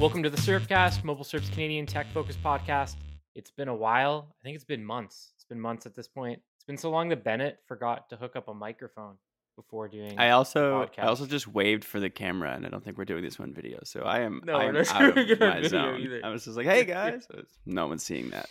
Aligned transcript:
Welcome 0.00 0.22
to 0.22 0.30
the 0.30 0.36
Syrupcast, 0.38 1.04
Mobile 1.04 1.24
Surf's 1.24 1.50
Canadian 1.50 1.84
tech 1.84 2.06
focused 2.14 2.42
podcast. 2.42 2.96
It's 3.34 3.50
been 3.50 3.68
a 3.68 3.74
while. 3.74 4.34
I 4.40 4.42
think 4.42 4.54
it's 4.56 4.64
been 4.64 4.82
months. 4.84 5.32
It's 5.36 5.44
been 5.44 5.60
months 5.60 5.84
at 5.84 5.94
this 5.94 6.08
point. 6.08 6.40
It's 6.56 6.64
been 6.64 6.78
so 6.78 6.90
long 6.90 7.10
that 7.10 7.22
Bennett 7.22 7.58
forgot 7.66 8.08
to 8.10 8.16
hook 8.16 8.34
up 8.34 8.48
a 8.48 8.54
microphone 8.54 9.16
before 9.56 9.88
doing. 9.88 10.18
I 10.18 10.30
also 10.30 10.86
podcast. 10.86 11.02
I 11.04 11.06
also 11.06 11.26
just 11.26 11.46
waved 11.46 11.84
for 11.84 12.00
the 12.00 12.08
camera, 12.08 12.52
and 12.54 12.64
I 12.64 12.70
don't 12.70 12.82
think 12.82 12.96
we're 12.96 13.04
doing 13.04 13.22
this 13.22 13.38
one 13.38 13.52
video. 13.52 13.80
So 13.84 14.00
I 14.00 14.20
am 14.20 14.40
No, 14.44 14.54
I 14.54 14.64
we're 14.64 14.68
am 14.70 14.74
not 14.76 14.90
out 15.02 15.18
of 15.18 15.40
my 15.40 15.62
zone. 15.68 16.00
either. 16.00 16.20
I 16.24 16.30
was 16.30 16.44
just 16.44 16.56
like, 16.56 16.66
"Hey 16.66 16.84
guys," 16.86 17.26
no 17.66 17.86
one's 17.86 18.02
seeing 18.02 18.30
that. 18.30 18.48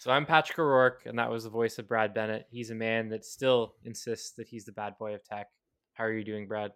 So 0.00 0.10
I'm 0.10 0.26
Patrick 0.26 0.58
O'Rourke, 0.58 1.02
and 1.06 1.18
that 1.20 1.30
was 1.30 1.44
the 1.44 1.50
voice 1.50 1.78
of 1.78 1.86
Brad 1.86 2.12
Bennett. 2.14 2.46
He's 2.50 2.70
a 2.70 2.74
man 2.74 3.10
that 3.10 3.24
still 3.24 3.76
insists 3.84 4.32
that 4.32 4.48
he's 4.48 4.64
the 4.64 4.72
bad 4.72 4.98
boy 4.98 5.14
of 5.14 5.22
tech. 5.22 5.46
How 5.92 6.02
are 6.04 6.12
you 6.12 6.24
doing, 6.24 6.48
Brad? 6.48 6.72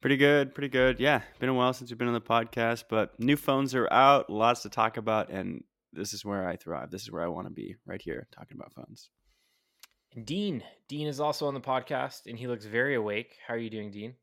Pretty 0.00 0.16
good, 0.16 0.54
pretty 0.54 0.68
good. 0.68 0.98
Yeah, 0.98 1.20
been 1.38 1.48
a 1.50 1.54
while 1.54 1.72
since 1.74 1.90
we've 1.90 1.98
been 1.98 2.08
on 2.08 2.14
the 2.14 2.20
podcast, 2.20 2.84
but 2.88 3.18
new 3.20 3.36
phones 3.36 3.74
are 3.74 3.90
out, 3.92 4.30
lots 4.30 4.62
to 4.62 4.70
talk 4.70 4.96
about, 4.96 5.28
and 5.30 5.62
this 5.92 6.14
is 6.14 6.24
where 6.24 6.48
I 6.48 6.56
thrive. 6.56 6.90
This 6.90 7.02
is 7.02 7.10
where 7.12 7.22
I 7.22 7.28
want 7.28 7.48
to 7.48 7.52
be, 7.52 7.76
right 7.86 8.00
here, 8.00 8.26
talking 8.34 8.56
about 8.56 8.72
phones. 8.72 9.10
And 10.14 10.24
Dean. 10.24 10.62
Dean 10.88 11.06
is 11.06 11.20
also 11.20 11.46
on 11.46 11.54
the 11.54 11.60
podcast, 11.60 12.22
and 12.26 12.38
he 12.38 12.46
looks 12.46 12.64
very 12.64 12.94
awake. 12.94 13.36
How 13.46 13.54
are 13.54 13.58
you 13.58 13.68
doing, 13.70 13.90
Dean? 13.90 14.14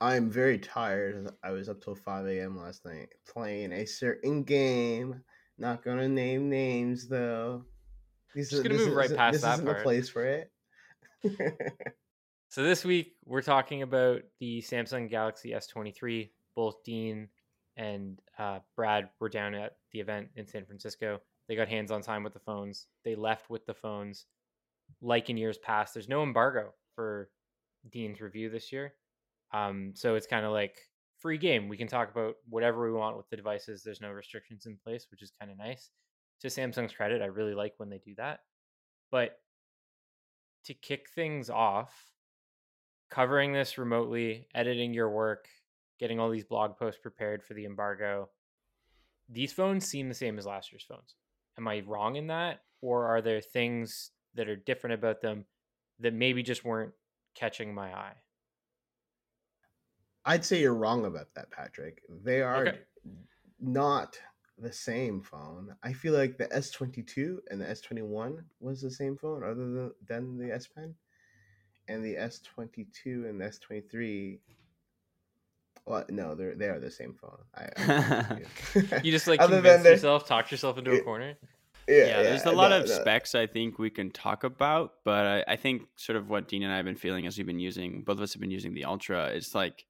I'm 0.00 0.30
very 0.30 0.58
tired. 0.58 1.28
I 1.44 1.50
was 1.52 1.68
up 1.68 1.80
till 1.80 1.94
5 1.94 2.26
a.m. 2.26 2.56
last 2.58 2.84
night 2.84 3.08
playing 3.28 3.72
a 3.72 3.84
certain 3.84 4.42
game. 4.42 5.22
Not 5.56 5.82
gonna 5.84 6.08
name 6.08 6.48
names 6.48 7.08
though. 7.08 7.64
This 8.34 8.50
Just 8.50 8.62
gonna 8.62 8.76
move 8.76 8.94
right 8.94 9.06
isn't- 9.06 9.16
past 9.16 9.32
this 9.34 9.42
that 9.42 9.54
isn't 9.54 9.64
part. 9.66 9.78
the 9.78 9.82
place 9.82 10.08
for 10.08 10.24
it. 10.24 10.52
So 12.50 12.62
this 12.62 12.82
week 12.82 13.12
we're 13.26 13.42
talking 13.42 13.82
about 13.82 14.22
the 14.40 14.62
Samsung 14.62 15.10
Galaxy 15.10 15.50
S23. 15.50 16.30
Both 16.56 16.82
Dean 16.82 17.28
and 17.76 18.18
uh, 18.38 18.60
Brad 18.74 19.10
were 19.20 19.28
down 19.28 19.54
at 19.54 19.72
the 19.92 20.00
event 20.00 20.28
in 20.34 20.46
San 20.46 20.64
Francisco. 20.64 21.20
They 21.46 21.56
got 21.56 21.68
hands-on 21.68 22.00
time 22.00 22.24
with 22.24 22.32
the 22.32 22.40
phones. 22.40 22.86
They 23.04 23.14
left 23.14 23.50
with 23.50 23.66
the 23.66 23.74
phones. 23.74 24.24
Like 25.02 25.28
in 25.28 25.36
years 25.36 25.58
past, 25.58 25.92
there's 25.92 26.08
no 26.08 26.22
embargo 26.22 26.72
for 26.94 27.28
Dean's 27.92 28.22
review 28.22 28.48
this 28.48 28.72
year, 28.72 28.94
um, 29.52 29.92
so 29.94 30.14
it's 30.14 30.26
kind 30.26 30.46
of 30.46 30.52
like 30.52 30.78
free 31.18 31.36
game. 31.36 31.68
We 31.68 31.76
can 31.76 31.86
talk 31.86 32.10
about 32.10 32.36
whatever 32.48 32.84
we 32.86 32.96
want 32.96 33.18
with 33.18 33.28
the 33.28 33.36
devices. 33.36 33.82
There's 33.82 34.00
no 34.00 34.10
restrictions 34.10 34.64
in 34.64 34.78
place, 34.82 35.06
which 35.10 35.22
is 35.22 35.32
kind 35.38 35.50
of 35.50 35.58
nice. 35.58 35.90
To 36.40 36.48
Samsung's 36.48 36.94
credit, 36.94 37.20
I 37.20 37.26
really 37.26 37.54
like 37.54 37.74
when 37.76 37.90
they 37.90 37.98
do 37.98 38.14
that. 38.16 38.40
But 39.10 39.38
to 40.64 40.74
kick 40.74 41.08
things 41.14 41.50
off, 41.50 41.92
covering 43.10 43.52
this 43.52 43.78
remotely, 43.78 44.46
editing 44.54 44.92
your 44.92 45.10
work, 45.10 45.48
getting 45.98 46.20
all 46.20 46.30
these 46.30 46.44
blog 46.44 46.76
posts 46.76 47.00
prepared 47.00 47.42
for 47.42 47.54
the 47.54 47.64
embargo. 47.64 48.28
These 49.28 49.52
phones 49.52 49.86
seem 49.86 50.08
the 50.08 50.14
same 50.14 50.38
as 50.38 50.46
last 50.46 50.72
year's 50.72 50.84
phones. 50.84 51.14
Am 51.58 51.68
I 51.68 51.80
wrong 51.80 52.16
in 52.16 52.28
that? 52.28 52.60
Or 52.80 53.06
are 53.06 53.20
there 53.20 53.40
things 53.40 54.10
that 54.34 54.48
are 54.48 54.56
different 54.56 54.94
about 54.94 55.20
them 55.20 55.44
that 55.98 56.14
maybe 56.14 56.42
just 56.42 56.64
weren't 56.64 56.92
catching 57.34 57.74
my 57.74 57.92
eye? 57.92 58.14
I'd 60.24 60.44
say 60.44 60.60
you're 60.60 60.74
wrong 60.74 61.06
about 61.06 61.34
that, 61.34 61.50
Patrick. 61.50 62.02
They 62.22 62.42
are 62.42 62.66
Okay. 62.68 62.78
not 63.60 64.20
the 64.58 64.72
same 64.72 65.22
phone. 65.22 65.74
I 65.82 65.92
feel 65.92 66.12
like 66.14 66.36
the 66.36 66.48
S22 66.48 67.38
and 67.50 67.60
the 67.60 67.66
S21 67.66 68.44
was 68.60 68.80
the 68.82 68.90
same 68.90 69.16
phone, 69.16 69.42
other 69.42 69.54
than, 69.54 69.94
than 70.06 70.38
the 70.38 70.52
S 70.52 70.66
Pen, 70.66 70.94
and 71.88 72.04
the 72.04 72.14
S22 72.16 73.28
and 73.28 73.40
the 73.40 73.46
S23. 73.46 74.38
Well, 75.86 76.04
no, 76.10 76.34
they're 76.34 76.54
they 76.54 76.66
are 76.68 76.78
the 76.78 76.90
same 76.90 77.14
phone. 77.14 77.38
I, 77.54 77.68
I'm. 77.76 78.44
You 79.04 79.10
just 79.12 79.26
like 79.26 79.40
Other 79.40 79.56
than 79.56 79.62
convinced 79.62 79.84
their- 79.84 79.92
yourself, 79.94 80.26
talked 80.26 80.50
yourself 80.50 80.76
into 80.78 80.90
a 80.92 80.96
Yeah. 80.96 81.00
corner. 81.00 81.34
yeah, 81.88 82.22
there's 82.22 82.44
a 82.44 82.52
lot 82.52 82.68
no, 82.68 82.80
of 82.80 82.86
no. 82.88 82.94
specs 82.94 83.34
I 83.34 83.46
think 83.46 83.78
we 83.78 83.88
can 83.88 84.10
talk 84.10 84.44
about, 84.44 84.96
but 85.04 85.24
I, 85.48 85.52
I 85.52 85.56
think 85.56 85.84
sort 85.96 86.16
of 86.16 86.28
what 86.28 86.46
Dean 86.46 86.62
and 86.62 86.70
I 86.70 86.76
have 86.76 86.84
been 86.84 86.96
feeling 86.96 87.26
as 87.26 87.38
we've 87.38 87.46
been 87.46 87.58
using, 87.58 88.02
both 88.02 88.18
of 88.18 88.22
us 88.22 88.34
have 88.34 88.40
been 88.42 88.50
using 88.50 88.74
the 88.74 88.84
Ultra. 88.84 89.28
It's 89.28 89.54
like 89.54 89.86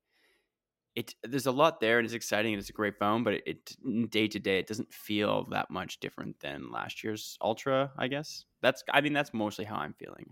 it. 0.94 1.16
There's 1.24 1.46
a 1.46 1.50
lot 1.52 1.80
there, 1.80 1.98
and 1.98 2.04
it's 2.04 2.14
exciting, 2.14 2.54
and 2.54 2.60
it's 2.60 2.70
a 2.70 2.72
great 2.72 2.96
phone, 2.96 3.24
but 3.24 3.34
it 3.44 3.76
day 4.10 4.28
to 4.28 4.38
day, 4.38 4.60
it 4.60 4.68
doesn't 4.68 4.92
feel 4.94 5.48
that 5.50 5.70
much 5.72 5.98
different 5.98 6.38
than 6.38 6.70
last 6.70 7.02
year's 7.02 7.36
Ultra. 7.42 7.90
I 7.98 8.06
guess 8.06 8.44
that's. 8.62 8.84
I 8.92 9.00
mean, 9.00 9.12
that's 9.12 9.34
mostly 9.34 9.64
how 9.64 9.76
I'm 9.76 9.94
feeling. 9.94 10.30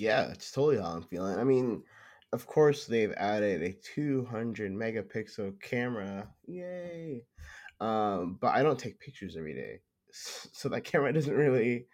Yeah, 0.00 0.26
that's 0.28 0.50
totally 0.50 0.78
how 0.78 0.92
I'm 0.92 1.02
feeling. 1.02 1.38
I 1.38 1.44
mean, 1.44 1.84
of 2.32 2.46
course 2.46 2.86
they've 2.86 3.12
added 3.12 3.62
a 3.62 3.72
200 3.72 4.72
megapixel 4.72 5.60
camera. 5.60 6.34
Yay. 6.46 7.26
Um, 7.80 8.38
but 8.40 8.54
I 8.54 8.62
don't 8.62 8.78
take 8.78 9.00
pictures 9.00 9.36
every 9.36 9.54
day. 9.54 9.80
So 10.12 10.68
that 10.68 10.80
camera 10.84 11.12
doesn't 11.12 11.34
really 11.34 11.86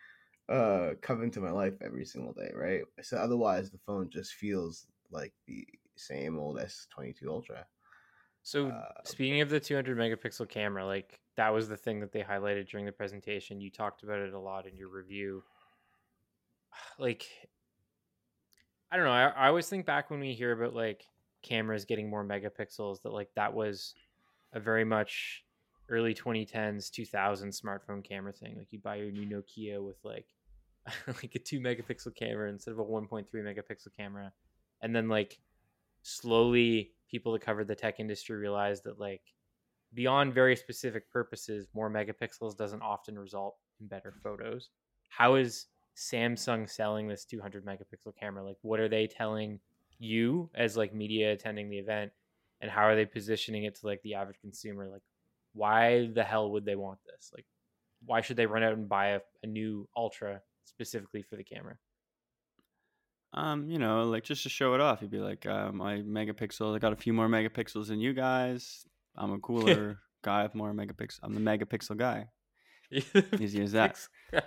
uh 0.49 0.95
come 1.03 1.23
into 1.25 1.41
my 1.41 1.51
life 1.51 1.75
every 1.83 2.05
single 2.05 2.33
day, 2.33 2.53
right? 2.55 2.83
So 3.03 3.17
otherwise 3.17 3.71
the 3.71 3.79
phone 3.79 4.11
just 4.11 4.35
feels 4.35 4.87
like 5.11 5.35
the 5.47 5.67
same 5.97 6.39
old 6.39 6.59
S22 6.59 7.29
Ultra. 7.29 7.67
So 8.43 8.69
Uh, 8.69 8.89
speaking 9.05 9.41
of 9.41 9.51
the 9.51 9.59
200 9.61 9.99
megapixel 9.99 10.49
camera, 10.49 10.87
like 10.87 11.21
that 11.37 11.51
was 11.51 11.69
the 11.69 11.77
thing 11.77 12.01
that 12.01 12.13
they 12.13 12.23
highlighted 12.23 12.69
during 12.69 12.87
the 12.87 12.93
presentation. 12.93 13.61
You 13.61 13.71
talked 13.71 14.03
about 14.05 14.21
it 14.21 14.33
a 14.35 14.39
lot 14.39 14.67
in 14.67 14.77
your 14.77 14.89
review. 14.89 15.43
Like, 16.99 17.27
I 18.97 18.99
don't 18.99 19.09
know. 19.09 19.13
I, 19.13 19.27
I 19.27 19.49
always 19.49 19.69
think 19.69 19.85
back 19.85 20.11
when 20.11 20.21
we 20.21 20.33
hear 20.33 20.53
about 20.53 20.75
like 20.75 21.05
cameras 21.43 21.85
getting 21.85 22.09
more 22.09 22.25
megapixels, 22.25 23.03
that 23.03 23.13
like 23.13 23.29
that 23.37 23.53
was 23.53 23.95
a 24.55 24.59
very 24.61 24.87
much 24.87 25.45
early 25.91 26.15
2010s, 26.15 26.91
2000 26.91 27.51
smartphone 27.51 28.03
camera 28.03 28.33
thing. 28.33 28.57
Like 28.57 28.73
you 28.73 28.79
buy 28.79 28.97
your 28.97 29.11
new 29.11 29.27
Nokia 29.27 29.85
with 29.85 29.99
like 30.03 30.25
like 31.09 31.35
a 31.35 31.39
two 31.39 31.61
megapixel 31.61 32.17
camera 32.17 32.49
instead 32.49 32.71
of 32.71 32.79
a 32.79 32.85
1.3 32.85 33.27
megapixel 33.35 33.95
camera, 33.95 34.33
and 34.81 34.97
then 34.97 35.11
like 35.11 35.41
slowly 36.01 36.93
people 37.11 37.35
that 37.35 37.43
covered 37.43 37.69
the 37.69 37.75
tech 37.75 38.01
industry 38.01 38.37
realized 38.37 38.85
that 38.85 38.99
like 38.99 39.35
beyond 39.93 40.33
very 40.33 40.57
specific 40.57 41.11
purposes 41.11 41.69
more 41.75 41.91
megapixels 41.91 42.57
doesn't 42.57 42.81
often 42.81 43.19
result 43.19 43.57
in 43.79 43.87
better 43.89 44.15
photos 44.23 44.71
how 45.09 45.35
is 45.35 45.67
samsung 45.97 46.69
selling 46.69 47.09
this 47.09 47.25
200 47.25 47.65
megapixel 47.65 48.13
camera 48.19 48.45
like 48.45 48.59
what 48.63 48.79
are 48.81 48.89
they 48.89 49.07
telling 49.07 49.59
you 49.99 50.51
as 50.55 50.77
like 50.77 50.95
media 50.95 51.33
attending 51.33 51.71
the 51.71 51.79
event 51.79 52.13
and 52.61 52.71
how 52.71 52.83
are 52.83 52.95
they 52.95 53.07
positioning 53.07 53.65
it 53.65 53.75
to 53.75 53.87
like 53.87 54.03
the 54.03 54.15
average 54.15 54.39
consumer 54.41 54.87
like 54.89 55.03
why 55.55 56.09
the 56.15 56.23
hell 56.23 56.51
would 56.51 56.67
they 56.67 56.77
want 56.77 56.99
this 57.07 57.31
like 57.35 57.47
why 58.05 58.21
should 58.21 58.37
they 58.37 58.45
run 58.47 58.63
out 58.63 58.75
and 58.75 58.89
buy 58.89 59.07
a, 59.09 59.21
a 59.43 59.47
new 59.47 59.89
ultra 59.97 60.43
specifically 60.65 61.23
for 61.23 61.37
the 61.37 61.45
camera 61.45 61.77
Um, 63.33 63.69
you 63.69 63.79
know, 63.79 64.05
like 64.05 64.23
just 64.25 64.43
to 64.45 64.49
show 64.49 64.75
it 64.75 64.81
off, 64.81 65.03
you'd 65.03 65.11
be 65.11 65.19
like, 65.19 65.45
uh, 65.47 65.71
my 65.73 65.97
megapixel, 65.97 66.75
I 66.75 66.79
got 66.79 66.93
a 66.93 66.97
few 66.97 67.13
more 67.13 67.29
megapixels 67.29 67.89
than 67.89 68.01
you 68.01 68.13
guys. 68.15 68.87
I'm 69.15 69.33
a 69.33 69.39
cooler 69.39 69.99
guy 70.23 70.43
with 70.45 70.55
more 70.55 70.73
megapixels. 70.73 71.21
I'm 71.23 71.35
the 71.35 71.41
megapixel 71.41 71.97
guy. 71.99 72.29
Easy 73.39 73.63
as 73.63 73.73
that. 73.73 73.99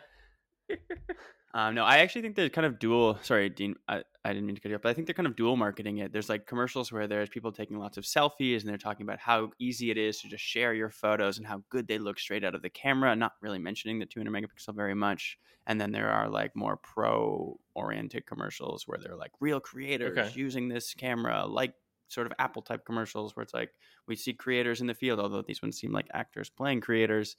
Um, 1.51 1.74
no, 1.74 1.84
I 1.84 1.98
actually 1.98 2.22
think 2.22 2.36
they're 2.36 2.50
kind 2.50 2.68
of 2.68 2.78
dual. 2.78 3.18
Sorry, 3.24 3.50
Dean, 3.50 3.75
I, 3.88 4.04
I 4.24 4.34
didn't 4.34 4.46
mean 4.46 4.56
to 4.56 4.62
cut 4.62 4.69
you 4.69 4.75
off, 4.75 4.84
but 4.84 4.90
I 4.90 4.94
think 4.94 5.07
they're 5.07 5.16
kind 5.16 5.25
of 5.25 5.36
dual 5.36 5.57
marketing 5.57 5.98
it. 5.98 6.12
There's 6.13 6.30
like 6.30 6.46
commercials 6.46 6.92
where 6.92 7.07
there's 7.07 7.28
people 7.30 7.51
taking 7.51 7.80
lots 7.80 7.98
of 7.98 8.04
selfies 8.04 8.60
and 8.60 8.69
they're 8.69 8.78
talking 8.78 9.04
about 9.04 9.18
how 9.18 9.51
easy 9.57 9.90
it 9.90 9.98
is 9.98 10.22
to 10.22 10.28
just 10.28 10.44
share 10.44 10.75
your 10.75 10.92
photos 10.92 11.40
and 11.40 11.48
how 11.48 11.63
good 11.69 11.88
they 11.88 11.98
look 11.98 12.19
straight 12.19 12.44
out 12.44 12.54
of 12.54 12.62
the 12.62 12.69
camera, 12.69 13.16
not 13.16 13.34
really 13.42 13.57
mentioning 13.57 13.98
the 13.98 14.06
200 14.06 14.31
megapixel 14.31 14.75
very 14.75 14.94
much. 14.94 15.40
And 15.66 15.81
then 15.81 15.92
there 15.92 16.12
are 16.12 16.30
like 16.30 16.56
more 16.56 16.78
pro 16.78 17.60
oriented 17.74 18.28
commercials 18.28 18.88
where 18.88 19.00
they're 19.00 19.16
like 19.16 19.31
real 19.40 19.60
creators 19.60 20.36
Okay. 20.36 20.36
using 20.36 20.68
this 20.68 20.94
camera, 20.94 21.48
like 21.48 21.74
sort 22.10 22.28
of 22.28 22.34
Apple 22.38 22.62
type 22.62 22.86
commercials 22.86 23.36
where 23.36 23.42
it's 23.44 23.56
like 23.56 23.72
we 24.07 24.16
see 24.16 24.34
creators 24.34 24.81
in 24.81 24.88
the 24.88 24.94
field, 24.94 25.19
although 25.19 25.42
these 25.42 25.63
ones 25.63 25.80
seem 25.80 25.92
like 25.94 26.07
actors 26.13 26.50
playing 26.51 26.81
creators, 26.81 27.36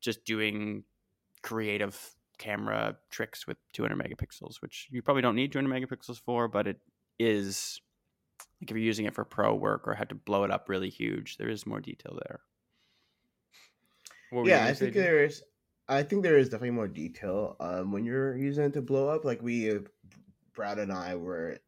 just 0.00 0.24
doing 0.24 0.84
creative 1.42 2.15
camera 2.38 2.96
tricks 3.10 3.46
with 3.46 3.56
200 3.72 3.96
megapixels, 3.98 4.56
which 4.60 4.88
you 4.90 5.02
probably 5.02 5.22
don't 5.22 5.36
need 5.36 5.52
200 5.52 5.68
megapixels 5.68 6.20
for, 6.20 6.48
but 6.48 6.66
it 6.66 6.80
is 7.18 7.80
like 8.60 8.70
if 8.70 8.76
you're 8.76 8.84
using 8.84 9.06
it 9.06 9.14
for 9.14 9.24
pro 9.24 9.54
work 9.54 9.86
or 9.86 9.94
had 9.94 10.08
to 10.08 10.14
blow 10.14 10.44
it 10.44 10.50
up 10.50 10.68
really 10.68 10.90
huge, 10.90 11.36
there 11.36 11.48
is 11.48 11.66
more 11.66 11.80
detail 11.80 12.18
there. 12.26 12.40
yeah, 14.44 14.64
I 14.64 14.72
think 14.72 14.94
there 14.94 15.24
is. 15.24 15.42
I 15.88 16.02
think 16.02 16.22
there 16.22 16.36
is 16.36 16.48
definitely 16.48 16.70
more 16.70 16.88
detail 16.88 17.56
um, 17.60 17.92
when 17.92 18.04
you're 18.04 18.36
using 18.36 18.64
it 18.64 18.72
to 18.72 18.82
blow 18.82 19.08
up. 19.08 19.24
Like 19.24 19.40
we, 19.40 19.70
uh, 19.70 19.80
Brad 20.52 20.78
and 20.78 20.92
I 20.92 21.14
were 21.14 21.58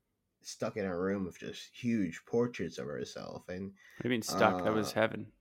stuck 0.43 0.77
in 0.77 0.85
a 0.85 0.99
room 0.99 1.25
with 1.25 1.39
just 1.39 1.69
huge 1.73 2.21
portraits 2.27 2.79
of 2.79 2.89
ourselves, 2.89 3.45
and 3.49 3.67
what 3.67 4.03
do 4.03 4.09
you 4.09 4.11
mean 4.11 4.23
stuck? 4.23 4.63
Uh, 4.63 4.65
that 4.65 4.75
was 4.75 4.93
uh, 4.93 4.95
heaven. 4.95 5.27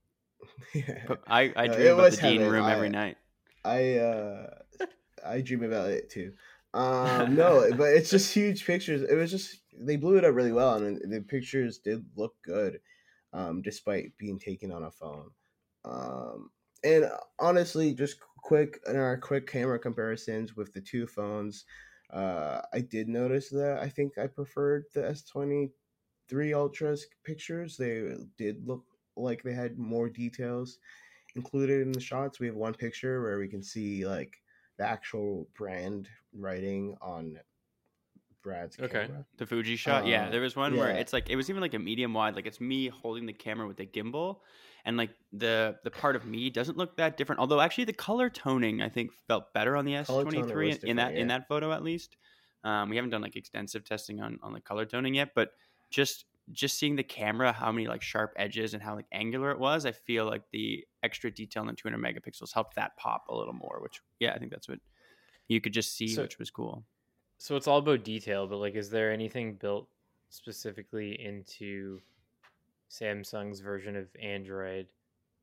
Yeah. 0.74 1.16
I 1.28 1.52
I 1.56 1.68
dream 1.68 1.94
about 1.94 2.12
the 2.12 2.22
heaven. 2.22 2.38
Dean 2.38 2.50
room 2.50 2.66
I, 2.66 2.74
every 2.74 2.90
night. 2.90 3.18
I 3.66 3.96
uh 3.96 4.50
I 5.28 5.42
dream 5.42 5.64
about 5.64 5.90
it 5.92 6.10
too. 6.10 6.34
Um 6.74 7.36
no, 7.36 7.68
but 7.76 7.94
it's 7.94 8.10
just 8.12 8.34
huge 8.34 8.66
pictures. 8.66 9.02
It 9.02 9.16
was 9.16 9.32
just 9.32 9.62
they 9.80 9.96
blew 9.96 10.18
it 10.18 10.26
up 10.26 10.36
really 10.36 10.52
well, 10.52 10.76
and 10.76 11.00
the 11.12 11.22
pictures 11.22 11.80
did 11.80 12.06
look 12.16 12.36
good, 12.44 12.80
um, 13.34 13.62
despite 13.62 14.18
being 14.18 14.38
taken 14.38 14.72
on 14.72 14.84
a 14.84 14.92
phone. 14.92 15.32
Um, 15.86 16.52
and 16.84 17.10
honestly, 17.40 17.94
just 17.94 18.18
quick 18.44 18.80
in 18.88 18.96
our 18.98 19.18
quick 19.18 19.48
camera 19.48 19.80
comparisons 19.80 20.56
with 20.56 20.74
the 20.74 20.82
two 20.82 21.08
phones, 21.08 21.66
uh, 22.12 22.62
I 22.74 22.82
did 22.82 23.08
notice 23.08 23.50
that 23.50 23.80
I 23.82 23.90
think 23.90 24.18
I 24.18 24.28
preferred 24.28 24.86
the 24.94 25.08
S 25.08 25.24
twenty 25.24 25.72
three 26.30 26.54
Ultra's 26.54 27.08
pictures. 27.24 27.78
They 27.78 28.14
did 28.38 28.68
look 28.68 28.84
like 29.16 29.42
they 29.42 29.54
had 29.54 29.80
more 29.80 30.10
details 30.10 30.80
included 31.36 31.82
in 31.82 31.92
the 31.92 32.00
shots. 32.00 32.40
We 32.40 32.48
have 32.48 32.56
one 32.56 32.74
picture 32.74 33.22
where 33.22 33.40
we 33.40 33.48
can 33.48 33.64
see 33.64 34.06
like 34.06 34.34
the 34.78 34.86
actual 34.86 35.48
brand 35.58 36.08
writing 36.34 36.96
on 37.02 37.38
Brad's 38.44 38.80
okay. 38.80 39.08
Camera. 39.08 39.26
The 39.38 39.46
Fuji 39.46 39.76
shot. 39.76 40.04
Um, 40.04 40.10
yeah, 40.10 40.30
there 40.30 40.42
was 40.42 40.56
one 40.56 40.74
yeah. 40.74 40.80
where 40.80 40.90
it's 40.92 41.12
like 41.12 41.30
it 41.30 41.36
was 41.36 41.50
even 41.50 41.62
like 41.62 41.74
a 41.74 41.80
medium 41.80 42.14
wide. 42.14 42.36
Like 42.36 42.46
it's 42.46 42.62
me 42.62 42.88
holding 42.88 43.26
the 43.26 43.34
camera 43.34 43.68
with 43.68 43.78
the 43.78 43.86
gimbal, 43.86 44.38
and 44.86 44.96
like 44.96 45.10
the 45.34 45.76
the 45.84 45.92
part 45.92 46.16
of 46.16 46.26
me 46.26 46.50
doesn't 46.50 46.78
look 46.78 46.96
that 46.98 47.18
different. 47.18 47.40
Although 47.40 47.60
actually 47.60 47.86
the 47.86 47.94
color 47.94 48.30
toning 48.30 48.82
I 48.82 48.90
think 48.90 49.12
felt 49.28 49.54
better 49.54 49.76
on 49.76 49.86
the 49.86 49.96
S 49.96 50.08
twenty 50.08 50.44
three 50.44 50.78
in 50.84 50.96
that 50.96 51.14
yeah. 51.14 51.20
in 51.20 51.28
that 51.28 51.48
photo 51.48 51.72
at 51.72 51.84
least. 51.84 52.16
Um, 52.64 52.90
we 52.90 52.96
haven't 52.96 53.12
done 53.12 53.22
like 53.22 53.36
extensive 53.36 53.84
testing 53.84 54.22
on 54.22 54.40
on 54.42 54.54
the 54.54 54.62
color 54.62 54.86
toning 54.86 55.16
yet, 55.16 55.32
but 55.36 55.52
just 55.90 56.26
just 56.52 56.80
seeing 56.80 56.96
the 56.96 57.04
camera, 57.04 57.52
how 57.52 57.72
many 57.72 57.88
like 57.88 58.02
sharp 58.02 58.34
edges 58.38 58.74
and 58.74 58.82
how 58.82 58.96
like 58.96 59.08
angular 59.12 59.52
it 59.52 59.60
was, 59.60 59.86
I 59.86 59.92
feel 59.92 60.26
like 60.26 60.44
the 60.52 60.86
extra 61.04 61.30
detail 61.30 61.64
in 61.64 61.68
the 61.68 61.74
200 61.74 62.00
megapixels 62.00 62.54
helped 62.54 62.76
that 62.76 62.96
pop 62.98 63.26
a 63.30 63.36
little 63.36 63.54
more. 63.54 63.80
Which 63.82 64.02
yeah, 64.20 64.34
I 64.34 64.40
think 64.40 64.52
that's 64.52 64.70
what 64.70 64.80
you 65.48 65.62
could 65.62 65.74
just 65.74 65.96
see, 65.96 66.08
so, 66.08 66.24
which 66.24 66.40
was 66.40 66.50
cool 66.50 66.84
so 67.38 67.56
it's 67.56 67.68
all 67.68 67.78
about 67.78 68.04
detail, 68.04 68.48
but 68.48 68.58
like, 68.58 68.76
is 68.76 68.90
there 68.90 69.12
anything 69.12 69.56
built 69.56 69.88
specifically 70.30 71.20
into 71.24 72.00
Samsung's 72.92 73.60
version 73.60 73.96
of 73.96 74.08
Android 74.22 74.88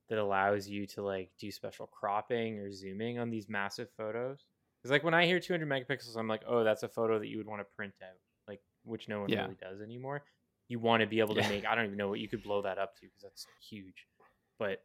that 0.08 0.18
allows 0.18 0.68
you 0.68 0.86
to 0.88 1.02
like 1.02 1.30
do 1.38 1.50
special 1.50 1.86
cropping 1.86 2.58
or 2.58 2.72
zooming 2.72 3.18
on 3.18 3.30
these 3.30 3.48
massive 3.48 3.88
photos? 3.96 4.44
Because 4.78 4.90
like 4.90 5.04
when 5.04 5.14
I 5.14 5.24
hear 5.26 5.40
200 5.40 5.68
megapixels, 5.68 6.16
I'm 6.16 6.28
like, 6.28 6.42
oh, 6.46 6.64
that's 6.64 6.82
a 6.82 6.88
photo 6.88 7.18
that 7.18 7.28
you 7.28 7.38
would 7.38 7.46
want 7.46 7.60
to 7.60 7.76
print 7.76 7.94
out, 8.02 8.18
like 8.48 8.60
which 8.84 9.08
no 9.08 9.20
one 9.20 9.28
yeah. 9.30 9.42
really 9.42 9.56
does 9.60 9.80
anymore. 9.80 10.24
You 10.68 10.78
want 10.78 11.02
to 11.02 11.06
be 11.06 11.20
able 11.20 11.34
to 11.34 11.42
yeah. 11.42 11.48
make. 11.48 11.66
I 11.66 11.74
don't 11.74 11.86
even 11.86 11.98
know 11.98 12.08
what 12.08 12.20
you 12.20 12.28
could 12.28 12.42
blow 12.42 12.62
that 12.62 12.78
up 12.78 12.94
to 12.96 13.02
because 13.02 13.22
that's 13.22 13.46
huge. 13.68 14.06
But 14.58 14.82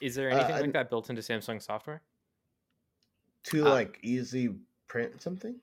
is 0.00 0.14
there 0.14 0.30
uh, 0.30 0.36
anything 0.36 0.56
uh, 0.56 0.60
like 0.60 0.72
that 0.74 0.90
built 0.90 1.10
into 1.10 1.22
Samsung 1.22 1.62
software? 1.62 2.02
To 3.44 3.66
uh, 3.66 3.70
like 3.70 3.98
easily 4.02 4.54
print 4.88 5.22
something? 5.22 5.56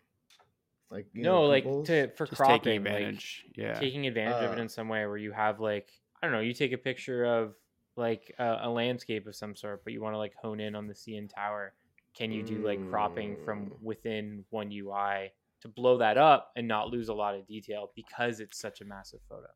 Like 0.89 1.07
no, 1.13 1.41
know, 1.41 1.41
like 1.43 1.65
to 1.85 2.09
for 2.15 2.25
Just 2.25 2.37
cropping, 2.37 2.61
taking 2.61 2.77
advantage. 2.77 3.45
Like, 3.47 3.57
yeah, 3.57 3.73
taking 3.73 4.07
advantage 4.07 4.41
uh, 4.41 4.45
of 4.47 4.53
it 4.53 4.59
uh. 4.59 4.61
in 4.61 4.69
some 4.69 4.87
way 4.87 5.05
where 5.05 5.17
you 5.17 5.31
have 5.31 5.59
like 5.59 5.89
I 6.21 6.25
don't 6.25 6.33
know, 6.33 6.41
you 6.41 6.53
take 6.53 6.71
a 6.71 6.77
picture 6.77 7.25
of 7.25 7.55
like 7.95 8.33
a, 8.39 8.59
a 8.63 8.69
landscape 8.69 9.27
of 9.27 9.35
some 9.35 9.55
sort, 9.55 9.83
but 9.83 9.93
you 9.93 10.01
want 10.01 10.13
to 10.13 10.17
like 10.17 10.33
hone 10.35 10.59
in 10.59 10.75
on 10.75 10.87
the 10.87 10.93
CN 10.93 11.33
Tower. 11.33 11.73
Can 12.15 12.31
you 12.31 12.41
do 12.41 12.65
like 12.65 12.89
cropping 12.89 13.37
from 13.45 13.67
mm. 13.67 13.71
within 13.81 14.43
one 14.49 14.71
UI 14.71 15.31
to 15.61 15.67
blow 15.67 15.97
that 15.97 16.17
up 16.17 16.51
and 16.55 16.67
not 16.67 16.89
lose 16.89 17.09
a 17.09 17.13
lot 17.13 17.35
of 17.35 17.47
detail 17.47 17.91
because 17.95 18.39
it's 18.39 18.59
such 18.59 18.81
a 18.81 18.85
massive 18.85 19.19
photo? 19.29 19.47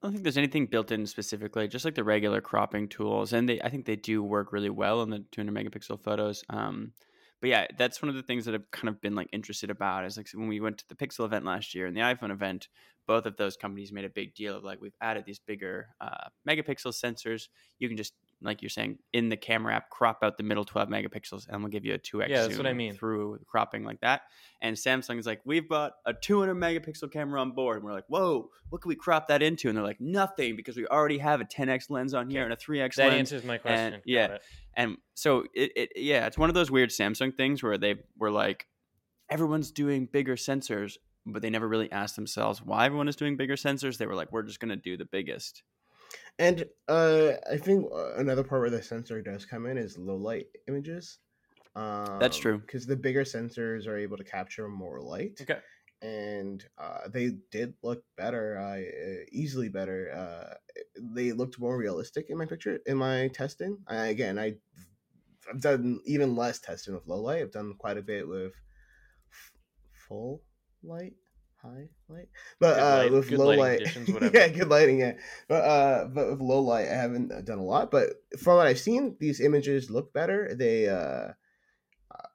I 0.00 0.06
don't 0.06 0.12
think 0.12 0.22
there's 0.22 0.38
anything 0.38 0.66
built 0.66 0.92
in 0.92 1.06
specifically, 1.06 1.66
just 1.66 1.84
like 1.84 1.96
the 1.96 2.04
regular 2.04 2.40
cropping 2.40 2.88
tools, 2.88 3.32
and 3.32 3.48
they 3.48 3.60
I 3.60 3.68
think 3.68 3.84
they 3.84 3.96
do 3.96 4.22
work 4.22 4.52
really 4.52 4.70
well 4.70 5.00
on 5.00 5.10
the 5.10 5.24
200 5.32 5.52
megapixel 5.52 6.00
photos. 6.00 6.44
Um, 6.50 6.92
but 7.40 7.50
yeah, 7.50 7.66
that's 7.76 8.02
one 8.02 8.08
of 8.08 8.14
the 8.14 8.22
things 8.22 8.44
that 8.44 8.54
I've 8.54 8.70
kind 8.70 8.88
of 8.88 9.00
been 9.00 9.14
like 9.14 9.28
interested 9.32 9.70
about 9.70 10.04
is 10.04 10.16
like 10.16 10.28
when 10.34 10.48
we 10.48 10.60
went 10.60 10.78
to 10.78 10.88
the 10.88 10.94
Pixel 10.94 11.24
event 11.24 11.44
last 11.44 11.74
year 11.74 11.86
and 11.86 11.96
the 11.96 12.00
iPhone 12.00 12.32
event, 12.32 12.68
both 13.06 13.26
of 13.26 13.36
those 13.36 13.56
companies 13.56 13.92
made 13.92 14.04
a 14.04 14.10
big 14.10 14.34
deal 14.34 14.56
of 14.56 14.64
like 14.64 14.80
we've 14.80 14.96
added 15.00 15.24
these 15.24 15.38
bigger 15.38 15.88
uh, 16.00 16.28
megapixel 16.48 16.92
sensors. 16.92 17.48
You 17.78 17.88
can 17.88 17.96
just 17.96 18.14
like 18.40 18.62
you're 18.62 18.68
saying 18.68 18.98
in 19.12 19.28
the 19.28 19.36
camera 19.36 19.74
app, 19.74 19.90
crop 19.90 20.18
out 20.22 20.36
the 20.36 20.42
middle 20.42 20.64
12 20.64 20.88
megapixels, 20.88 21.46
and 21.48 21.60
we'll 21.62 21.70
give 21.70 21.84
you 21.84 21.94
a 21.94 21.98
2x. 21.98 22.28
Yeah, 22.28 22.42
that's 22.42 22.56
what 22.56 22.66
I 22.66 22.72
mean. 22.72 22.94
Through 22.94 23.40
cropping 23.46 23.84
like 23.84 24.00
that. 24.00 24.22
And 24.60 24.76
Samsung 24.76 25.18
is 25.18 25.26
like, 25.26 25.40
we've 25.44 25.68
got 25.68 25.92
a 26.06 26.12
200 26.12 26.54
megapixel 26.54 27.12
camera 27.12 27.40
on 27.40 27.52
board, 27.52 27.78
and 27.78 27.84
we're 27.84 27.92
like, 27.92 28.06
whoa, 28.08 28.50
what 28.70 28.82
can 28.82 28.88
we 28.88 28.94
crop 28.94 29.28
that 29.28 29.42
into? 29.42 29.68
And 29.68 29.76
they're 29.76 29.84
like, 29.84 30.00
nothing, 30.00 30.56
because 30.56 30.76
we 30.76 30.86
already 30.86 31.18
have 31.18 31.40
a 31.40 31.44
10x 31.44 31.90
lens 31.90 32.14
on 32.14 32.30
here 32.30 32.44
and 32.44 32.52
a 32.52 32.56
3x 32.56 32.66
that 32.66 32.78
lens. 32.78 32.96
That 32.96 33.12
answers 33.14 33.44
my 33.44 33.58
question. 33.58 33.94
And, 33.94 34.02
yeah, 34.06 34.38
and 34.74 34.96
so 35.14 35.44
it, 35.54 35.72
it, 35.74 35.90
yeah, 35.96 36.26
it's 36.26 36.38
one 36.38 36.48
of 36.48 36.54
those 36.54 36.70
weird 36.70 36.90
Samsung 36.90 37.36
things 37.36 37.62
where 37.62 37.78
they 37.78 37.96
were 38.16 38.30
like, 38.30 38.66
everyone's 39.28 39.72
doing 39.72 40.06
bigger 40.06 40.36
sensors, 40.36 40.96
but 41.26 41.42
they 41.42 41.50
never 41.50 41.68
really 41.68 41.90
asked 41.90 42.16
themselves 42.16 42.62
why 42.62 42.86
everyone 42.86 43.08
is 43.08 43.16
doing 43.16 43.36
bigger 43.36 43.56
sensors. 43.56 43.98
They 43.98 44.06
were 44.06 44.14
like, 44.14 44.32
we're 44.32 44.44
just 44.44 44.60
going 44.60 44.70
to 44.70 44.76
do 44.76 44.96
the 44.96 45.04
biggest. 45.04 45.62
And 46.38 46.64
uh, 46.88 47.32
I 47.50 47.56
think 47.56 47.86
uh, 47.92 48.14
another 48.14 48.44
part 48.44 48.60
where 48.60 48.70
the 48.70 48.82
sensor 48.82 49.20
does 49.22 49.44
come 49.44 49.66
in 49.66 49.76
is 49.76 49.98
low 49.98 50.16
light 50.16 50.46
images. 50.68 51.18
Um, 51.74 52.18
That's 52.18 52.38
true 52.38 52.58
because 52.58 52.86
the 52.86 52.96
bigger 52.96 53.24
sensors 53.24 53.86
are 53.86 53.96
able 53.96 54.16
to 54.16 54.24
capture 54.24 54.68
more 54.68 55.00
light. 55.00 55.38
Okay. 55.40 55.58
And 56.00 56.64
uh, 56.78 57.08
they 57.08 57.32
did 57.50 57.74
look 57.82 58.04
better, 58.16 58.56
uh, 58.56 59.24
easily 59.32 59.68
better. 59.68 60.12
Uh, 60.12 60.54
they 60.96 61.32
looked 61.32 61.58
more 61.58 61.76
realistic 61.76 62.26
in 62.30 62.38
my 62.38 62.46
picture 62.46 62.78
in 62.86 62.96
my 62.96 63.28
testing. 63.28 63.78
I, 63.88 64.06
again, 64.06 64.38
I 64.38 64.54
I've 65.50 65.60
done 65.60 66.00
even 66.04 66.36
less 66.36 66.60
testing 66.60 66.94
with 66.94 67.06
low 67.06 67.20
light. 67.20 67.42
I've 67.42 67.52
done 67.52 67.74
quite 67.78 67.98
a 67.98 68.02
bit 68.02 68.28
with 68.28 68.52
f- 69.32 69.52
full 69.92 70.42
light 70.84 71.14
high 71.62 71.88
light, 72.08 72.28
but 72.60 72.78
uh, 72.78 72.96
light, 72.98 73.12
with 73.12 73.30
low 73.30 73.50
light, 73.50 73.80
yeah, 74.34 74.48
good 74.48 74.68
lighting, 74.68 75.00
yeah. 75.00 75.12
But 75.48 75.64
uh, 75.64 76.04
but 76.06 76.30
with 76.30 76.40
low 76.40 76.60
light, 76.60 76.88
I 76.88 76.94
haven't 76.94 77.28
done 77.44 77.58
a 77.58 77.64
lot. 77.64 77.90
But 77.90 78.10
from 78.38 78.56
what 78.56 78.66
I've 78.66 78.78
seen, 78.78 79.16
these 79.20 79.40
images 79.40 79.90
look 79.90 80.12
better. 80.12 80.54
They 80.54 80.88
uh, 80.88 81.32
uh, 82.14 82.28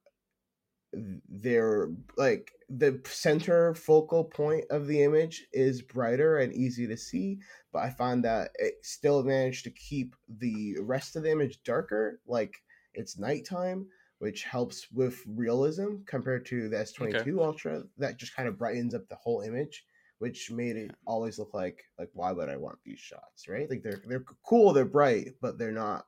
they're 1.30 1.90
like 2.18 2.52
the 2.70 3.02
center 3.06 3.74
focal 3.76 4.24
point 4.24 4.66
of 4.70 4.88
the 4.88 5.04
image 5.04 5.46
is 5.54 5.82
brighter 5.82 6.38
and 6.38 6.54
easy 6.54 6.88
to 6.88 6.98
see. 6.98 7.40
But 7.72 7.84
I 7.84 7.90
find 7.90 8.24
that 8.26 8.52
it 8.56 8.76
still 8.82 9.24
managed 9.24 9.64
to 9.66 9.72
keep 9.72 10.16
the 10.28 10.78
rest 10.82 11.16
of 11.16 11.24
the 11.24 11.32
image 11.32 11.64
darker, 11.64 12.20
like 12.28 12.56
it's 12.94 13.18
nighttime 13.18 13.88
which 14.24 14.44
helps 14.44 14.90
with 14.94 15.22
realism 15.28 15.98
compared 16.06 16.46
to 16.46 16.70
the 16.70 16.78
S22 16.78 17.16
okay. 17.16 17.32
Ultra 17.32 17.84
that 17.98 18.18
just 18.18 18.34
kind 18.34 18.48
of 18.48 18.58
brightens 18.58 18.96
up 18.96 19.06
the 19.10 19.18
whole 19.18 19.42
image, 19.42 19.84
which 20.20 20.50
made 20.50 20.78
it 20.78 20.92
always 21.06 21.38
look 21.38 21.54
like 21.54 21.84
like 22.00 22.10
why 22.14 22.32
would 22.32 22.48
I 22.48 22.56
want 22.56 22.78
these 22.86 23.02
shots, 23.02 23.50
right? 23.50 23.70
Like 23.70 23.84
they're 23.84 24.02
they're 24.08 24.24
cool, 24.48 24.72
they're 24.72 24.86
bright, 24.86 25.34
but 25.42 25.58
they're 25.58 25.74
not 25.74 26.06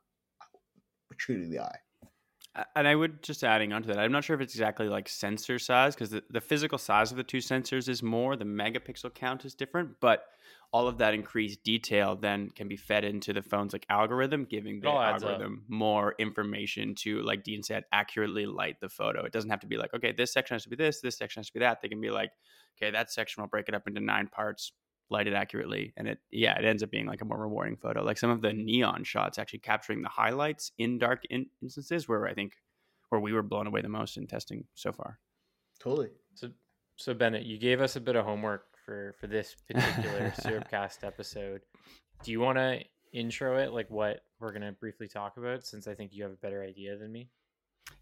true 1.17 1.43
to 1.43 1.49
the 1.49 1.59
eye. 1.59 1.77
And 2.77 2.87
I 2.87 2.95
would 2.95 3.21
just 3.21 3.43
adding 3.43 3.73
onto 3.73 3.89
that, 3.89 3.99
I'm 3.99 4.13
not 4.13 4.23
sure 4.23 4.33
if 4.33 4.41
it's 4.41 4.55
exactly 4.55 4.87
like 4.87 5.09
sensor 5.09 5.59
size 5.59 5.93
because 5.93 6.11
the, 6.11 6.23
the 6.29 6.39
physical 6.39 6.77
size 6.77 7.11
of 7.11 7.17
the 7.17 7.23
two 7.23 7.39
sensors 7.39 7.89
is 7.89 8.01
more, 8.01 8.37
the 8.37 8.45
megapixel 8.45 9.13
count 9.13 9.43
is 9.43 9.53
different, 9.53 9.89
but 9.99 10.23
all 10.75 10.89
of 10.89 10.97
that 10.97 11.13
increased 11.13 11.63
detail 11.63 12.17
then 12.17 12.49
can 12.49 12.67
be 12.67 12.75
fed 12.75 13.05
into 13.05 13.31
the 13.31 13.41
phone's 13.41 13.71
like 13.71 13.85
algorithm, 13.87 14.43
giving 14.43 14.81
the 14.81 14.89
algorithm 14.89 15.63
up. 15.63 15.69
more 15.69 16.15
information 16.19 16.93
to, 16.93 17.21
like 17.21 17.45
Dean 17.45 17.63
said, 17.63 17.85
accurately 17.93 18.45
light 18.45 18.81
the 18.81 18.89
photo. 18.89 19.23
It 19.23 19.31
doesn't 19.31 19.49
have 19.49 19.61
to 19.61 19.67
be 19.67 19.77
like, 19.77 19.93
okay, 19.93 20.11
this 20.11 20.33
section 20.33 20.55
has 20.55 20.63
to 20.63 20.69
be 20.69 20.75
this, 20.75 20.99
this 20.99 21.17
section 21.17 21.39
has 21.39 21.47
to 21.47 21.53
be 21.53 21.59
that. 21.61 21.81
They 21.81 21.87
can 21.87 22.01
be 22.01 22.09
like, 22.09 22.31
okay, 22.77 22.91
that 22.91 23.09
section 23.09 23.41
will 23.41 23.47
break 23.47 23.69
it 23.69 23.73
up 23.73 23.87
into 23.87 24.01
nine 24.01 24.27
parts, 24.27 24.73
light 25.09 25.27
it 25.27 25.33
accurately, 25.33 25.93
and 25.95 26.09
it 26.09 26.17
yeah, 26.29 26.59
it 26.59 26.65
ends 26.65 26.83
up 26.83 26.91
being 26.91 27.05
like 27.05 27.21
a 27.21 27.25
more 27.25 27.39
rewarding 27.39 27.77
photo. 27.77 28.03
Like 28.03 28.17
some 28.17 28.29
of 28.29 28.41
the 28.41 28.51
neon 28.51 29.05
shots 29.05 29.39
actually 29.39 29.59
capturing 29.59 30.01
the 30.01 30.09
highlights 30.09 30.73
in 30.77 30.97
dark 30.97 31.23
in- 31.29 31.47
instances, 31.61 32.09
where 32.09 32.27
I 32.27 32.33
think 32.33 32.51
where 33.07 33.21
we 33.21 33.31
were 33.31 33.43
blown 33.43 33.67
away 33.67 33.79
the 33.79 33.87
most 33.87 34.17
in 34.17 34.27
testing 34.27 34.65
so 34.73 34.91
far. 34.91 35.19
Totally. 35.79 36.09
So 36.33 36.49
so 36.97 37.13
Bennett, 37.13 37.45
you 37.45 37.57
gave 37.57 37.79
us 37.79 37.95
a 37.95 38.01
bit 38.01 38.17
of 38.17 38.25
homework 38.25 38.74
for 38.85 39.15
for 39.19 39.27
this 39.27 39.55
particular 39.67 40.33
Syrupcast 40.39 41.03
episode. 41.03 41.61
Do 42.23 42.31
you 42.31 42.39
want 42.39 42.57
to 42.57 42.81
intro 43.13 43.57
it, 43.57 43.73
like 43.73 43.89
what 43.89 44.21
we're 44.39 44.53
gonna 44.53 44.71
briefly 44.73 45.07
talk 45.07 45.37
about, 45.37 45.65
since 45.65 45.87
I 45.87 45.95
think 45.95 46.11
you 46.13 46.23
have 46.23 46.31
a 46.31 46.37
better 46.37 46.63
idea 46.63 46.97
than 46.97 47.11
me? 47.11 47.29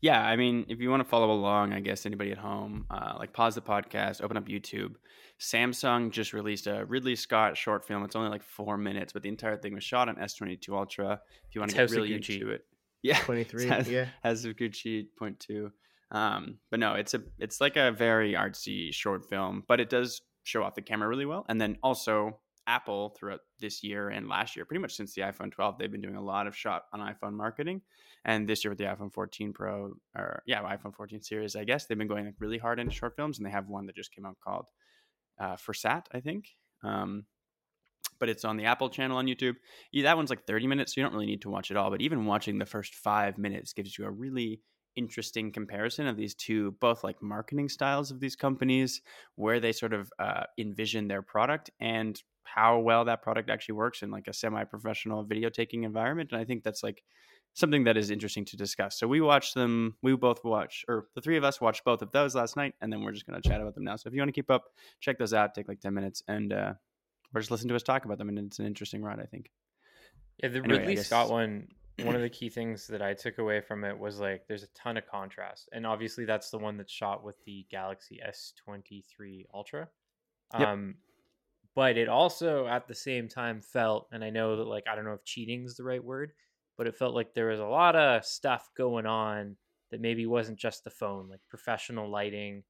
Yeah, 0.02 0.22
I 0.22 0.36
mean, 0.36 0.66
if 0.70 0.80
you 0.80 0.90
want 0.90 1.02
to 1.02 1.10
follow 1.10 1.32
along, 1.32 1.74
I 1.74 1.80
guess 1.80 2.06
anybody 2.06 2.32
at 2.32 2.38
home, 2.38 2.86
uh, 2.90 3.16
like 3.18 3.34
pause 3.34 3.56
the 3.56 3.62
podcast, 3.62 4.22
open 4.22 4.38
up 4.38 4.48
YouTube. 4.48 4.96
Samsung 5.40 6.12
just 6.12 6.34
released 6.34 6.68
a 6.68 6.86
Ridley 6.86 7.16
Scott 7.16 7.58
short 7.58 7.86
film. 7.86 8.04
It's 8.04 8.16
only 8.16 8.30
like 8.30 8.44
four 8.44 8.78
minutes, 8.78 9.13
but 9.13 9.24
the 9.24 9.30
entire 9.30 9.58
thing 9.58 9.74
was 9.74 9.84
shot 9.84 10.10
on 10.10 10.16
S22 10.16 10.70
Ultra. 10.70 11.20
If 11.48 11.56
you 11.56 11.62
want 11.62 11.72
It's 11.72 11.74
to 11.74 11.78
get 11.78 11.82
House 11.82 11.92
of 11.92 11.98
really 11.98 12.13
into 12.13 12.52
it, 12.52 12.66
yeah, 13.04 13.20
23, 13.20 13.68
has, 13.68 13.90
yeah. 13.90 14.06
has 14.24 14.46
a 14.46 14.54
Gucci 14.54 15.06
point 15.18 15.40
two. 15.40 15.72
Um, 16.12 16.60
but 16.70 16.80
no, 16.80 16.94
it's 16.94 17.13
a 17.13 17.22
it's 17.40 17.60
like 17.60 17.75
a 17.75 17.92
very 17.92 18.34
artsy 18.34 18.94
short 18.94 19.28
film, 19.30 19.63
but 19.68 19.80
it 19.80 19.90
does 19.90 20.22
show 20.44 20.64
off 20.64 20.76
the 20.76 20.82
camera 20.82 21.08
really 21.08 21.26
well. 21.26 21.46
And 21.50 21.60
then 21.60 21.78
also 21.84 22.40
Apple 22.68 23.10
throughout 23.18 23.42
this 23.60 23.84
year 23.84 24.10
and 24.10 24.28
last 24.28 24.56
year, 24.56 24.66
pretty 24.66 24.82
much 24.82 24.96
since 24.96 25.14
the 25.14 25.22
iPhone 25.22 25.52
12, 25.52 25.78
they've 25.78 25.92
been 25.92 26.02
doing 26.02 26.16
a 26.16 26.24
lot 26.24 26.48
of 26.48 26.56
shot 26.56 26.84
on 26.94 27.00
iPhone 27.00 27.34
marketing. 27.34 27.82
And 28.26 28.48
this 28.48 28.64
year 28.64 28.72
with 28.72 28.78
the 28.78 28.86
iPhone 28.86 29.12
14 29.12 29.54
Pro, 29.54 29.94
or 30.16 30.44
yeah, 30.46 30.62
iPhone 30.64 30.96
14 30.96 31.22
series, 31.22 31.56
I 31.56 31.66
guess 31.66 31.86
they've 31.86 31.98
been 31.98 32.08
going 32.08 32.26
like 32.26 32.36
really 32.40 32.58
hard 32.58 32.80
into 32.80 32.94
short 32.94 33.16
films, 33.16 33.38
and 33.38 33.46
they 33.46 33.52
have 33.52 33.68
one 33.68 33.86
that 33.88 33.96
just 33.96 34.14
came 34.14 34.26
out 34.26 34.38
called 34.42 34.66
uh, 35.40 35.56
Fursat, 35.56 36.06
I 36.14 36.22
think. 36.22 36.50
Um, 36.84 37.26
but 38.20 38.30
it's 38.30 38.46
on 38.46 38.56
the 38.56 38.66
Apple 38.66 38.90
channel 38.90 39.18
on 39.18 39.26
YouTube. 39.26 39.56
Yeah, 39.92 40.04
that 40.04 40.16
one's 40.16 40.30
like 40.30 40.46
30 40.46 40.68
minutes, 40.68 40.96
so 40.96 41.02
you 41.02 41.06
don't 41.06 41.14
really 41.14 41.26
need 41.26 41.42
to 41.42 41.50
watch 41.50 41.72
it 41.72 41.78
all. 41.78 41.90
But 41.90 42.02
even 42.02 42.26
watching 42.26 42.58
the 42.58 42.66
first 42.66 42.96
five 42.96 43.38
minutes 43.38 43.74
gives 43.74 43.98
you 43.98 44.06
a 44.06 44.12
really 44.12 44.62
interesting 44.96 45.52
comparison 45.52 46.08
of 46.08 46.18
these 46.18 46.34
two, 46.36 46.72
both 46.80 47.04
like 47.04 47.22
marketing 47.22 47.70
styles 47.70 48.12
of 48.12 48.20
these 48.20 48.36
companies, 48.36 49.02
where 49.36 49.60
they 49.60 49.72
sort 49.72 49.94
of 49.94 50.12
uh, 50.20 50.44
envision 50.58 51.08
their 51.08 51.22
product, 51.22 51.70
and 51.80 52.22
how 52.44 52.80
well 52.80 53.06
that 53.06 53.22
product 53.22 53.50
actually 53.50 53.74
works 53.76 54.02
in 54.04 54.12
like 54.12 54.28
a 54.28 54.34
semi-professional 54.34 55.24
video 55.24 55.50
taking 55.50 55.84
environment. 55.84 56.32
And 56.32 56.40
I 56.42 56.46
think 56.46 56.64
that's 56.64 56.84
like 56.84 57.04
something 57.54 57.84
that 57.86 57.98
is 57.98 58.12
interesting 58.12 58.46
to 58.46 58.58
discuss. 58.58 58.98
So 59.00 59.08
we 59.08 59.22
watched 59.22 59.54
them. 59.56 59.96
We 60.02 60.16
both 60.16 60.44
watch, 60.44 60.84
or 60.88 61.08
the 61.16 61.22
three 61.22 61.38
of 61.38 61.44
us 61.44 61.62
watched 61.62 61.84
both 61.86 62.02
of 62.02 62.12
those 62.12 62.36
last 62.36 62.56
night, 62.58 62.74
and 62.82 62.92
then 62.92 63.02
we're 63.04 63.12
just 63.12 63.26
going 63.26 63.42
to 63.42 63.48
chat 63.48 63.62
about 63.62 63.76
them 63.76 63.84
now. 63.84 63.96
So 63.96 64.08
if 64.08 64.14
you 64.14 64.22
want 64.22 64.30
to 64.30 64.34
keep 64.34 64.52
up, 64.52 64.66
check 65.00 65.18
those 65.18 65.34
out. 65.34 65.54
Take 65.56 65.68
like 65.68 65.80
10 65.80 65.94
minutes, 65.94 66.22
and 66.28 66.52
uh, 66.54 66.74
or 67.34 67.42
just 67.42 67.52
listen 67.52 67.68
to 67.70 67.76
us 67.76 67.84
talk 67.84 68.06
about 68.06 68.18
them. 68.18 68.30
And 68.30 68.38
it's 68.40 68.60
an 68.60 68.66
interesting 68.66 69.02
ride, 69.02 69.20
I 69.20 69.26
think. 69.26 69.50
Yeah, 70.42 70.50
the 70.50 70.60
Anyway, 70.60 70.80
Ridley 70.80 70.96
guess- 70.96 71.08
Scott 71.08 71.30
one. 71.30 71.68
One 72.02 72.16
of 72.16 72.22
the 72.22 72.30
key 72.30 72.50
things 72.50 72.88
that 72.88 73.02
I 73.02 73.14
took 73.14 73.38
away 73.38 73.62
from 73.62 73.84
it 73.84 73.98
was 73.98 74.20
like 74.20 74.48
there's 74.48 74.64
a 74.64 74.68
ton 74.68 74.98
of 74.98 75.08
contrast, 75.08 75.70
and 75.72 75.86
obviously 75.86 76.26
that's 76.26 76.50
the 76.50 76.58
one 76.58 76.78
that's 76.78 76.92
shot 76.92 77.24
with 77.24 77.36
the 77.46 77.66
Galaxy 77.70 78.20
S23 78.26 79.46
Ultra. 79.54 79.88
Yep. 80.58 80.68
Um, 80.68 80.96
but 81.76 81.98
it 81.98 82.08
also 82.08 82.68
at 82.68 82.88
the 82.88 82.96
same 82.96 83.28
time 83.28 83.62
felt, 83.62 84.08
and 84.12 84.24
I 84.24 84.30
know 84.30 84.58
that 84.58 84.68
like 84.68 84.86
I 84.88 84.96
don't 84.96 85.06
know 85.06 85.14
if 85.14 85.24
cheating 85.24 85.66
is 85.66 85.76
the 85.76 85.84
right 85.84 86.04
word, 86.04 86.34
but 86.78 86.88
it 86.88 86.98
felt 86.98 87.16
like 87.16 87.34
there 87.34 87.48
was 87.48 87.60
a 87.60 87.66
lot 87.66 87.96
of 87.96 88.26
stuff 88.26 88.70
going 88.76 89.06
on 89.06 89.56
that 89.92 90.02
maybe 90.02 90.26
wasn't 90.26 90.58
just 90.58 90.84
the 90.84 90.90
phone, 90.90 91.30
like 91.30 91.42
professional 91.50 92.10
lighting, 92.10 92.64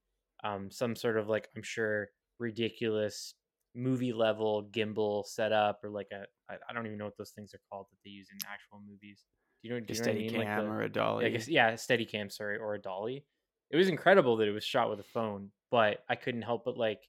um, 0.44 0.70
some 0.70 0.96
sort 0.96 1.18
of 1.18 1.28
like 1.30 1.50
I'm 1.56 1.64
sure 1.64 2.10
ridiculous 2.40 3.36
movie 3.76 4.14
level 4.14 4.70
gimbal 4.72 5.26
setup 5.26 5.84
or 5.84 5.90
like 5.90 6.08
a 6.12 6.26
I, 6.52 6.56
I 6.70 6.74
don't 6.74 6.86
even 6.86 6.98
know 6.98 7.06
what 7.06 7.18
those 7.18 7.32
things 7.32 7.54
are 7.54 7.60
called 7.72 7.88
that 7.92 7.98
they 8.04 8.12
use 8.12 8.30
in 8.32 8.38
actual 8.48 8.82
movies. 8.88 9.24
Do 9.62 9.70
you 9.70 9.74
know? 9.76 9.80
Do 9.80 9.94
you 9.94 10.00
know 10.00 10.04
what 10.04 10.10
I 10.10 10.14
steady 10.14 10.30
mean? 10.30 10.38
Like 10.38 10.48
cam 10.48 10.66
the- 10.66 10.72
or 10.72 10.82
a 10.82 10.90
dolly. 10.90 11.24
yeah, 11.24 11.28
I 11.30 11.32
guess 11.32 11.48
yeah, 11.48 11.76
steady 11.76 12.06
cam, 12.06 12.30
sorry, 12.30 12.58
or 12.58 12.76
a 12.76 12.82
dolly. 12.82 13.26
It 13.72 13.78
was 13.78 13.90
incredible 13.90 14.38
that 14.38 14.48
it 14.48 14.52
was 14.52 14.64
shot 14.64 14.90
with 14.90 15.00
a 15.00 15.04
phone, 15.04 15.50
but 15.72 16.04
I 16.08 16.16
couldn't 16.16 16.44
help 16.44 16.66
but 16.66 16.78
like 16.78 17.02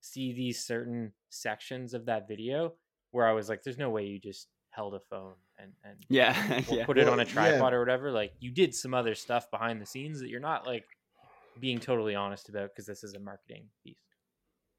see 0.00 0.32
these 0.32 0.64
certain 0.64 1.12
sections 1.30 1.94
of 1.94 2.06
that 2.06 2.28
video 2.28 2.74
where 3.10 3.26
I 3.26 3.32
was 3.32 3.48
like, 3.48 3.62
"There's 3.62 3.78
no 3.78 3.90
way 3.90 4.06
you 4.06 4.18
just 4.20 4.48
held 4.70 4.94
a 4.94 5.00
phone 5.00 5.34
and 5.58 5.72
and 5.84 5.96
yeah, 6.08 6.60
yeah. 6.70 6.84
put 6.86 6.98
it 6.98 7.04
Well, 7.04 7.14
on 7.14 7.20
a 7.20 7.24
yeah. 7.24 7.30
tripod 7.32 7.72
or 7.72 7.80
whatever." 7.80 8.12
Like 8.12 8.32
you 8.38 8.50
did 8.52 8.74
some 8.74 8.94
other 8.94 9.14
stuff 9.14 9.50
behind 9.50 9.80
the 9.80 9.86
scenes 9.86 10.20
that 10.20 10.28
you're 10.28 10.38
not 10.40 10.66
like 10.66 10.84
being 11.60 11.80
totally 11.80 12.14
honest 12.14 12.48
about 12.48 12.70
because 12.70 12.86
this 12.86 13.02
is 13.04 13.14
a 13.14 13.18
marketing 13.18 13.64
piece. 13.84 13.96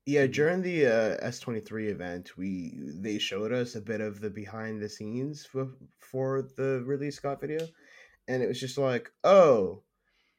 Yeah, 0.06 0.28
during 0.28 0.62
the 0.62 0.86
uh, 0.86 1.28
S23 1.30 1.90
event, 1.90 2.38
we 2.38 2.74
they 2.78 3.18
showed 3.20 3.54
us 3.54 3.76
a 3.76 3.82
bit 3.82 4.02
of 4.02 4.20
the 4.20 4.30
behind 4.30 4.82
the 4.82 4.90
scenes 4.90 5.46
for, 5.46 5.70
for 6.00 6.50
the 6.58 6.84
Ridley 6.86 7.12
Scott 7.12 7.40
video, 7.40 7.66
and 8.28 8.44
it 8.44 8.48
was 8.48 8.60
just 8.60 8.78
like, 8.78 9.10
oh, 9.24 9.82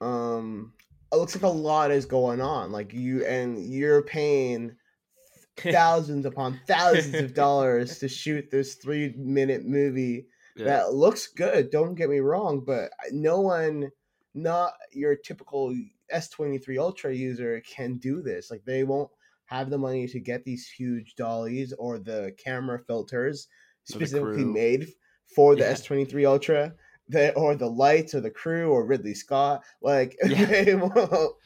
um, 0.02 0.75
it 1.12 1.16
looks 1.16 1.35
like 1.35 1.44
a 1.44 1.49
lot 1.49 1.90
is 1.90 2.04
going 2.04 2.42
on. 2.42 2.73
Like 2.73 2.92
you 2.92 3.25
and 3.25 3.59
you're 3.59 4.02
paying 4.02 4.76
thousands 5.56 6.26
upon 6.26 6.61
thousands 6.66 7.14
of 7.14 7.33
dollars 7.35 7.99
to 8.00 8.09
shoot 8.09 8.50
this 8.50 8.75
three 8.75 9.14
minute 9.16 9.64
movie 9.64 10.26
Yeah. 10.56 10.64
that 10.66 10.92
looks 10.94 11.28
good. 11.28 11.71
Don't 11.71 11.94
get 11.94 12.11
me 12.11 12.18
wrong, 12.18 12.62
but 12.66 12.90
no 13.12 13.40
one, 13.40 13.90
not 14.35 14.75
your 14.92 15.14
typical 15.16 15.75
S23 16.12 16.78
Ultra 16.78 17.14
user, 17.14 17.61
can 17.61 17.97
do 17.97 18.21
this. 18.21 18.50
Like 18.50 18.64
they 18.64 18.85
won't 18.85 19.11
have 19.59 19.71
the 19.71 19.79
money 19.79 20.07
to 20.09 20.21
get 20.21 20.45
these 20.45 20.69
huge 20.69 21.15
dollies 21.17 21.73
or 21.79 21.99
the 21.99 22.35
camera 22.45 22.79
filters 22.87 23.49
specifically 23.85 24.45
made 24.45 24.89
for 25.35 25.55
the 25.57 25.63
Yeah. 25.63 25.73
S23 25.73 26.25
Ultra. 26.27 26.75
The, 27.09 27.35
or 27.35 27.55
the 27.55 27.69
lights 27.69 28.15
or 28.15 28.23
the 28.23 28.31
crew 28.31 28.71
or 28.73 28.87
Ridley 28.87 29.13
Scott 29.15 29.63
like 29.83 30.17
Yeah. 30.25 30.79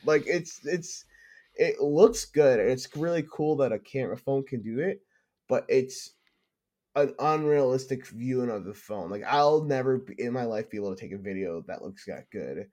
like 0.05 0.23
it's 0.27 0.65
it's 0.65 1.05
it 1.57 1.81
looks 1.81 2.27
good 2.27 2.61
it's 2.61 2.97
really 2.97 3.25
cool 3.33 3.57
that 3.57 3.73
a 3.73 3.79
camera 3.81 4.17
phone 4.17 4.45
can 4.45 4.63
do 4.63 4.79
it 4.79 5.01
but 5.49 5.65
it's 5.69 6.13
an 6.95 7.15
unrealistic 7.19 8.07
viewing 8.09 8.51
of 8.51 8.65
the 8.65 8.75
phone. 8.75 9.11
Like 9.11 9.25
I'll 9.27 9.65
never 9.65 10.05
in 10.19 10.33
my 10.33 10.45
life 10.45 10.71
be 10.71 10.77
able 10.77 10.95
to 10.95 11.01
take 11.01 11.13
a 11.13 11.19
video 11.19 11.63
that 11.67 11.83
looks 11.83 12.05
that 12.07 12.31
good. 12.31 12.69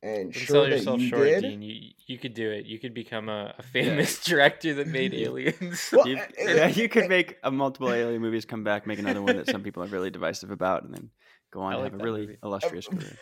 And 0.00 0.32
Don't 0.32 0.32
sure 0.32 0.46
sell 0.54 0.62
that 0.62 0.70
yourself 0.70 1.00
you 1.00 1.08
short, 1.08 1.24
did. 1.24 1.40
Dean. 1.42 1.60
You 1.62 1.90
you 2.06 2.18
could 2.18 2.32
do 2.34 2.50
it. 2.50 2.66
You 2.66 2.78
could 2.78 2.94
become 2.94 3.28
a, 3.28 3.52
a 3.58 3.62
famous 3.62 4.22
director 4.24 4.74
that 4.74 4.86
made 4.86 5.12
aliens. 5.12 5.90
Well, 5.92 6.06
You, 6.06 6.18
uh, 6.18 6.26
yeah, 6.38 6.68
you 6.68 6.88
could 6.88 7.08
make 7.08 7.36
a 7.42 7.50
multiple 7.50 7.92
alien 7.92 8.22
movies, 8.22 8.44
come 8.44 8.62
back, 8.62 8.86
make 8.86 8.98
another 9.00 9.22
one 9.22 9.36
that 9.36 9.48
some 9.48 9.62
people 9.62 9.82
are 9.82 9.88
really 9.88 10.10
divisive 10.10 10.50
about, 10.52 10.84
and 10.84 10.94
then 10.94 11.10
go 11.50 11.60
on 11.60 11.72
I 11.72 11.76
to 11.76 11.82
like 11.82 11.92
have 11.92 12.00
a 12.00 12.04
really 12.04 12.20
movie. 12.26 12.38
illustrious 12.44 12.86
Uh, 12.86 12.92
career. 12.92 13.16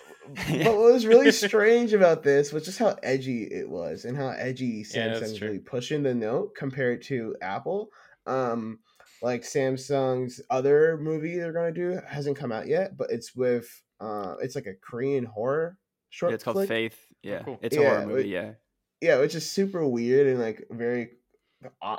but 0.64 0.76
what 0.76 0.92
was 0.92 1.06
really 1.12 1.33
strange 1.33 1.95
about 1.95 2.23
this 2.23 2.52
was 2.52 2.64
just 2.66 2.78
how 2.78 2.95
edgy 3.02 3.45
it 3.45 3.68
was 3.71 4.04
and 4.04 4.14
how 4.16 4.28
edgy 4.30 4.85
Yeah, 4.95 5.09
that's 5.09 5.33
Samsung's 5.33 5.38
true. 5.38 5.47
really 5.49 5.61
pushing 5.61 6.02
the 6.02 6.14
note 6.14 6.54
compared 6.56 7.00
to 7.04 7.35
Apple. 7.40 7.88
Um, 8.26 8.80
like 9.23 9.42
Samsung's 9.42 10.42
other 10.50 10.99
movie 11.00 11.38
they're 11.38 11.52
gonna 11.52 11.73
do 11.73 11.99
hasn't 12.06 12.37
come 12.37 12.52
out 12.52 12.66
yet, 12.66 12.97
but 12.99 13.11
it's 13.11 13.35
with 13.35 13.83
uh, 14.00 14.35
it's 14.42 14.54
like 14.54 14.66
a 14.66 14.75
Korean 14.75 15.25
horror 15.25 15.78
short. 16.11 16.31
Yeah, 16.31 16.35
it's 16.35 16.45
called 16.45 16.57
flick. 16.57 16.69
Faith. 16.69 17.07
Yeah, 17.23 17.43
cool. 17.43 17.59
it's 17.63 17.77
a 17.77 17.81
Yeah, 17.81 17.89
horror 17.89 18.07
movie. 18.07 18.21
it- 18.23 18.27
Yeah, 18.33 18.53
yeah, 19.01 19.19
which 19.21 19.35
is 19.35 19.51
super 19.51 19.87
weird 19.87 20.27
and 20.27 20.39
like 20.41 20.67
very, 20.71 21.11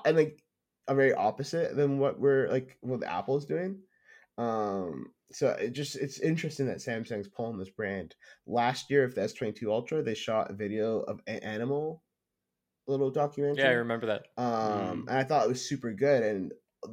and 0.06 0.18
like 0.18 0.42
a 0.88 0.96
very 0.96 1.14
opposite 1.14 1.76
than 1.76 2.00
what 2.00 2.20
we're 2.20 2.48
like 2.50 2.78
what 2.82 3.00
the 3.02 3.12
Apple's 3.12 3.46
doing. 3.46 3.80
Um, 4.38 5.12
so 5.32 5.50
it 5.50 5.72
just 5.74 5.96
it's 5.98 6.20
interesting 6.20 6.68
that 6.68 6.78
Samsung's 6.78 7.28
pulling 7.28 7.58
this 7.58 7.70
brand. 7.70 8.16
Last 8.46 8.90
year, 8.90 9.06
with 9.06 9.16
the 9.16 9.24
S 9.24 9.34
twenty 9.34 9.54
two 9.54 9.72
Ultra, 9.74 10.02
they 10.02 10.14
shot 10.14 10.50
a 10.50 10.54
video 10.54 11.00
of 11.02 11.20
an 11.28 11.40
animal 11.40 12.04
little 12.88 13.12
documentary. 13.12 13.64
yeah, 13.64 13.70
I 13.72 13.74
remember 13.74 14.06
that. 14.06 14.28
Um, 14.38 15.04
Mm. 15.06 15.10
and 15.10 15.18
I 15.18 15.24
thought 15.26 15.44
it 15.46 15.50
was 15.50 15.68
super 15.68 15.92
good, 15.92 16.24
and 16.24 16.54
at 16.86 16.90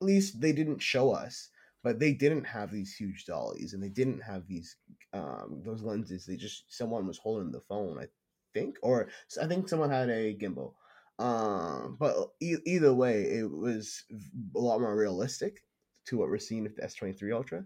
least 0.00 0.40
they 0.40 0.52
didn't 0.52 0.78
show 0.80 1.10
us, 1.12 1.49
but 1.82 1.98
they 1.98 2.12
didn't 2.12 2.44
have 2.44 2.70
these 2.70 2.94
huge 2.94 3.24
dollies, 3.24 3.72
and 3.74 3.82
they 3.82 3.88
didn't 3.88 4.20
have 4.20 4.46
these 4.46 4.76
um 5.12 5.62
those 5.64 5.82
lenses. 5.82 6.26
They 6.26 6.36
just 6.36 6.64
someone 6.68 7.06
was 7.06 7.18
holding 7.18 7.50
the 7.52 7.60
phone, 7.60 7.98
I 7.98 8.06
think, 8.54 8.76
or 8.82 9.08
I 9.40 9.46
think 9.46 9.68
someone 9.68 9.90
had 9.90 10.10
a 10.10 10.34
gimbal. 10.34 10.74
Um, 11.18 11.96
but 12.00 12.16
e- 12.40 12.56
either 12.64 12.94
way, 12.94 13.22
it 13.24 13.50
was 13.50 14.04
a 14.56 14.58
lot 14.58 14.80
more 14.80 14.96
realistic 14.96 15.62
to 16.06 16.16
what 16.16 16.28
we're 16.28 16.38
seeing 16.38 16.62
with 16.62 16.76
the 16.76 16.84
S 16.84 16.94
twenty 16.94 17.12
three 17.12 17.32
Ultra. 17.32 17.64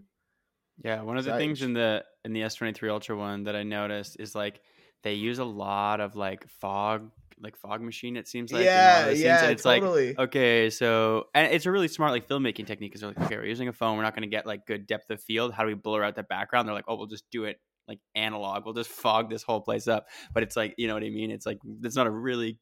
yeah. 0.83 1.01
One 1.01 1.17
of 1.17 1.23
the 1.23 1.31
So 1.31 1.35
I- 1.35 1.39
things 1.39 1.61
in 1.61 1.73
the 1.73 2.03
in 2.25 2.33
the 2.33 2.43
S 2.43 2.55
twenty 2.55 2.73
three 2.73 2.89
Ultra 2.89 3.15
one 3.17 3.43
that 3.45 3.55
I 3.55 3.63
noticed 3.63 4.17
is 4.19 4.35
like 4.35 4.61
they 5.03 5.13
use 5.13 5.39
a 5.39 5.45
lot 5.45 5.99
of 6.01 6.15
like 6.15 6.47
fog, 6.49 7.11
like 7.39 7.57
fog 7.57 7.81
machine. 7.81 8.17
It 8.17 8.27
seems 8.27 8.51
like 8.51 8.65
yeah, 8.65 9.09
yeah, 9.09 9.45
it's 9.47 9.65
like 9.65 9.81
totally. 9.81 10.15
Okay, 10.17 10.69
so 10.69 11.25
and 11.33 11.51
it's 11.53 11.65
a 11.65 11.71
really 11.71 11.87
smart 11.87 12.11
like 12.11 12.27
filmmaking 12.27 12.67
technique 12.67 12.91
because 12.91 13.01
they're 13.01 13.11
like, 13.11 13.21
okay, 13.21 13.35
we're 13.37 13.45
using 13.45 13.67
a 13.67 13.73
phone, 13.73 13.97
we're 13.97 14.03
not 14.03 14.15
going 14.15 14.29
to 14.29 14.35
get 14.35 14.45
like 14.45 14.65
good 14.65 14.87
depth 14.87 15.09
of 15.09 15.21
field. 15.21 15.53
How 15.53 15.63
do 15.63 15.67
we 15.67 15.73
blur 15.73 16.03
out 16.03 16.15
the 16.15 16.23
background? 16.23 16.67
They're 16.67 16.75
like, 16.75 16.85
oh, 16.87 16.95
we'll 16.95 17.07
just 17.07 17.25
do 17.31 17.45
it 17.45 17.59
like 17.87 17.99
analog. 18.15 18.65
We'll 18.65 18.73
just 18.73 18.89
fog 18.89 19.29
this 19.29 19.43
whole 19.43 19.61
place 19.61 19.87
up. 19.87 20.07
But 20.33 20.43
it's 20.43 20.55
like, 20.55 20.73
you 20.77 20.87
know 20.87 20.93
what 20.93 21.03
I 21.03 21.09
mean? 21.09 21.31
It's 21.31 21.45
like 21.45 21.59
it's 21.83 21.95
not 21.95 22.07
a 22.07 22.11
really. 22.11 22.59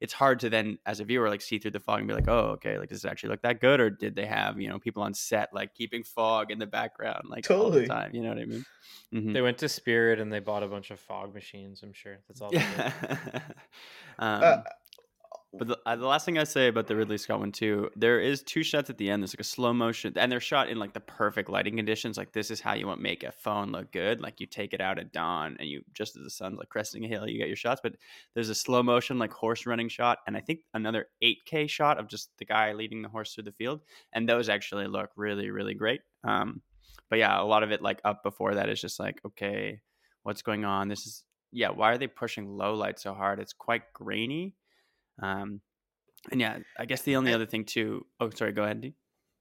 It's 0.00 0.12
hard 0.12 0.40
to 0.40 0.50
then, 0.50 0.78
as 0.84 1.00
a 1.00 1.04
viewer, 1.04 1.28
like 1.30 1.40
see 1.40 1.58
through 1.58 1.70
the 1.72 1.80
fog 1.80 2.00
and 2.00 2.08
be 2.08 2.14
like, 2.14 2.28
oh, 2.28 2.50
okay, 2.56 2.78
like 2.78 2.88
does 2.90 3.04
it 3.04 3.08
actually 3.08 3.30
look 3.30 3.42
that 3.42 3.60
good, 3.60 3.80
or 3.80 3.88
did 3.90 4.14
they 4.14 4.26
have 4.26 4.60
you 4.60 4.68
know 4.68 4.78
people 4.78 5.02
on 5.02 5.14
set 5.14 5.48
like 5.54 5.74
keeping 5.74 6.02
fog 6.04 6.50
in 6.50 6.58
the 6.58 6.66
background 6.66 7.28
like 7.30 7.50
all 7.50 7.64
Totally. 7.64 7.82
the 7.82 7.88
time? 7.88 8.14
You 8.14 8.22
know 8.22 8.28
what 8.30 8.38
I 8.38 8.44
mean? 8.44 8.64
Mhm. 9.14 9.32
They 9.32 9.40
went 9.42 9.58
to 9.58 9.68
Spirit 9.68 10.20
and 10.20 10.32
they 10.32 10.40
bought 10.40 10.62
a 10.62 10.68
bunch 10.68 10.90
of 10.90 11.00
fog 11.00 11.34
machines. 11.34 11.82
I'm 11.82 11.92
sure 11.92 12.18
that's 12.28 12.40
all. 12.40 12.50
They 12.50 12.58
did. 12.58 12.68
Yeah. 12.76 13.42
um, 14.18 14.42
Uh, 14.42 14.62
But 15.58 15.68
the, 15.68 15.78
uh, 15.86 15.96
the 15.96 16.06
last 16.06 16.24
thing 16.24 16.38
I 16.38 16.44
say 16.44 16.68
about 16.68 16.86
the 16.86 16.96
Ridley 16.96 17.18
Scott 17.18 17.40
one 17.40 17.52
too, 17.52 17.90
there 17.96 18.20
is 18.20 18.42
two 18.42 18.62
shots 18.62 18.90
at 18.90 18.98
the 18.98 19.10
end. 19.10 19.22
There's 19.22 19.34
like 19.34 19.40
a 19.40 19.44
slow 19.44 19.72
motion, 19.72 20.12
and 20.16 20.30
they're 20.30 20.40
shot 20.40 20.68
in 20.68 20.78
like 20.78 20.92
the 20.92 21.00
perfect 21.00 21.48
lighting 21.48 21.76
conditions. 21.76 22.16
Like 22.16 22.32
this 22.32 22.50
is 22.50 22.60
how 22.60 22.74
you 22.74 22.86
want 22.86 23.00
make 23.00 23.22
a 23.22 23.32
phone 23.32 23.72
look 23.72 23.92
good. 23.92 24.20
Like 24.20 24.40
you 24.40 24.46
take 24.46 24.72
it 24.72 24.80
out 24.80 24.98
at 24.98 25.12
dawn, 25.12 25.56
and 25.58 25.68
you 25.68 25.82
just 25.92 26.16
as 26.16 26.22
the 26.22 26.30
sun's 26.30 26.58
like 26.58 26.68
cresting 26.68 27.04
a 27.04 27.08
hill, 27.08 27.28
you 27.28 27.38
get 27.38 27.48
your 27.48 27.56
shots. 27.56 27.80
But 27.82 27.96
there's 28.34 28.50
a 28.50 28.54
slow 28.54 28.82
motion 28.82 29.18
like 29.18 29.32
horse 29.32 29.66
running 29.66 29.88
shot, 29.88 30.18
and 30.26 30.36
I 30.36 30.40
think 30.40 30.60
another 30.74 31.06
8K 31.22 31.68
shot 31.68 31.98
of 31.98 32.08
just 32.08 32.30
the 32.38 32.44
guy 32.44 32.72
leading 32.72 33.02
the 33.02 33.08
horse 33.08 33.34
through 33.34 33.44
the 33.44 33.52
field, 33.52 33.80
and 34.12 34.28
those 34.28 34.48
actually 34.48 34.86
look 34.86 35.10
really 35.16 35.50
really 35.50 35.74
great. 35.74 36.00
Um, 36.24 36.62
but 37.08 37.18
yeah, 37.18 37.40
a 37.40 37.44
lot 37.44 37.62
of 37.62 37.72
it 37.72 37.82
like 37.82 38.00
up 38.04 38.22
before 38.22 38.54
that 38.56 38.68
is 38.68 38.80
just 38.80 38.98
like 38.98 39.20
okay, 39.24 39.80
what's 40.22 40.42
going 40.42 40.64
on? 40.64 40.88
This 40.88 41.06
is 41.06 41.24
yeah, 41.52 41.70
why 41.70 41.92
are 41.92 41.98
they 41.98 42.06
pushing 42.06 42.48
low 42.48 42.74
light 42.74 42.98
so 42.98 43.14
hard? 43.14 43.40
It's 43.40 43.52
quite 43.52 43.92
grainy. 43.92 44.54
Um, 45.22 45.60
and 46.30 46.40
yeah, 46.40 46.58
I 46.78 46.84
guess 46.84 47.02
the 47.02 47.16
only 47.16 47.32
other 47.32 47.46
thing 47.46 47.64
too. 47.64 48.06
Oh, 48.20 48.30
sorry. 48.30 48.52
Go 48.52 48.64
ahead. 48.64 48.92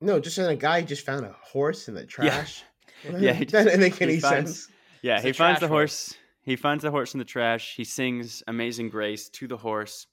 No, 0.02 0.20
just 0.20 0.38
a 0.38 0.56
guy 0.56 0.82
just 0.82 1.06
found 1.06 1.26
a 1.26 1.36
horse 1.42 1.88
in 1.88 1.96
the 1.96 2.06
trash. 2.06 2.64
Yeah, 3.04 3.18
yeah 3.18 3.34
that 3.40 3.50
doesn't 3.50 3.80
make 3.80 4.02
any 4.02 4.20
finds, 4.20 4.62
sense. 4.62 4.76
Yeah, 5.02 5.16
It's 5.16 5.26
he 5.26 5.32
finds 5.34 5.60
the 5.60 5.68
trash 5.68 5.76
horse. 5.76 6.14
He 6.42 6.56
finds 6.56 6.82
the 6.84 6.92
horse 6.92 7.14
in 7.14 7.20
the 7.20 7.26
trash. 7.26 7.76
He 7.76 7.84
sings 7.84 8.42
"Amazing 8.48 8.90
Grace" 8.90 9.30
to 9.30 9.48
the 9.48 9.58
horse. 9.58 10.08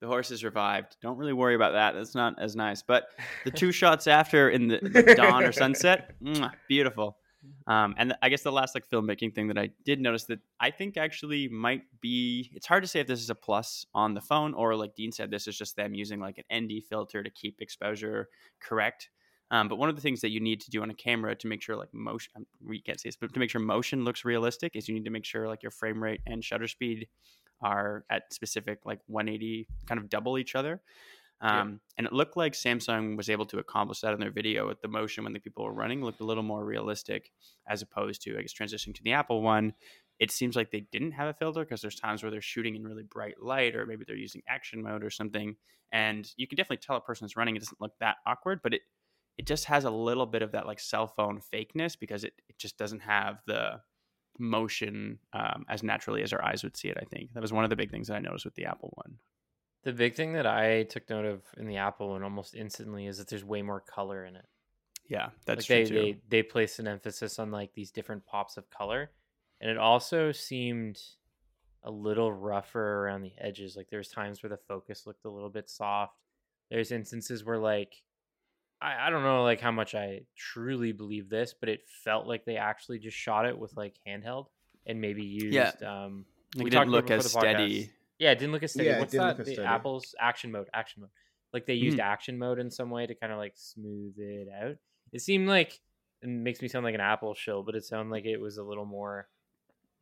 The 0.00 0.06
horse 0.06 0.30
is 0.30 0.44
revived. 0.44 0.96
Don't 1.00 1.16
really 1.16 1.32
worry 1.32 1.54
about 1.54 1.72
that. 1.72 1.94
That's 1.94 2.14
not 2.14 2.40
as 2.40 2.54
nice. 2.54 2.82
But 2.82 3.06
the 3.44 3.50
two 3.50 3.72
shots 3.80 4.06
after 4.06 4.50
in 4.50 4.68
the, 4.68 4.78
the 4.78 5.14
dawn 5.16 5.42
or 5.42 5.52
sunset, 5.52 6.14
mwah, 6.22 6.52
beautiful. 6.68 7.16
Um, 7.66 7.94
and 7.98 8.14
I 8.22 8.28
guess 8.28 8.42
the 8.42 8.52
last 8.52 8.74
like 8.74 8.88
filmmaking 8.90 9.34
thing 9.34 9.48
that 9.48 9.58
I 9.58 9.70
did 9.84 10.00
notice 10.00 10.24
that 10.24 10.40
I 10.58 10.70
think 10.70 10.96
actually 10.96 11.48
might 11.48 11.82
be 12.00 12.50
it's 12.54 12.66
hard 12.66 12.82
to 12.82 12.88
say 12.88 13.00
if 13.00 13.06
this 13.06 13.20
is 13.20 13.30
a 13.30 13.34
plus 13.34 13.86
on 13.94 14.14
the 14.14 14.20
phone 14.20 14.54
or 14.54 14.74
like 14.74 14.94
Dean 14.94 15.12
said 15.12 15.30
this 15.30 15.46
is 15.46 15.56
just 15.56 15.76
them 15.76 15.94
using 15.94 16.20
like 16.20 16.42
an 16.48 16.64
ND 16.64 16.82
filter 16.88 17.22
to 17.22 17.30
keep 17.30 17.60
exposure 17.60 18.28
correct. 18.60 19.10
Um, 19.50 19.68
but 19.68 19.76
one 19.76 19.88
of 19.88 19.96
the 19.96 20.02
things 20.02 20.20
that 20.20 20.30
you 20.30 20.40
need 20.40 20.60
to 20.62 20.70
do 20.70 20.82
on 20.82 20.90
a 20.90 20.94
camera 20.94 21.34
to 21.34 21.46
make 21.46 21.62
sure 21.62 21.76
like 21.76 21.92
motion 21.94 22.32
um, 22.36 22.46
we 22.62 22.82
can't 22.82 23.00
see 23.00 23.08
this 23.08 23.16
but 23.16 23.32
to 23.32 23.40
make 23.40 23.48
sure 23.48 23.60
motion 23.60 24.04
looks 24.04 24.24
realistic 24.24 24.76
is 24.76 24.88
you 24.88 24.94
need 24.94 25.04
to 25.04 25.10
make 25.10 25.24
sure 25.24 25.48
like 25.48 25.62
your 25.62 25.70
frame 25.70 26.02
rate 26.02 26.20
and 26.26 26.44
shutter 26.44 26.68
speed 26.68 27.08
are 27.60 28.04
at 28.10 28.32
specific 28.32 28.80
like 28.84 29.00
180 29.06 29.66
kind 29.86 30.00
of 30.00 30.08
double 30.08 30.38
each 30.38 30.54
other. 30.54 30.80
Um, 31.40 31.80
And 31.96 32.06
it 32.06 32.12
looked 32.12 32.36
like 32.36 32.52
Samsung 32.52 33.16
was 33.16 33.28
able 33.28 33.46
to 33.46 33.58
accomplish 33.58 34.00
that 34.00 34.12
in 34.12 34.20
their 34.20 34.30
video 34.30 34.66
with 34.66 34.80
the 34.80 34.88
motion 34.88 35.24
when 35.24 35.32
the 35.32 35.40
people 35.40 35.64
were 35.64 35.72
running 35.72 36.02
looked 36.02 36.20
a 36.20 36.24
little 36.24 36.42
more 36.42 36.64
realistic 36.64 37.30
as 37.68 37.82
opposed 37.82 38.22
to, 38.22 38.36
I 38.36 38.42
guess, 38.42 38.52
transitioning 38.52 38.94
to 38.94 39.02
the 39.02 39.12
Apple 39.12 39.42
one. 39.42 39.74
It 40.18 40.32
seems 40.32 40.56
like 40.56 40.70
they 40.70 40.86
didn't 40.90 41.12
have 41.12 41.28
a 41.28 41.32
filter 41.34 41.64
because 41.64 41.80
there's 41.80 41.94
times 41.94 42.22
where 42.22 42.30
they're 42.30 42.40
shooting 42.40 42.74
in 42.74 42.84
really 42.84 43.04
bright 43.04 43.40
light 43.40 43.76
or 43.76 43.86
maybe 43.86 44.04
they're 44.04 44.16
using 44.16 44.42
action 44.48 44.82
mode 44.82 45.04
or 45.04 45.10
something. 45.10 45.56
And 45.92 46.28
you 46.36 46.46
can 46.48 46.56
definitely 46.56 46.78
tell 46.78 46.96
a 46.96 47.00
person's 47.00 47.36
running. 47.36 47.54
It 47.54 47.60
doesn't 47.60 47.80
look 47.80 47.92
that 48.00 48.16
awkward, 48.26 48.60
but 48.62 48.74
it, 48.74 48.82
it 49.36 49.46
just 49.46 49.66
has 49.66 49.84
a 49.84 49.90
little 49.90 50.26
bit 50.26 50.42
of 50.42 50.52
that 50.52 50.66
like 50.66 50.80
cell 50.80 51.06
phone 51.06 51.40
fakeness 51.40 51.96
because 51.98 52.24
it, 52.24 52.32
it 52.48 52.58
just 52.58 52.76
doesn't 52.76 53.00
have 53.00 53.40
the 53.46 53.80
motion 54.40 55.18
um, 55.32 55.64
as 55.68 55.82
naturally 55.82 56.22
as 56.22 56.32
our 56.32 56.44
eyes 56.44 56.62
would 56.64 56.76
see 56.76 56.88
it. 56.88 56.98
I 57.00 57.04
think 57.04 57.32
that 57.34 57.40
was 57.40 57.52
one 57.52 57.64
of 57.64 57.70
the 57.70 57.76
big 57.76 57.90
things 57.90 58.08
that 58.08 58.16
I 58.16 58.20
noticed 58.20 58.44
with 58.44 58.54
the 58.56 58.66
Apple 58.66 58.92
one. 58.94 59.18
The 59.88 59.94
big 59.94 60.16
thing 60.16 60.34
that 60.34 60.46
I 60.46 60.82
took 60.82 61.08
note 61.08 61.24
of 61.24 61.40
in 61.56 61.66
the 61.66 61.78
Apple 61.78 62.10
one 62.10 62.22
almost 62.22 62.54
instantly 62.54 63.06
is 63.06 63.16
that 63.16 63.26
there's 63.26 63.42
way 63.42 63.62
more 63.62 63.80
color 63.80 64.26
in 64.26 64.36
it. 64.36 64.44
Yeah, 65.08 65.30
that's 65.46 65.60
like 65.60 65.66
true 65.66 65.76
they, 65.76 65.84
too. 65.84 65.94
they 65.94 66.20
they 66.28 66.42
placed 66.42 66.78
an 66.78 66.86
emphasis 66.86 67.38
on 67.38 67.50
like 67.50 67.72
these 67.72 67.90
different 67.90 68.26
pops 68.26 68.58
of 68.58 68.68
color, 68.68 69.10
and 69.62 69.70
it 69.70 69.78
also 69.78 70.30
seemed 70.30 71.00
a 71.84 71.90
little 71.90 72.30
rougher 72.30 73.06
around 73.06 73.22
the 73.22 73.32
edges. 73.38 73.76
Like 73.78 73.88
there's 73.88 74.10
times 74.10 74.42
where 74.42 74.50
the 74.50 74.58
focus 74.68 75.06
looked 75.06 75.24
a 75.24 75.30
little 75.30 75.48
bit 75.48 75.70
soft. 75.70 76.18
There's 76.70 76.92
instances 76.92 77.42
where 77.42 77.56
like 77.56 77.94
I, 78.82 79.06
I 79.06 79.10
don't 79.10 79.22
know 79.22 79.42
like 79.42 79.62
how 79.62 79.72
much 79.72 79.94
I 79.94 80.20
truly 80.36 80.92
believe 80.92 81.30
this, 81.30 81.54
but 81.58 81.70
it 81.70 81.80
felt 82.04 82.26
like 82.26 82.44
they 82.44 82.58
actually 82.58 82.98
just 82.98 83.16
shot 83.16 83.46
it 83.46 83.58
with 83.58 83.74
like 83.74 83.94
handheld 84.06 84.48
and 84.84 85.00
maybe 85.00 85.22
used 85.22 85.54
Yeah. 85.54 85.70
um 85.80 86.26
Like, 86.56 86.64
we 86.64 86.68
it 86.68 86.72
didn't 86.72 86.90
look 86.90 87.10
as 87.10 87.32
steady. 87.32 87.90
Yeah, 88.18 88.32
it 88.32 88.38
didn't 88.38 88.52
look 88.52 88.62
as 88.62 88.72
steady. 88.72 88.88
Yeah, 88.88 88.98
What's 88.98 89.12
that? 89.12 89.38
look 89.38 89.46
The 89.46 89.52
steady. 89.52 89.66
Apple's 89.66 90.14
action 90.20 90.50
mode, 90.52 90.68
action 90.74 91.02
mode. 91.02 91.10
Like 91.52 91.66
they 91.66 91.74
used 91.74 91.98
mm-hmm. 91.98 92.06
action 92.06 92.38
mode 92.38 92.58
in 92.58 92.70
some 92.70 92.90
way 92.90 93.06
to 93.06 93.14
kind 93.14 93.32
of 93.32 93.38
like 93.38 93.54
smooth 93.56 94.14
it 94.18 94.48
out. 94.62 94.76
It 95.12 95.20
seemed 95.20 95.48
like 95.48 95.80
it 96.22 96.28
makes 96.28 96.60
me 96.60 96.68
sound 96.68 96.84
like 96.84 96.94
an 96.94 97.00
Apple 97.00 97.34
shill, 97.34 97.62
but 97.62 97.74
it 97.74 97.84
sounded 97.84 98.12
like 98.12 98.24
it 98.24 98.40
was 98.40 98.58
a 98.58 98.62
little 98.62 98.84
more 98.84 99.28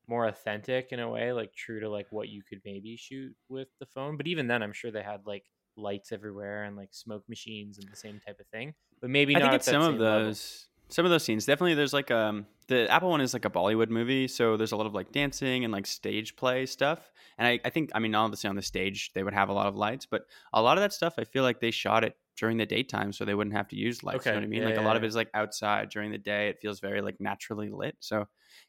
more 0.08 0.26
authentic 0.26 0.92
in 0.92 1.00
a 1.00 1.08
way, 1.08 1.32
like 1.32 1.52
true 1.54 1.80
to 1.80 1.88
like 1.88 2.06
what 2.10 2.28
you 2.28 2.42
could 2.42 2.60
maybe 2.64 2.96
shoot 2.96 3.34
with 3.48 3.68
the 3.80 3.86
phone. 3.86 4.16
But 4.16 4.26
even 4.26 4.46
then, 4.46 4.62
I'm 4.62 4.72
sure 4.72 4.90
they 4.90 5.02
had 5.02 5.26
like 5.26 5.44
lights 5.76 6.12
everywhere 6.12 6.64
and 6.64 6.76
like 6.76 6.88
smoke 6.92 7.24
machines 7.28 7.78
and 7.78 7.88
the 7.90 7.96
same 7.96 8.20
type 8.24 8.40
of 8.40 8.46
thing. 8.48 8.74
But 9.00 9.10
maybe 9.10 9.36
I 9.36 9.40
not 9.40 9.50
think 9.50 9.60
it's 9.60 9.66
some 9.66 9.82
of 9.82 9.98
those. 9.98 9.98
level. 9.98 10.75
Some 10.88 11.04
of 11.04 11.10
those 11.10 11.24
scenes 11.24 11.46
definitely. 11.46 11.74
There's 11.74 11.92
like 11.92 12.10
um 12.10 12.46
the 12.68 12.88
Apple 12.90 13.10
one 13.10 13.20
is 13.20 13.32
like 13.32 13.44
a 13.44 13.50
Bollywood 13.50 13.90
movie, 13.90 14.28
so 14.28 14.56
there's 14.56 14.72
a 14.72 14.76
lot 14.76 14.86
of 14.86 14.94
like 14.94 15.12
dancing 15.12 15.64
and 15.64 15.72
like 15.72 15.86
stage 15.86 16.36
play 16.36 16.66
stuff. 16.66 17.10
And 17.38 17.46
I, 17.46 17.60
I 17.64 17.70
think 17.70 17.90
I 17.94 17.98
mean 17.98 18.14
obviously 18.14 18.48
on 18.48 18.56
the 18.56 18.62
stage 18.62 19.12
they 19.12 19.22
would 19.22 19.34
have 19.34 19.48
a 19.48 19.52
lot 19.52 19.66
of 19.66 19.74
lights, 19.76 20.06
but 20.06 20.26
a 20.52 20.62
lot 20.62 20.78
of 20.78 20.82
that 20.82 20.92
stuff 20.92 21.14
I 21.18 21.24
feel 21.24 21.42
like 21.42 21.60
they 21.60 21.72
shot 21.72 22.04
it 22.04 22.16
during 22.36 22.56
the 22.58 22.66
daytime, 22.66 23.12
so 23.12 23.24
they 23.24 23.34
wouldn't 23.34 23.56
have 23.56 23.68
to 23.68 23.76
use 23.76 24.04
lights. 24.04 24.30
You 24.30 24.38
know 24.38 24.38
Okay, 24.38 24.42
what 24.42 24.46
I 24.46 24.48
mean? 24.48 24.62
yeah, 24.62 24.64
like 24.64 24.76
a 24.76 24.82
yeah, 24.82 24.82
lot 24.82 24.96
of 24.96 25.02
it 25.02 25.06
is 25.08 25.16
like 25.16 25.30
outside 25.34 25.88
during 25.88 26.12
the 26.12 26.18
day. 26.18 26.48
It 26.50 26.58
feels 26.60 26.78
very 26.80 27.00
like 27.00 27.20
naturally 27.20 27.70
lit. 27.70 27.96
So 28.00 28.26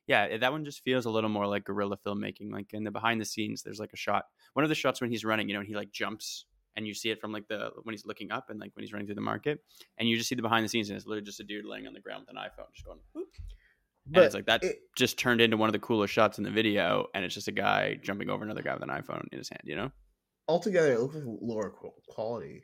yeah, 0.07 0.37
that 0.37 0.51
one 0.51 0.65
just 0.65 0.83
feels 0.83 1.05
a 1.05 1.11
little 1.11 1.29
more 1.29 1.45
like 1.47 1.65
guerrilla 1.65 1.97
filmmaking. 1.97 2.51
Like 2.51 2.73
in 2.73 2.83
the 2.83 2.91
behind 2.91 3.21
the 3.21 3.25
scenes, 3.25 3.61
there's 3.61 3.79
like 3.79 3.93
a 3.93 3.97
shot. 3.97 4.25
One 4.53 4.63
of 4.63 4.69
the 4.69 4.75
shots 4.75 5.01
when 5.01 5.11
he's 5.11 5.25
running, 5.25 5.49
you 5.49 5.53
know, 5.53 5.59
and 5.59 5.67
he 5.67 5.75
like 5.75 5.91
jumps 5.91 6.45
and 6.77 6.87
you 6.87 6.93
see 6.93 7.09
it 7.09 7.19
from 7.19 7.33
like 7.33 7.47
the 7.49 7.71
when 7.83 7.91
he's 7.91 8.05
looking 8.05 8.31
up 8.31 8.49
and 8.49 8.59
like 8.59 8.71
when 8.75 8.83
he's 8.83 8.93
running 8.93 9.05
through 9.07 9.15
the 9.15 9.21
market, 9.21 9.59
and 9.97 10.07
you 10.07 10.15
just 10.15 10.29
see 10.29 10.35
the 10.35 10.41
behind 10.41 10.63
the 10.63 10.69
scenes, 10.69 10.89
and 10.89 10.95
it's 10.95 11.05
literally 11.05 11.25
just 11.25 11.41
a 11.41 11.43
dude 11.43 11.65
laying 11.65 11.87
on 11.87 11.93
the 11.93 11.99
ground 11.99 12.21
with 12.25 12.29
an 12.29 12.41
iPhone, 12.41 12.71
just 12.73 12.85
going. 12.85 12.99
Whoop. 13.13 13.27
and 14.13 14.23
it's 14.23 14.33
like 14.35 14.45
that 14.45 14.63
it- 14.63 14.79
just 14.95 15.19
turned 15.19 15.41
into 15.41 15.57
one 15.57 15.67
of 15.67 15.73
the 15.73 15.79
coolest 15.79 16.13
shots 16.13 16.37
in 16.37 16.45
the 16.45 16.51
video, 16.51 17.07
and 17.13 17.25
it's 17.25 17.33
just 17.33 17.49
a 17.49 17.51
guy 17.51 17.95
jumping 18.01 18.29
over 18.29 18.45
another 18.45 18.61
guy 18.61 18.73
with 18.73 18.83
an 18.83 18.89
iPhone 18.89 19.25
in 19.33 19.37
his 19.39 19.49
hand. 19.49 19.61
You 19.65 19.75
know? 19.75 19.91
altogether, 20.47 20.93
it 20.93 20.99
looks 21.01 21.15
like 21.15 21.25
lower 21.41 21.71
qu- 21.71 21.91
quality. 22.07 22.63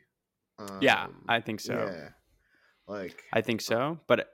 yeah, 0.80 1.04
Um, 1.06 1.26
I 1.28 1.42
think 1.42 1.60
so. 1.60 1.74
Yeah, 1.74 2.10
like 2.88 3.22
I 3.34 3.42
think 3.42 3.60
so. 3.60 4.00
But 4.08 4.30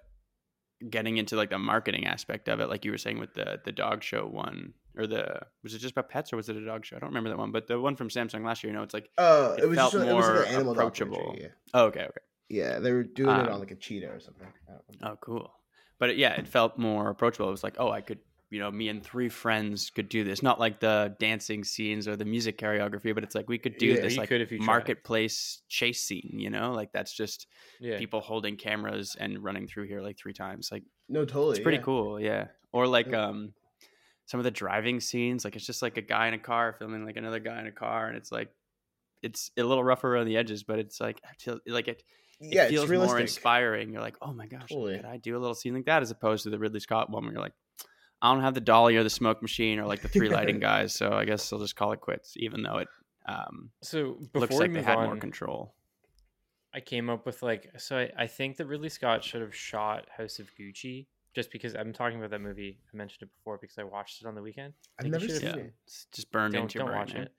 getting 0.90 1.18
into 1.18 1.36
like 1.36 1.50
the 1.50 1.58
marketing 1.58 2.06
aspect 2.06 2.48
of 2.48 2.60
it, 2.60 2.68
like 2.70 2.86
you 2.86 2.92
were 2.92 2.98
saying 2.98 3.20
with 3.20 3.34
the 3.34 3.60
the 3.66 3.72
dog 3.72 4.04
show 4.04 4.28
one, 4.28 4.74
or 5.00 5.08
the 5.08 5.40
was 5.64 5.74
it 5.74 5.80
just 5.80 5.94
about 5.94 6.10
pets 6.10 6.34
or 6.34 6.36
was 6.36 6.50
it 6.50 6.56
a 6.58 6.66
dog 6.66 6.86
show? 6.86 6.98
I 6.98 7.00
don't 7.00 7.10
remember 7.10 7.30
that 7.30 7.38
one, 7.38 7.52
but 7.52 7.68
the 7.68 7.80
one 7.80 7.96
from 7.96 8.10
Samsung 8.10 8.44
last 8.46 8.64
year, 8.64 8.72
you 8.72 8.78
know, 8.78 8.84
it's 8.84 8.94
like 8.94 9.10
uh, 9.18 9.56
it 9.58 9.64
it, 9.64 9.68
was 9.70 9.78
felt 9.78 9.94
just, 9.94 10.08
it 10.08 10.14
was 10.14 10.26
like 10.28 10.52
more 10.52 10.62
an 10.62 10.68
approachable. 10.68 11.36
Yeah. 11.40 11.48
oh, 11.74 11.86
okay, 11.86 12.02
okay. 12.02 12.22
yeah, 12.50 12.80
they 12.80 12.92
were 12.92 13.04
doing 13.04 13.30
it 13.36 13.48
Um, 13.48 13.54
on 13.54 13.60
like 13.60 13.72
a 13.72 13.76
cheetah 13.76 14.10
or 14.12 14.20
something. 14.20 14.48
I 14.68 14.72
don't. 14.72 15.12
Oh, 15.12 15.18
cool. 15.22 15.52
But 16.00 16.12
it, 16.12 16.18
yeah, 16.18 16.34
it 16.34 16.48
felt 16.48 16.78
more 16.78 17.10
approachable. 17.10 17.48
It 17.48 17.52
was 17.52 17.64
like, 17.64 17.76
oh, 17.78 17.90
I 17.92 18.00
could, 18.02 18.20
you 18.50 18.60
know, 18.60 18.72
me 18.72 18.88
and 18.90 19.04
three 19.04 19.28
friends 19.30 19.90
could 19.90 20.08
do 20.10 20.24
this. 20.24 20.42
Not 20.42 20.60
like 20.60 20.80
the 20.80 21.14
dancing 21.20 21.64
scenes 21.66 22.08
or 22.08 22.16
the 22.16 22.24
music 22.26 22.58
choreography, 22.58 23.14
but 23.14 23.24
it's 23.24 23.36
like 23.36 23.50
we 23.50 23.58
could 23.58 23.78
do 23.78 23.88
Yeah, 23.88 24.02
this 24.02 24.14
you 24.14 24.20
like 24.20 24.30
could 24.30 24.40
if 24.42 24.52
you 24.52 24.60
tried. 24.60 24.66
marketplace 24.68 25.62
chase 25.68 26.02
scene. 26.02 26.36
You 26.38 26.50
know, 26.50 26.72
like 26.72 26.92
that's 26.94 27.14
just 27.14 27.48
Yeah. 27.80 27.98
people 27.98 28.22
holding 28.22 28.56
cameras 28.58 29.16
and 29.20 29.44
running 29.44 29.68
through 29.68 29.88
here 29.88 30.02
like 30.02 30.18
three 30.18 30.34
times. 30.34 30.70
Like 30.72 30.84
No, 31.10 31.26
totally. 31.26 31.52
it's 31.58 31.60
pretty 31.64 31.78
yeah. 31.80 31.84
cool. 31.84 32.20
Yeah. 32.20 32.48
Or 32.72 32.88
like 32.88 33.08
Yeah. 33.08 33.26
um 33.28 33.54
some 34.30 34.40
of 34.40 34.44
the 34.44 34.52
driving 34.52 35.00
scenes, 35.00 35.44
like 35.44 35.56
it's 35.56 35.66
just 35.66 35.82
like 35.82 35.98
a 35.98 36.02
guy 36.04 36.28
in 36.28 36.36
a 36.36 36.40
car 36.40 36.76
filming 36.78 37.04
like 37.04 37.18
another 37.18 37.40
guy 37.40 37.60
in 37.60 37.66
a 37.66 37.72
car, 37.72 38.08
and 38.08 38.16
it's 38.16 38.32
like 38.32 38.50
it's 39.24 39.50
a 39.58 39.64
little 39.64 39.84
rougher 39.84 40.14
around 40.14 40.28
the 40.28 40.38
edges, 40.38 40.62
but 40.64 40.78
it's 40.78 41.02
like 41.02 41.20
I 41.26 41.34
feel- 41.40 41.60
like 41.66 41.88
it 41.88 42.04
Yeah, 42.40 42.68
feels 42.68 42.90
it's 42.92 42.94
more 43.02 43.20
inspiring. 43.20 43.92
You're 43.92 44.04
like, 44.04 44.18
oh 44.22 44.32
my 44.32 44.46
gosh, 44.46 44.70
Totally. 44.70 44.98
could 44.98 45.06
I 45.06 45.18
do 45.18 45.36
a 45.36 45.40
little 45.40 45.56
scene 45.56 45.74
like 45.74 45.86
that 45.86 46.04
as 46.04 46.12
opposed 46.12 46.44
to 46.44 46.52
the 46.52 46.60
Ridley 46.60 46.80
Scott 46.80 47.10
one 47.10 47.24
where 47.24 47.34
you're 47.34 47.42
like, 47.42 47.56
I 48.22 48.32
don't 48.32 48.44
have 48.44 48.54
the 48.54 48.62
dolly 48.62 48.98
or 48.98 49.04
the 49.04 49.10
smoke 49.10 49.42
machine 49.42 49.80
or 49.80 49.86
like 49.88 50.02
the 50.04 50.10
three 50.10 50.30
lighting 50.30 50.60
guys, 50.70 50.94
so 50.94 51.12
I 51.12 51.26
guess 51.26 51.52
I'll 51.52 51.60
just 51.60 51.76
call 51.76 51.92
it 51.94 52.00
quits, 52.02 52.36
even 52.38 52.62
though 52.62 52.78
it 52.78 52.88
um, 53.28 53.72
So 53.82 54.20
before 54.34 54.42
looks 54.42 54.56
like 54.56 54.72
they 54.72 54.78
move 54.78 54.86
had 54.86 54.98
on, 55.00 55.06
more 55.06 55.18
control. 55.18 55.74
I 56.74 56.82
came 56.82 57.10
up 57.10 57.26
with 57.26 57.42
like 57.42 57.72
so 57.80 57.98
I, 57.98 58.12
I 58.18 58.28
think 58.28 58.58
that 58.58 58.68
Ridley 58.68 58.90
Scott 58.90 59.24
should 59.24 59.42
have 59.42 59.56
shot 59.56 60.06
House 60.16 60.38
of 60.40 60.50
Gucci 60.60 61.08
just 61.36 61.52
because 61.52 61.76
I'm 61.76 61.94
talking 61.94 62.18
about 62.18 62.32
that 62.32 62.42
movie. 62.42 62.80
I 62.94 62.98
mentioned 62.98 63.24
it 63.24 63.30
before 63.38 63.58
because 63.62 63.78
I 63.78 63.84
watched 63.84 64.22
it 64.22 64.28
on 64.28 64.36
the 64.36 64.42
weekend. 64.42 64.74
I 65.00 65.04
I've 65.04 65.04
think 65.04 65.16
he 65.16 65.22
never 65.22 65.26
should've- 65.40 65.40
seen 65.54 65.60
Yeah, 65.60 65.66
it. 65.68 65.74
it's 65.86 66.06
just 66.12 66.32
burned 66.32 66.54
don't 66.54 66.64
into 66.64 66.80
don't 66.80 66.88
your 66.88 66.92
brain, 66.94 67.00
watch 67.00 67.14
man. 67.14 67.24
it. 67.24 67.32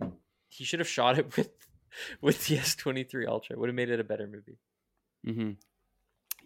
Yeah, 0.00 0.08
he 0.48 0.64
should 0.64 0.80
have 0.80 0.88
shot 0.88 1.18
it 1.18 1.34
with 1.36 1.50
with 2.20 2.46
the 2.46 2.56
S23 2.56 3.26
Ultra. 3.28 3.58
Would 3.58 3.68
have 3.68 3.76
made 3.76 3.90
it 3.90 4.00
a 4.00 4.04
better 4.04 4.26
movie. 4.26 4.58
Mm-hmm. 5.26 5.50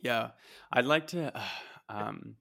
Yeah, 0.02 0.30
I'd 0.72 0.84
like 0.86 1.06
to. 1.08 1.32
um, 1.88 2.36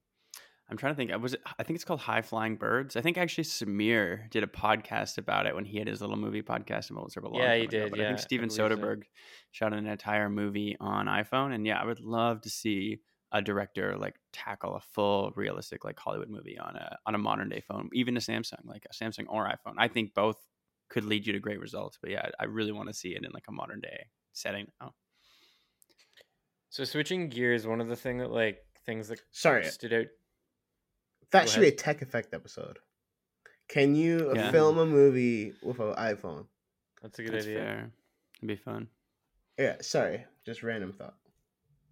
I'm 0.70 0.78
trying 0.78 0.94
to 0.94 0.98
think. 0.98 1.12
I 1.12 1.18
was. 1.18 1.36
I 1.60 1.64
think 1.64 1.76
it's 1.76 1.84
called 1.86 2.00
High 2.00 2.22
Flying 2.24 2.56
Birds. 2.56 2.96
I 2.96 3.02
think 3.02 3.18
actually 3.18 3.44
Samir 3.44 4.30
did 4.32 4.44
a 4.44 4.48
podcast 4.48 5.18
about 5.18 5.46
it 5.46 5.54
when 5.54 5.66
he 5.66 5.78
had 5.78 5.88
his 5.88 6.02
little 6.02 6.16
movie 6.16 6.42
podcast. 6.42 6.90
And 6.90 6.98
it 6.98 7.04
was 7.04 7.16
a 7.16 7.20
long 7.22 7.36
Yeah, 7.36 7.54
he 7.56 7.68
time 7.68 7.68
ago, 7.68 7.70
did, 7.84 7.90
But 7.92 8.00
I 8.00 8.04
yeah, 8.04 8.10
think 8.10 8.20
I 8.20 8.22
Steven 8.24 8.48
believe 8.48 8.58
so. 8.58 8.70
Soderbergh 8.70 9.04
shot 9.52 9.74
an 9.74 9.86
entire 9.86 10.30
movie 10.30 10.76
on 10.80 11.06
iPhone. 11.08 11.54
And 11.54 11.68
yeah, 11.68 11.80
I 11.80 11.86
would 11.86 12.00
love 12.00 12.42
to 12.42 12.50
see 12.50 13.00
a 13.34 13.42
director 13.42 13.98
like 13.98 14.16
tackle 14.32 14.76
a 14.76 14.80
full 14.80 15.32
realistic 15.36 15.84
like 15.84 16.00
Hollywood 16.00 16.30
movie 16.30 16.58
on 16.58 16.76
a 16.76 16.98
on 17.06 17.16
a 17.16 17.18
modern 17.18 17.50
day 17.50 17.62
phone, 17.68 17.90
even 17.94 18.16
a 18.16 18.20
Samsung, 18.20 18.66
like 18.66 18.86
a 18.90 18.94
Samsung 18.94 19.26
or 19.28 19.46
iPhone. 19.48 19.76
I 19.78 19.88
think 19.88 20.14
both 20.14 20.38
could 20.90 21.04
lead 21.04 21.26
you 21.26 21.34
to 21.34 21.40
great 21.40 21.60
results. 21.60 21.98
But 22.00 22.12
yeah, 22.12 22.30
I 22.40 22.46
really 22.46 22.72
want 22.72 22.90
to 22.90 22.94
see 22.94 23.16
it 23.16 23.26
in 23.26 23.32
like 23.32 23.46
a 23.50 23.52
modern 23.52 23.82
day 23.82 24.06
setting 24.34 24.68
now. 24.80 24.94
So 26.70 26.84
switching 26.84 27.30
gears, 27.30 27.68
one 27.68 27.82
of 27.82 27.88
the 27.88 27.96
thing 27.96 28.18
that 28.20 28.32
like 28.32 28.64
things 28.86 29.08
that 29.10 29.22
Sorry, 29.32 29.64
stood 29.66 29.94
out. 29.94 30.06
that 31.32 31.46
Go 31.46 31.52
should 31.52 31.62
be 31.62 31.68
a 31.68 31.72
tech 31.72 32.02
effect 32.02 32.34
episode. 32.34 32.80
Can 33.68 33.96
you 33.96 34.32
uh, 34.32 34.36
Yeah. 34.36 34.52
film 34.52 34.78
a 34.78 34.86
movie 34.86 35.54
with 35.64 35.80
an 35.80 35.96
iPhone? 35.96 36.48
That's 37.02 37.20
a 37.20 37.24
good 37.24 37.34
That's 37.34 37.46
idea. 37.46 37.58
fair. 37.58 37.92
It'd 38.38 38.48
be 38.48 38.56
fun. 38.56 38.90
Yeah, 39.58 39.78
sorry, 39.82 40.26
just 40.46 40.64
random 40.64 40.92
thought. 40.94 41.16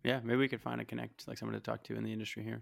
Yeah, 0.03 0.19
maybe 0.23 0.37
we 0.37 0.47
could 0.47 0.61
find 0.61 0.81
a 0.81 0.85
connect, 0.85 1.27
like 1.27 1.37
someone 1.37 1.53
to 1.53 1.59
talk 1.63 1.83
to 1.85 1.95
in 1.95 2.03
the 2.03 2.11
industry 2.11 2.43
here. 2.43 2.61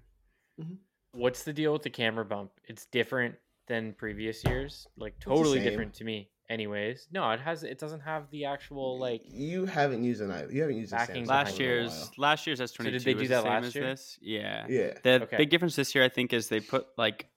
What's 1.13 1.43
the 1.43 1.53
deal 1.53 1.73
with 1.73 1.83
the 1.83 1.89
camera 1.89 2.25
bump? 2.25 2.51
It's 2.67 2.85
different 2.85 3.35
than 3.67 3.93
previous 3.93 4.43
years, 4.43 4.87
like 4.97 5.17
totally 5.19 5.59
different 5.59 5.93
to 5.95 6.03
me. 6.03 6.29
Anyways, 6.49 7.07
no, 7.11 7.29
it 7.31 7.39
has. 7.39 7.63
It 7.63 7.77
doesn't 7.77 7.99
have 8.01 8.29
the 8.31 8.45
actual 8.45 8.97
like. 8.99 9.21
you 9.25 9.65
haven't 9.67 10.03
used 10.03 10.19
an 10.21 10.29
iPhone. 10.31 10.51
You 10.51 10.61
haven't 10.61 10.77
used 10.77 10.91
a 10.91 10.95
Backing 10.95 11.23
Samsung 11.25 11.27
Last 11.27 11.51
phone 11.51 11.61
in 11.61 11.61
a 11.61 11.63
year's 11.73 11.91
while. 11.91 12.11
last 12.17 12.47
year's 12.47 12.59
S 12.59 12.71
twenty 12.71 12.89
two 12.91 12.97
did 12.97 13.05
they 13.05 13.13
do 13.13 13.27
that 13.27 13.35
the 13.35 13.41
same 13.43 13.51
last 13.51 13.65
as 13.65 13.75
year? 13.75 13.83
this. 13.85 14.17
Yeah. 14.21 14.65
Yeah, 14.67 14.93
The 15.03 15.21
Okay. 15.23 15.37
big 15.37 15.49
difference 15.51 15.75
this 15.75 15.93
year, 15.93 16.03
I 16.03 16.09
think, 16.09 16.33
is 16.33 16.49
they 16.49 16.59
put 16.59 16.87
like 16.97 17.27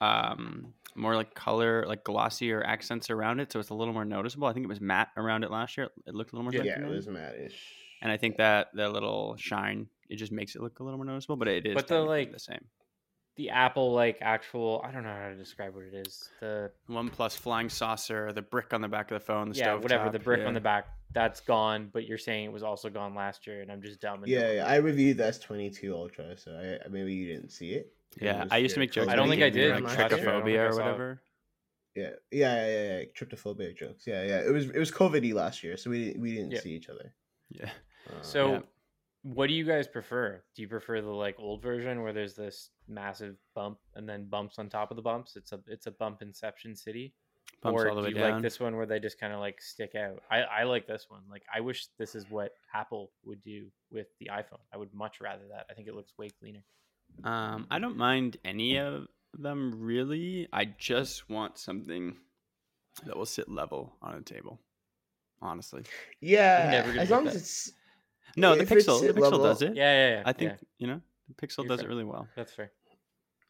um 0.00 0.72
more 0.94 1.14
like 1.16 1.34
color, 1.34 1.84
like 1.86 2.02
glossier 2.04 2.62
accents 2.64 3.10
around 3.10 3.40
it, 3.40 3.52
so 3.52 3.60
it's 3.60 3.68
a 3.70 3.74
little 3.74 3.92
more 3.94 4.04
noticeable. 4.06 4.48
I 4.48 4.54
think 4.54 4.64
it 4.64 4.68
was 4.68 4.80
matte 4.80 5.08
around 5.18 5.44
it 5.44 5.50
last 5.50 5.76
year. 5.76 5.88
It 6.06 6.14
looked 6.14 6.32
a 6.32 6.36
little 6.36 6.50
more. 6.50 6.52
yeah, 6.52 6.64
dark 6.64 6.78
it 6.78 6.80
than 6.80 6.90
was 6.90 7.06
that. 7.06 7.34
Mad-ish. 8.02 8.10
And 8.10 8.12
I 8.12 8.16
think 8.16 8.36
that 8.36 8.68
the 8.74 8.88
little 8.88 9.36
shine, 9.38 9.86
it 10.08 10.16
just 10.16 10.32
makes 10.32 10.54
it 10.54 10.62
look 10.62 10.80
a 10.80 10.82
little 10.84 10.98
more 10.98 11.06
noticeable. 11.06 11.36
But 11.36 11.48
it 11.48 11.66
is. 11.66 11.74
But 11.74 11.88
the, 11.88 12.00
like, 12.00 12.32
the 12.32 12.38
same. 12.38 12.64
the 13.36 13.50
Apple 13.50 13.92
like 13.92 14.18
actual. 14.20 14.82
I 14.84 14.90
don't 14.90 15.04
know 15.04 15.14
how 15.14 15.28
to 15.28 15.36
describe 15.36 15.74
what 15.74 15.84
it 15.84 16.06
is. 16.06 16.28
The 16.40 16.70
OnePlus 16.90 17.36
flying 17.36 17.68
saucer, 17.68 18.32
the 18.32 18.42
brick 18.42 18.72
on 18.72 18.80
the 18.80 18.88
back 18.88 19.10
of 19.10 19.18
the 19.20 19.24
phone, 19.24 19.50
the 19.50 19.56
yeah, 19.56 19.64
stove 19.64 19.82
whatever. 19.82 20.10
The 20.10 20.18
brick 20.18 20.40
yeah. 20.40 20.48
on 20.48 20.54
the 20.54 20.60
back 20.60 20.86
that's 21.14 21.40
gone. 21.40 21.90
But 21.92 22.06
you're 22.06 22.18
saying 22.18 22.46
it 22.46 22.52
was 22.52 22.62
also 22.62 22.88
gone 22.90 23.14
last 23.14 23.46
year, 23.46 23.60
and 23.62 23.70
I'm 23.70 23.82
just 23.82 24.00
dumb. 24.00 24.22
And 24.22 24.28
Yeah, 24.28 24.52
yeah, 24.52 24.66
I 24.66 24.76
reviewed 24.76 25.18
the 25.18 25.24
S22 25.24 25.92
Ultra, 25.92 26.36
so 26.36 26.52
I, 26.52 26.84
I- 26.84 26.88
maybe 26.88 27.12
you 27.14 27.26
didn't 27.26 27.50
see 27.50 27.72
it 27.72 27.92
Yeah, 28.20 28.44
was 28.44 28.52
I 28.52 28.56
used 28.58 28.74
to 28.74 28.80
make 28.80 28.92
jokes. 28.92 29.08
I 29.08 29.16
don't 29.16 29.28
think 29.28 29.42
I 29.42 29.50
did 29.50 29.72
Like 29.74 29.82
not 29.82 29.88
last 29.88 29.98
year. 29.98 30.06
I 30.06 30.08
don't 30.08 30.18
sure. 30.20 30.26
think 30.26 30.38
I 30.38 30.60
trichophobia 30.60 30.70
or 30.70 30.76
whatever. 30.76 31.22
Yeah, 31.94 32.10
yeah, 32.30 32.66
yeah, 32.66 32.98
yeah, 32.98 33.04
tryptophobic 33.14 33.76
jokes. 33.76 34.06
Yeah, 34.06 34.22
yeah. 34.24 34.38
It 34.38 34.50
was 34.50 34.70
it 34.70 34.78
was 34.78 34.90
COVID 34.90 35.34
last 35.34 35.62
year, 35.62 35.76
so 35.76 35.90
we 35.90 36.06
didn't 36.06 36.22
we 36.22 36.32
didn't 36.32 36.52
Yeah. 36.52 36.60
see 36.60 36.70
each 36.70 36.88
other. 36.88 37.12
Yeah. 37.50 37.68
Uh, 38.10 38.22
So, 38.22 38.52
Yeah. 38.54 38.60
what 39.22 39.46
do 39.48 39.54
you 39.54 39.64
guys 39.64 39.86
prefer? 39.86 40.42
Do 40.54 40.62
you 40.62 40.68
prefer 40.68 41.00
the 41.00 41.10
like 41.10 41.38
old 41.38 41.62
version 41.62 42.02
where 42.02 42.12
there's 42.12 42.34
this 42.34 42.70
massive 42.88 43.36
bump 43.54 43.78
and 43.94 44.08
then 44.08 44.26
bumps 44.28 44.58
on 44.58 44.68
top 44.68 44.90
of 44.90 44.96
the 44.96 45.02
bumps? 45.02 45.36
It's 45.36 45.52
a 45.52 45.60
it's 45.66 45.86
a 45.86 45.90
bump 45.92 46.22
Inception 46.22 46.74
City. 46.76 47.14
Bumps 47.60 47.82
or 47.82 47.88
all 47.88 47.94
the 47.94 48.00
do 48.00 48.04
way 48.06 48.08
you 48.10 48.14
down. 48.16 48.32
like 48.32 48.42
this 48.42 48.58
one 48.58 48.74
where 48.76 48.86
they 48.86 48.98
just 48.98 49.20
kind 49.20 49.32
of 49.32 49.38
like 49.38 49.60
stick 49.60 49.94
out? 49.94 50.20
I 50.30 50.38
I 50.42 50.62
like 50.64 50.86
this 50.86 51.06
one. 51.08 51.22
Like 51.30 51.44
I 51.54 51.60
wish 51.60 51.86
this 51.98 52.14
is 52.16 52.28
what 52.28 52.52
Apple 52.74 53.12
would 53.24 53.42
do 53.42 53.70
with 53.90 54.08
the 54.18 54.30
iPhone. 54.32 54.58
I 54.72 54.76
would 54.78 54.92
much 54.92 55.20
rather 55.20 55.46
that. 55.50 55.66
I 55.70 55.74
think 55.74 55.86
it 55.86 55.94
looks 55.94 56.12
way 56.18 56.28
cleaner. 56.30 56.64
Um, 57.24 57.66
I 57.70 57.78
don't 57.78 57.96
mind 57.96 58.38
any 58.44 58.78
of 58.78 59.06
them 59.38 59.74
really. 59.78 60.48
I 60.52 60.64
just 60.64 61.28
want 61.30 61.58
something 61.58 62.16
that 63.04 63.16
will 63.16 63.26
sit 63.26 63.48
level 63.48 63.96
on 64.02 64.14
a 64.14 64.20
table. 64.22 64.58
Honestly, 65.40 65.82
yeah, 66.20 66.84
as 66.98 67.10
long 67.10 67.24
that. 67.24 67.34
as 67.34 67.42
it's 67.42 67.72
no, 68.36 68.54
the 68.54 68.62
if 68.62 68.72
it's 68.72 68.86
Pixel, 68.86 69.00
the 69.00 69.12
Pixel 69.12 69.20
level- 69.22 69.42
does 69.44 69.62
it. 69.62 69.74
Yeah, 69.76 69.92
yeah, 69.92 70.10
yeah. 70.16 70.22
I 70.26 70.32
think 70.32 70.52
yeah, 70.52 70.56
you 70.78 70.86
know 70.86 71.00
the 71.28 71.34
Pixel 71.46 71.58
You're 71.58 71.68
does 71.68 71.80
fair. 71.80 71.88
it 71.88 71.92
really 71.92 72.04
well. 72.04 72.28
that's 72.36 72.52
fair. 72.52 72.72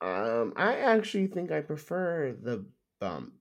Um, 0.01 0.53
I 0.57 0.77
actually 0.77 1.29
think 1.29 1.53
I 1.53 1.61
prefer 1.61 2.35
the 2.41 2.65
bump. 3.01 3.33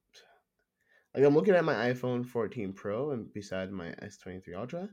Like 1.16 1.24
I'm 1.26 1.34
looking 1.36 1.56
at 1.56 1.66
my 1.66 1.92
iPhone 1.92 2.26
14 2.26 2.74
Pro 2.74 3.12
and 3.12 3.34
beside 3.34 3.72
my 3.72 3.88
S23 4.02 4.56
Ultra, 4.56 4.90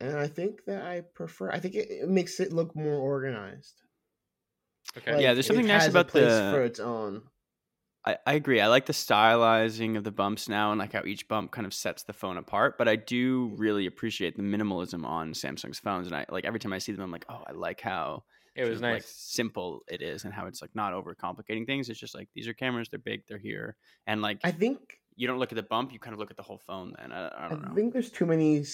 and 0.00 0.16
I 0.16 0.26
think 0.26 0.64
that 0.66 0.82
I 0.82 1.02
prefer. 1.14 1.50
I 1.50 1.60
think 1.60 1.74
it, 1.74 1.88
it 1.90 2.08
makes 2.08 2.40
it 2.40 2.52
look 2.52 2.74
more 2.74 2.96
organized. 2.96 3.82
Okay. 4.96 5.22
Yeah, 5.22 5.34
there's 5.34 5.46
something 5.46 5.64
it 5.64 5.68
nice 5.68 5.82
has 5.82 5.90
about 5.92 6.08
a 6.08 6.10
place 6.10 6.24
the- 6.32 6.50
for 6.52 6.62
its 6.64 6.80
own. 6.80 7.22
I, 8.06 8.18
I 8.26 8.34
agree. 8.34 8.60
I 8.60 8.66
like 8.68 8.86
the 8.86 8.92
stylizing 8.92 9.96
of 9.96 10.04
the 10.04 10.10
bumps 10.12 10.48
now 10.48 10.70
and 10.72 10.78
like 10.78 10.92
how 10.92 11.04
each 11.04 11.26
bump 11.26 11.52
kind 11.52 11.66
of 11.66 11.72
sets 11.72 12.02
the 12.02 12.12
phone 12.12 12.36
apart. 12.36 12.76
But 12.76 12.86
I 12.88 12.96
do 12.96 13.52
really 13.56 13.86
appreciate 13.86 14.36
the 14.36 14.42
minimalism 14.42 15.04
on 15.06 15.32
Samsung's 15.32 15.78
phones. 15.78 16.06
And 16.06 16.14
I 16.16 16.26
like 16.28 16.44
every 16.44 16.60
time 16.60 16.72
I 16.72 16.78
see 16.78 16.92
them, 16.92 17.02
I'm 17.02 17.10
like, 17.10 17.24
oh, 17.28 17.42
I 17.46 17.52
like 17.52 17.80
how 17.80 18.24
It 18.54 18.64
was 18.68 18.80
sort 18.80 18.84
of, 18.84 18.92
like, 18.92 18.92
nice. 19.02 19.06
simple 19.06 19.84
it 19.88 20.02
is 20.02 20.24
and 20.24 20.34
how 20.34 20.46
it's 20.46 20.60
like 20.60 20.74
not 20.74 20.92
overcomplicating 20.92 21.66
things. 21.66 21.88
It's 21.88 21.98
just 21.98 22.14
like 22.14 22.28
these 22.34 22.46
are 22.46 22.54
cameras, 22.54 22.88
they're 22.90 22.98
big, 22.98 23.22
they're 23.26 23.38
here. 23.38 23.76
And 24.06 24.20
like 24.20 24.38
I 24.44 24.50
think 24.50 25.00
you 25.16 25.26
don't 25.26 25.38
look 25.38 25.52
at 25.52 25.56
the 25.56 25.62
bump, 25.62 25.92
you 25.92 25.98
kind 25.98 26.12
of 26.12 26.18
look 26.20 26.30
at 26.30 26.36
the 26.36 26.42
whole 26.42 26.58
phone 26.58 26.94
then. 26.98 27.10
I, 27.10 27.28
I 27.28 27.46
I 27.46 27.48
don't 27.48 27.62
know. 27.62 27.74
think 27.74 27.92
there's 27.94 28.10
too 28.10 28.26
many 28.26 28.64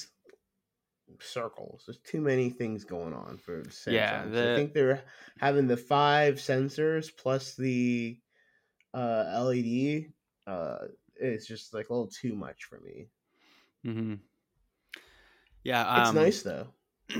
circles. 1.20 1.84
There's 1.86 1.98
too 1.98 2.20
many 2.20 2.50
things 2.50 2.84
going 2.84 3.12
on 3.12 3.36
for 3.38 3.62
Samsung. 3.64 3.92
Yeah, 3.92 4.24
So 4.24 4.30
the- 4.30 4.52
I 4.52 4.56
think 4.56 4.72
they're 4.72 5.04
having 5.38 5.66
the 5.66 5.76
five 5.76 6.34
sensors 6.36 7.10
plus 7.16 7.54
the 7.56 8.18
uh, 8.94 9.42
LED. 9.42 10.06
Uh, 10.46 10.86
it's 11.16 11.46
just 11.46 11.74
like 11.74 11.90
a 11.90 11.92
little 11.92 12.08
too 12.08 12.34
much 12.34 12.64
for 12.64 12.80
me. 12.80 13.08
Mm-hmm. 13.86 14.14
Yeah. 15.64 16.00
It's 16.00 16.08
um, 16.10 16.14
nice 16.14 16.42
though. 16.42 16.68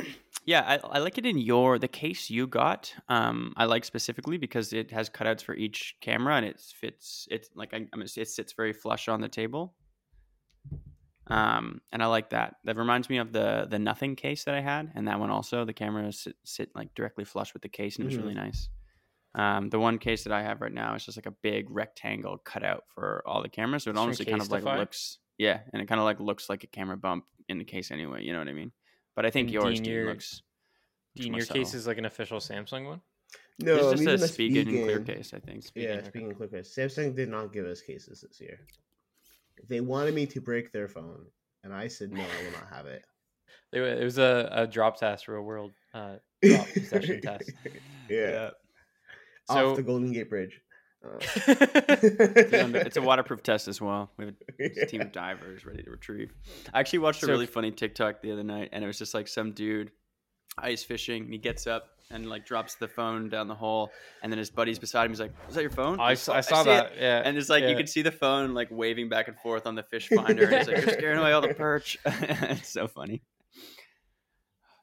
Yeah, 0.46 0.64
I, 0.66 0.96
I 0.96 0.98
like 1.00 1.18
it 1.18 1.26
in 1.26 1.38
your 1.38 1.78
the 1.78 1.86
case 1.86 2.30
you 2.30 2.46
got. 2.46 2.92
Um, 3.08 3.52
I 3.56 3.66
like 3.66 3.84
specifically 3.84 4.38
because 4.38 4.72
it 4.72 4.90
has 4.90 5.10
cutouts 5.10 5.42
for 5.42 5.54
each 5.54 5.96
camera 6.00 6.36
and 6.36 6.46
it 6.46 6.60
fits. 6.60 7.28
It's 7.30 7.50
like 7.54 7.74
I, 7.74 7.78
mean, 7.78 8.06
it 8.16 8.28
sits 8.28 8.52
very 8.54 8.72
flush 8.72 9.08
on 9.08 9.20
the 9.20 9.28
table. 9.28 9.74
Um, 11.26 11.80
and 11.92 12.02
I 12.02 12.06
like 12.06 12.30
that. 12.30 12.56
That 12.64 12.76
reminds 12.76 13.08
me 13.08 13.18
of 13.18 13.32
the 13.32 13.68
the 13.70 13.78
nothing 13.78 14.16
case 14.16 14.44
that 14.44 14.54
I 14.54 14.60
had, 14.60 14.90
and 14.94 15.06
that 15.06 15.20
one 15.20 15.30
also 15.30 15.64
the 15.64 15.72
cameras 15.72 16.20
sit, 16.20 16.36
sit 16.44 16.70
like 16.74 16.94
directly 16.94 17.24
flush 17.24 17.52
with 17.52 17.62
the 17.62 17.68
case, 17.68 17.96
and 17.96 18.04
it 18.04 18.08
was 18.08 18.16
really 18.16 18.34
nice. 18.34 18.68
Um, 19.34 19.70
the 19.70 19.78
one 19.78 19.98
case 19.98 20.24
that 20.24 20.32
I 20.32 20.42
have 20.42 20.60
right 20.60 20.72
now 20.72 20.94
is 20.96 21.04
just 21.04 21.16
like 21.16 21.26
a 21.26 21.30
big 21.42 21.70
rectangle 21.70 22.38
cutout 22.38 22.84
for 22.94 23.22
all 23.26 23.42
the 23.42 23.48
cameras, 23.48 23.84
so 23.84 23.90
it 23.90 23.92
It's 23.92 24.00
honestly 24.00 24.24
kind 24.26 24.40
of 24.42 24.50
like 24.50 24.64
Casetify? 24.64 24.78
looks, 24.78 25.18
yeah, 25.38 25.60
and 25.72 25.80
it 25.80 25.86
kind 25.86 26.00
of 26.00 26.04
like 26.04 26.18
looks 26.18 26.48
like 26.48 26.64
a 26.64 26.66
camera 26.66 26.96
bump 26.96 27.24
in 27.48 27.58
the 27.58 27.64
case 27.64 27.90
anyway. 27.92 28.24
You 28.24 28.32
know 28.32 28.40
what 28.40 28.48
I 28.48 28.52
mean? 28.52 28.72
But 29.14 29.26
I 29.26 29.30
think 29.30 29.46
And 29.46 29.54
yours 29.54 29.74
Dean, 29.74 29.82
Dean, 29.84 29.92
your- 29.92 30.06
looks. 30.06 30.42
looks 31.16 31.24
Dean, 31.24 31.32
more 31.32 31.38
your 31.40 31.46
case 31.46 31.74
is 31.74 31.86
like 31.86 31.98
an 31.98 32.04
official 32.06 32.38
Samsung 32.38 32.86
one. 32.86 33.00
No, 33.60 33.76
It's 33.76 34.00
I'm 34.00 34.06
just 34.06 34.32
a 34.32 34.36
the 34.38 34.48
Spigen 34.50 34.68
clear 34.68 35.00
case, 35.00 35.32
I 35.34 35.38
think. 35.38 35.64
Yeah, 35.74 36.02
speaking 36.02 36.30
of 36.30 36.36
clear 36.36 36.48
case, 36.48 36.74
Samsung 36.76 37.14
did 37.14 37.28
not 37.28 37.52
give 37.52 37.66
us 37.66 37.80
cases 37.82 38.22
this 38.26 38.40
year. 38.40 38.58
They 39.68 39.80
wanted 39.80 40.14
me 40.14 40.26
to 40.26 40.40
break 40.40 40.72
their 40.72 40.88
phone, 40.88 41.26
and 41.62 41.72
I 41.72 41.86
said 41.88 42.10
no, 42.10 42.20
I 42.22 42.44
will 42.44 42.52
not 42.52 42.68
have 42.72 42.86
it. 42.86 43.04
It 43.72 44.02
was 44.02 44.18
a, 44.18 44.48
a 44.50 44.66
drop 44.66 44.98
test, 44.98 45.28
real 45.28 45.42
world 45.42 45.70
uh, 45.94 46.16
drop 46.42 46.66
session 46.88 47.20
test. 47.20 47.52
Yeah, 48.08 48.50
So 49.52 49.70
off 49.70 49.76
the 49.76 49.82
Golden 49.82 50.12
Gate 50.12 50.28
Bridge. 50.30 50.60
Uh, 51.04 51.18
It's 51.46 52.96
a 52.96 53.02
waterproof 53.10 53.42
test 53.42 53.68
as 53.68 53.80
well. 53.80 54.10
We 54.16 54.26
have 54.26 54.34
a 54.82 54.86
team 54.86 55.00
of 55.00 55.12
divers 55.12 55.64
ready 55.64 55.82
to 55.82 55.90
retrieve. 55.90 56.32
I 56.74 56.80
actually 56.80 57.00
watched 57.00 57.22
a 57.22 57.26
really 57.26 57.46
funny 57.46 57.70
TikTok 57.70 58.22
the 58.22 58.32
other 58.32 58.42
night, 58.42 58.68
and 58.72 58.84
it 58.84 58.86
was 58.86 58.98
just 58.98 59.14
like 59.14 59.28
some 59.28 59.52
dude 59.52 59.90
ice 60.58 60.82
fishing, 60.82 61.24
and 61.24 61.32
he 61.32 61.38
gets 61.38 61.66
up 61.66 61.88
and 62.10 62.28
like 62.28 62.44
drops 62.44 62.74
the 62.74 62.88
phone 62.88 63.28
down 63.28 63.48
the 63.48 63.54
hole, 63.54 63.90
and 64.22 64.32
then 64.32 64.38
his 64.38 64.50
buddy's 64.50 64.78
beside 64.78 65.04
him. 65.06 65.12
He's 65.12 65.20
like, 65.20 65.32
"Is 65.48 65.54
that 65.54 65.62
your 65.62 65.70
phone?" 65.70 66.00
I, 66.00 66.10
He's 66.10 66.20
s- 66.20 66.28
like, 66.28 66.36
I 66.38 66.40
saw 66.42 66.60
it." 66.62 66.64
that. 66.66 66.92
Yeah, 66.98 67.22
And 67.24 67.36
it's 67.38 67.48
like 67.48 67.62
yeah. 67.62 67.68
you 67.70 67.76
could 67.76 67.88
see 67.88 68.02
the 68.02 68.10
phone 68.12 68.52
like 68.52 68.68
waving 68.70 69.08
back 69.08 69.28
and 69.28 69.38
forth 69.38 69.66
on 69.66 69.74
the 69.76 69.82
fish 69.84 70.08
finder. 70.08 70.44
and 70.46 70.54
he's 70.56 70.66
like, 70.68 70.84
"You're 70.84 70.94
scaring 70.98 71.18
away 71.18 71.32
all 71.32 71.40
the 71.40 71.54
perch." 71.54 71.96
it's 72.04 72.68
so 72.68 72.88
funny. 72.88 73.22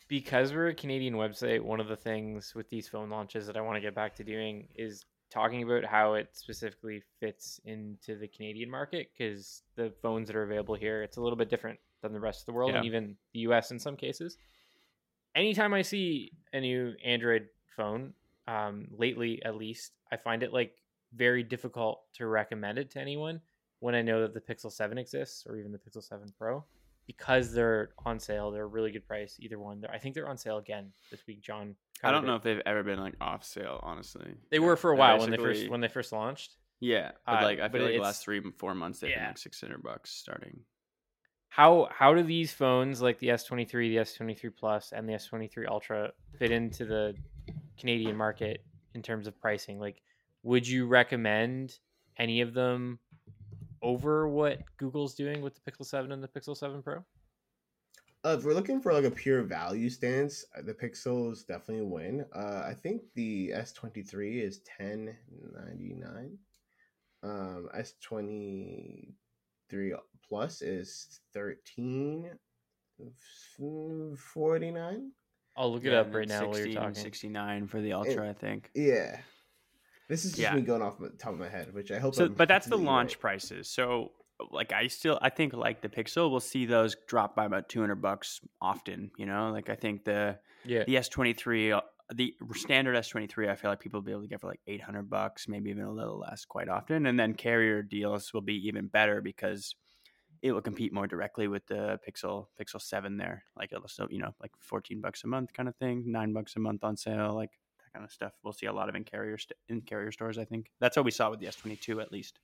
Because 0.08 0.54
we're 0.54 0.68
a 0.68 0.74
Canadian 0.74 1.16
website, 1.16 1.62
one 1.62 1.80
of 1.80 1.88
the 1.88 1.96
things 1.96 2.54
with 2.56 2.70
these 2.70 2.88
phone 2.88 3.10
launches 3.10 3.48
that 3.48 3.58
I 3.58 3.62
want 3.62 3.76
to 3.76 3.82
get 3.82 3.96
back 3.96 4.16
to 4.16 4.24
doing 4.24 4.68
is 4.76 5.06
talking 5.30 5.64
about 5.64 5.84
how 5.84 6.14
it 6.14 6.30
specifically 6.32 7.04
fits 7.20 7.60
into 7.66 8.18
the 8.18 8.28
Canadian 8.28 8.70
market 8.70 9.10
because 9.18 9.64
the 9.76 9.92
phones 10.02 10.28
that 10.28 10.36
are 10.36 10.44
available 10.44 10.76
here, 10.76 11.04
it's 11.04 11.18
a 11.18 11.22
little 11.22 11.38
bit 11.38 11.50
different 11.50 11.80
than 12.02 12.14
the 12.14 12.20
rest 12.20 12.42
of 12.42 12.46
the 12.46 12.54
world 12.54 12.74
and 12.74 12.86
even 12.86 13.16
the 13.34 13.40
US 13.42 13.72
in 13.72 13.80
some 13.80 13.98
cases. 13.98 14.38
Anytime 15.36 15.74
I 15.74 15.82
see 15.82 16.32
a 16.54 16.62
new 16.62 16.94
Android 17.04 17.48
phone, 17.76 18.14
um, 18.48 18.88
lately 18.98 19.42
at 19.44 19.56
least, 19.56 19.92
I 20.12 20.18
find 20.18 20.42
it 20.44 20.54
like 20.54 20.74
very 21.14 21.44
difficult 21.44 22.02
to 22.14 22.28
recommend 22.28 22.78
it 22.78 22.92
to 22.92 23.00
anyone 23.00 23.42
when 23.80 23.96
I 23.96 24.02
know 24.02 24.22
that 24.22 24.34
the 24.34 24.42
Pixel 24.42 24.72
7 24.72 24.98
exists 24.98 25.46
or 25.48 25.58
even 25.58 25.72
the 25.72 25.78
Pixel 25.78 26.04
7 26.04 26.34
Pro 26.38 26.64
because 27.08 27.54
they're 27.54 27.90
on 28.06 28.20
sale. 28.20 28.52
They're 28.52 28.64
a 28.64 28.68
really 28.68 28.92
good 28.92 29.08
price. 29.08 29.38
Either 29.40 29.58
one. 29.58 29.82
They're, 29.82 29.92
I 29.92 29.98
think 29.98 30.14
they're 30.14 30.28
on 30.30 30.38
sale 30.38 30.58
again 30.58 30.92
this 31.10 31.26
week. 31.26 31.42
John, 31.42 31.76
I 32.04 32.12
don't 32.12 32.26
know 32.26 32.34
it. 32.34 32.38
if 32.38 32.44
they've 32.44 32.62
ever 32.66 32.84
been 32.84 33.00
like 33.00 33.16
off 33.22 33.44
sale. 33.44 33.80
Honestly, 33.82 34.36
they 34.52 34.60
were 34.60 34.76
for 34.76 34.92
a 34.92 34.96
while 34.96 35.20
when 35.20 35.32
they 35.32 35.38
first 35.38 35.70
when 35.70 35.82
they 35.82 35.88
first 35.88 36.12
launched. 36.12 36.58
Yeah, 36.80 37.12
but 37.26 37.42
Uh, 37.42 37.46
like 37.46 37.60
I 37.60 37.70
feel 37.70 37.82
like 37.82 37.94
the 37.94 38.00
last 38.00 38.24
three 38.24 38.42
four 38.58 38.76
months 38.76 39.00
they've 39.00 39.16
been 39.16 39.24
like 39.26 39.38
six 39.38 39.60
hundred 39.62 39.82
bucks 39.82 40.12
starting. 40.12 40.60
How 41.50 41.88
how 41.92 42.14
do 42.14 42.22
these 42.22 42.52
phones 42.52 43.02
like 43.02 43.18
the 43.20 43.30
S23, 43.30 43.72
the 43.72 43.98
S23 43.98 44.56
Plus, 44.56 44.92
and 44.92 45.08
the 45.10 45.14
S23 45.14 45.68
Ultra 45.68 46.12
fit 46.38 46.52
into 46.52 46.86
the 46.86 47.16
Canadian 47.80 48.16
market 48.16 48.64
in 48.94 49.02
terms 49.02 49.26
of 49.28 49.40
pricing? 49.40 49.80
Like, 49.80 50.02
would 50.44 50.68
you 50.68 50.86
recommend 50.88 51.80
any 52.20 52.42
of 52.42 52.54
them 52.54 53.00
over 53.82 54.28
what 54.28 54.60
Google's 54.78 55.16
doing 55.16 55.42
with 55.42 55.56
the 55.56 55.72
Pixel 55.72 55.86
7 55.86 56.12
and 56.12 56.24
the 56.24 56.28
Pixel 56.28 56.56
7 56.56 56.82
Pro? 56.82 57.04
Uh, 58.26 58.36
if 58.38 58.44
we're 58.44 58.54
looking 58.54 58.82
for 58.82 58.92
like 58.94 59.06
a 59.06 59.12
pure 59.12 59.44
value 59.44 59.90
stance, 59.90 60.44
uh, 60.58 60.62
the 60.62 60.74
Pixels 60.74 61.46
definitely 61.48 61.86
win. 61.86 62.26
Uh, 62.36 62.64
I 62.68 62.74
think 62.74 63.04
the 63.14 63.54
S 63.54 63.72
twenty 63.72 64.02
three 64.02 64.42
is 64.42 64.60
ten 64.78 65.16
ninety 65.54 65.94
nine. 65.94 66.38
Um, 67.24 67.70
S 67.74 67.94
twenty 68.02 69.14
three 69.70 69.94
plus 70.28 70.62
is 70.62 71.22
thirteen 71.34 72.32
forty 74.18 74.72
nine. 74.72 75.12
I'll 75.56 75.72
look 75.72 75.86
it 75.86 75.92
Yeah, 75.92 76.00
up 76.00 76.14
right 76.14 76.28
then 76.28 76.40
now 76.42 76.48
while 76.50 76.60
you're 76.60 76.74
talking. 76.74 76.96
69 76.96 77.68
for 77.68 77.82
the 77.82 77.94
Ultra, 77.94 78.30
I 78.30 78.34
think. 78.34 78.70
Yeah, 78.76 79.20
this 80.08 80.26
is 80.26 80.32
just 80.32 80.42
Yeah. 80.42 80.56
me 80.56 80.62
going 80.62 80.82
off 80.82 81.00
the 81.00 81.10
top 81.10 81.34
of 81.34 81.40
my 81.40 81.50
head, 81.50 81.74
which 81.74 81.92
I 81.92 82.00
hope. 82.00 82.16
So, 82.16 82.26
I'm 82.26 82.34
but 82.34 82.48
that's 82.48 82.68
the 82.68 82.78
launch 82.78 83.14
right. 83.16 83.22
prices. 83.22 83.70
So, 83.70 84.12
like, 84.52 84.72
I 84.72 84.88
still, 84.88 85.18
I 85.22 85.30
think, 85.30 85.54
like 85.54 85.82
the 85.82 85.90
Pixel, 85.90 86.30
we'll 86.30 86.40
see 86.40 86.66
those 86.66 86.96
drop 87.08 87.36
by 87.36 87.46
about 87.46 87.70
two 87.70 87.82
hundred 87.82 88.02
bucks 88.02 88.40
often. 88.62 89.12
You 89.18 89.26
know, 89.26 89.52
like 89.52 89.70
I 89.70 89.76
think 89.76 90.04
the 90.06 90.40
Yeah. 90.66 90.84
the 90.86 90.98
S 90.98 91.10
twenty 91.10 91.34
three, 91.34 91.72
uh, 91.72 91.82
the 92.14 92.34
standard 92.54 92.96
S 92.96 93.10
twenty 93.10 93.28
three, 93.28 93.50
I 93.50 93.56
feel 93.56 93.72
like 93.72 93.80
people 93.80 94.00
will 94.00 94.06
be 94.06 94.12
able 94.12 94.22
to 94.22 94.28
get 94.28 94.42
for 94.42 94.48
like 94.48 94.62
eight 94.68 94.82
hundred 94.82 95.10
bucks, 95.10 95.48
maybe 95.48 95.70
even 95.72 95.84
a 95.84 95.92
little 95.92 96.20
less, 96.20 96.46
quite 96.46 96.70
often. 96.70 97.06
And 97.08 97.20
then 97.20 97.34
carrier 97.34 97.82
deals 97.82 98.34
will 98.34 98.42
be 98.42 98.68
even 98.68 98.88
better 98.88 99.22
because 99.22 99.76
it 100.44 100.52
will 100.52 100.62
compete 100.62 100.94
more 100.94 101.08
directly 101.08 101.48
with 101.48 101.66
the 101.66 102.00
Pixel 102.08 102.48
Pixel 102.62 102.80
Seven. 102.80 103.18
There, 103.18 103.44
like 103.58 103.74
it'll 103.74 103.88
still, 103.88 104.08
you 104.12 104.20
know, 104.20 104.36
like 104.40 104.52
fourteen 104.60 105.02
bucks 105.02 105.24
a 105.24 105.28
month 105.28 105.52
kind 105.52 105.68
of 105.68 105.76
thing, 105.78 106.04
nine 106.06 106.32
bucks 106.32 106.56
a 106.56 106.60
month 106.60 106.84
on 106.84 106.96
sale, 106.96 107.34
like 107.34 107.50
that 107.50 107.58
kind 107.98 108.06
of 108.06 108.12
stuff. 108.12 108.34
We'll 108.44 108.54
see 108.54 108.68
a 108.68 108.74
lot 108.74 108.90
of 108.90 108.96
in 108.96 109.04
carrier 109.04 109.38
st- 109.40 109.58
in 109.70 109.82
carrier 109.82 110.12
stores. 110.12 110.38
I 110.38 110.46
think 110.46 110.70
that's 110.80 110.96
what 110.96 111.04
we 111.06 111.12
saw 111.12 111.32
with 111.32 111.40
the 111.40 111.48
S 111.48 111.56
twenty 111.56 111.76
two 111.78 112.00
at 112.00 112.12
least. 112.12 112.40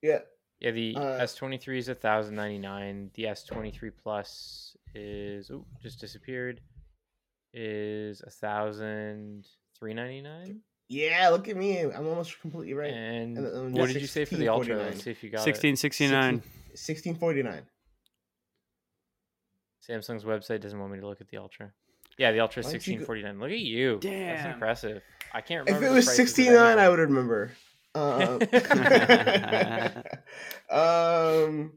Yeah, 0.00 0.20
Yeah, 0.60 0.70
the 0.70 0.96
Uh, 0.96 1.00
S23 1.20 1.76
is 1.78 1.88
a 1.88 1.94
thousand 1.94 2.34
ninety 2.36 2.58
nine. 2.58 3.10
The 3.14 3.24
S23 3.24 3.90
Plus 4.02 4.74
is 4.94 5.50
oh 5.50 5.66
just 5.82 6.00
disappeared. 6.00 6.60
Is 7.52 8.22
a 8.22 8.30
thousand 8.30 9.46
three 9.78 9.92
ninety 9.92 10.22
nine. 10.22 10.60
yeah. 10.88 11.28
Look 11.28 11.48
at 11.48 11.56
me, 11.56 11.80
I'm 11.80 12.06
almost 12.06 12.40
completely 12.40 12.72
right. 12.72 12.92
And 12.94 13.36
And 13.36 13.46
then 13.46 13.72
what 13.72 13.88
did 13.92 14.00
you 14.00 14.08
say 14.08 14.24
for 14.24 14.36
the 14.36 14.48
Ultra? 14.48 14.76
1649. 14.76 14.90
Let's 14.90 15.04
see 15.04 15.10
if 15.10 15.22
you 15.22 15.28
got 15.30 15.40
it. 15.42 15.44
Sixteen 15.44 15.76
sixty 15.76 16.08
nine. 16.08 16.42
Sixteen 16.74 17.14
forty 17.16 17.42
nine. 17.42 17.66
Samsung's 19.86 20.24
website 20.24 20.60
doesn't 20.60 20.78
want 20.78 20.92
me 20.92 21.00
to 21.00 21.06
look 21.06 21.20
at 21.20 21.28
the 21.28 21.36
Ultra. 21.36 21.72
Yeah, 22.18 22.32
the 22.32 22.40
Ultra 22.40 22.62
don't 22.62 22.72
you 22.86 22.98
go- 22.98 23.04
1649. 23.06 23.40
Look 23.40 23.50
at 23.50 23.58
you. 23.58 23.98
Damn, 24.00 24.36
That's 24.36 24.54
impressive. 24.54 25.02
I 25.32 25.40
can't 25.40 25.68
If 25.68 25.74
remember. 25.76 25.94
it 25.94 25.96
was 25.96 26.14
sixty 26.14 26.48
nine, 26.50 26.78
I 26.78 26.88
would 26.88 26.98
remember. 26.98 27.52
Um, 27.94 28.40
um, 30.70 31.72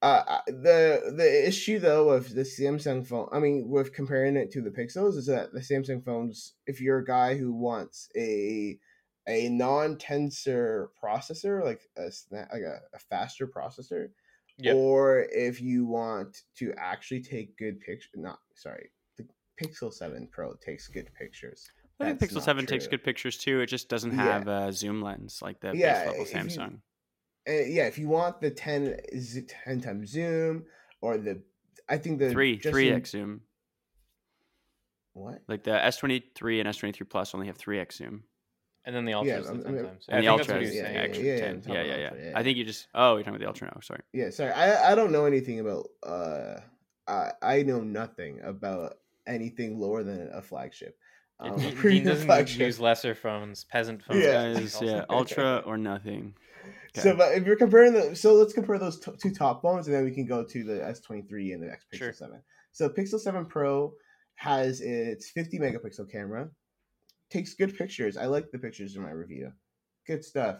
uh, 0.00 0.22
uh, 0.26 0.40
the 0.46 1.12
the 1.16 1.46
issue 1.46 1.78
though 1.78 2.10
of 2.10 2.34
the 2.34 2.42
Samsung 2.42 3.06
phone, 3.06 3.28
I 3.32 3.38
mean, 3.38 3.68
with 3.68 3.92
comparing 3.94 4.36
it 4.36 4.50
to 4.52 4.62
the 4.62 4.70
Pixels, 4.70 5.16
is 5.16 5.26
that 5.26 5.52
the 5.52 5.60
Samsung 5.60 6.04
phones, 6.04 6.54
if 6.66 6.80
you're 6.80 6.98
a 6.98 7.04
guy 7.04 7.36
who 7.36 7.52
wants 7.52 8.08
a 8.16 8.78
a 9.28 9.48
non 9.48 9.96
tensor 9.96 10.88
processor, 11.02 11.64
like 11.64 11.80
a 11.96 12.10
like 12.32 12.62
a, 12.62 12.80
a 12.94 12.98
faster 13.10 13.46
processor, 13.46 14.08
Yep. 14.58 14.76
or 14.76 15.26
if 15.32 15.62
you 15.62 15.86
want 15.86 16.36
to 16.58 16.74
actually 16.76 17.22
take 17.22 17.56
good 17.56 17.80
pictures, 17.80 18.10
not 18.16 18.38
sorry, 18.54 18.90
Pixel 19.62 19.92
Seven 19.92 20.28
Pro 20.30 20.54
takes 20.54 20.88
good 20.88 21.08
pictures. 21.14 21.70
I 22.00 22.04
think 22.06 22.18
That's 22.18 22.32
Pixel 22.32 22.36
not 22.36 22.44
Seven 22.44 22.66
takes 22.66 22.86
good 22.86 23.04
pictures 23.04 23.38
too. 23.38 23.60
It 23.60 23.66
just 23.66 23.88
doesn't 23.88 24.10
Yeah. 24.12 24.16
have 24.24 24.48
a 24.48 24.72
zoom 24.72 25.02
lens 25.02 25.40
like 25.42 25.60
the 25.60 25.72
Yeah, 25.74 25.98
base 26.04 26.06
level 26.08 26.22
if 26.24 26.32
you- 26.34 26.40
Samsung. 26.40 26.74
uh, 27.48 27.52
yeah, 27.52 27.86
if 27.86 27.98
you 27.98 28.08
want 28.08 28.40
the 28.40 28.50
10, 28.50 28.98
10 29.64 29.80
times 29.80 30.10
zoom 30.10 30.66
or 31.00 31.18
the, 31.18 31.42
I 31.88 31.98
think 31.98 32.18
the 32.18 32.30
3 32.30 32.56
just 32.56 32.74
3x 32.74 33.06
zoom. 33.10 33.42
What? 35.14 35.42
Like 35.46 35.62
the 35.64 35.72
S 35.84 35.98
twenty 35.98 36.24
three 36.34 36.58
and 36.58 36.68
S 36.68 36.78
twenty 36.78 36.92
three 36.96 37.06
Plus 37.06 37.34
only 37.34 37.46
have 37.48 37.56
three 37.58 37.78
x 37.78 37.96
zoom, 37.98 38.24
And 38.86 38.96
then 38.96 39.04
the 39.04 39.12
Ultra 39.12 39.34
Yeah, 39.34 39.38
is 39.40 39.46
the 39.46 39.58
10 39.62 39.62
times. 39.84 40.06
and 40.08 40.24
the 40.24 40.28
Ultra 40.28 40.46
that's 40.46 40.54
what 40.54 40.62
is 40.62 40.70
he 40.72 40.76
yeah, 40.78 40.82
saying. 40.84 40.94
yeah, 40.96 41.02
extra 41.02 41.24
yeah, 41.24 41.36
ten. 41.38 41.62
Yeah, 41.66 41.72
yeah, 41.82 41.96
yeah, 41.96 42.04
Ultra, 42.08 42.24
yeah, 42.24 42.32
I 42.38 42.42
think 42.42 42.56
you 42.58 42.64
just. 42.64 42.88
Oh, 42.94 43.14
you're 43.16 43.18
talking 43.24 43.34
about 43.34 43.40
the 43.40 43.48
Ultra 43.48 43.66
now. 43.74 43.80
Sorry. 43.82 44.00
Yeah, 44.14 44.30
sorry, 44.30 44.52
I 44.52 44.92
I 44.92 44.94
don't 44.94 45.12
know 45.12 45.26
anything 45.26 45.60
about. 45.60 45.86
uh 46.02 46.60
I 47.06 47.32
I 47.42 47.62
know 47.62 47.80
nothing 47.82 48.40
about 48.42 48.94
anything 49.26 49.78
lower 49.78 50.02
than 50.02 50.28
a 50.32 50.42
flagship. 50.42 50.96
Yeah, 51.42 51.50
Um, 51.52 51.58
Dean- 51.60 51.76
Dean 51.82 52.04
doesn't 52.04 52.26
flagship. 52.26 52.60
use 52.60 52.80
lesser 52.88 53.14
phones, 53.14 53.64
peasant 53.64 54.02
phones. 54.02 54.24
Yeah. 54.24 54.52
Guys, 54.54 54.78
yeah. 54.82 55.04
Ultra 55.10 55.62
or 55.66 55.76
nothing. 55.78 56.34
So, 56.94 57.16
but 57.16 57.32
if 57.34 57.46
you're 57.46 57.56
comparing 57.56 57.94
the, 57.94 58.14
so 58.14 58.34
let's 58.34 58.52
compare 58.52 58.78
those 58.78 59.00
t- 59.00 59.12
two 59.18 59.32
top 59.34 59.62
phones, 59.62 59.86
and 59.86 59.96
then 59.96 60.04
we 60.04 60.10
can 60.10 60.26
go 60.26 60.44
to 60.44 60.62
the 60.64 60.74
S23 60.74 61.54
and 61.54 61.62
the 61.62 61.72
X 61.72 61.86
Pixel 61.92 61.98
Sure. 61.98 62.12
7. 62.12 62.42
So, 62.72 62.88
Pixel 62.90 63.18
7 63.18 63.46
Pro 63.46 63.94
has 64.34 64.80
its 64.82 65.30
50 65.30 65.58
megapixel 65.58 66.10
camera, 66.12 66.50
takes 67.30 67.54
good 67.54 67.74
pictures. 67.76 68.18
I 68.18 68.26
like 68.26 68.50
the 68.50 68.58
pictures 68.58 68.94
in 68.96 69.02
my 69.02 69.10
review. 69.10 69.52
Good 70.06 70.22
stuff. 70.22 70.58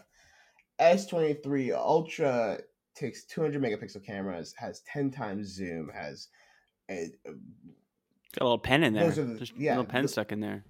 S23 0.81 1.71
Ultra 1.75 2.59
takes 2.95 3.25
200 3.25 3.61
megapixel 3.61 4.03
cameras, 4.03 4.55
has 4.57 4.81
10 4.91 5.11
times 5.11 5.47
zoom, 5.49 5.89
has 5.93 6.29
a, 6.89 7.09
Got 8.37 8.43
a 8.43 8.45
little 8.45 8.57
pen 8.59 8.83
in 8.83 8.93
there. 8.93 9.11
The- 9.11 9.35
Just 9.39 9.53
a 9.53 9.59
yeah, 9.59 9.71
little 9.71 9.85
pen 9.85 10.03
the- 10.03 10.07
stuck 10.07 10.31
in 10.31 10.39
there. 10.39 10.63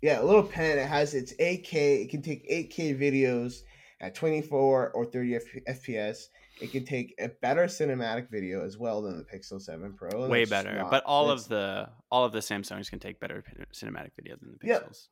Yeah, 0.00 0.20
a 0.20 0.24
little 0.24 0.42
pen. 0.42 0.78
It 0.78 0.86
has 0.88 1.14
its 1.14 1.32
8K. 1.38 2.02
It 2.02 2.10
can 2.10 2.22
take 2.22 2.44
8K 2.50 2.94
videos 2.98 3.62
at 4.00 4.14
24 4.16 4.90
or 4.90 5.04
30 5.06 5.36
F- 5.36 5.42
FPS. 5.68 6.26
It 6.60 6.72
can 6.72 6.84
take 6.84 7.14
a 7.20 7.28
better 7.28 7.64
cinematic 7.66 8.28
video 8.30 8.64
as 8.64 8.76
well 8.78 9.02
than 9.02 9.16
the 9.16 9.24
Pixel 9.24 9.60
7 9.60 9.94
Pro. 9.94 10.28
Way 10.28 10.44
better. 10.44 10.74
not- 10.76 10.90
but 10.90 11.04
all 11.04 11.30
of 11.30 11.46
the 11.48 11.88
all 12.10 12.24
of 12.24 12.32
the 12.32 12.40
Samsungs 12.40 12.90
can 12.90 12.98
take 12.98 13.20
better 13.20 13.44
cinematic 13.72 14.10
video 14.16 14.36
than 14.40 14.58
the 14.60 14.66
Yeah. 14.66 14.80
Pixels. 14.80 15.08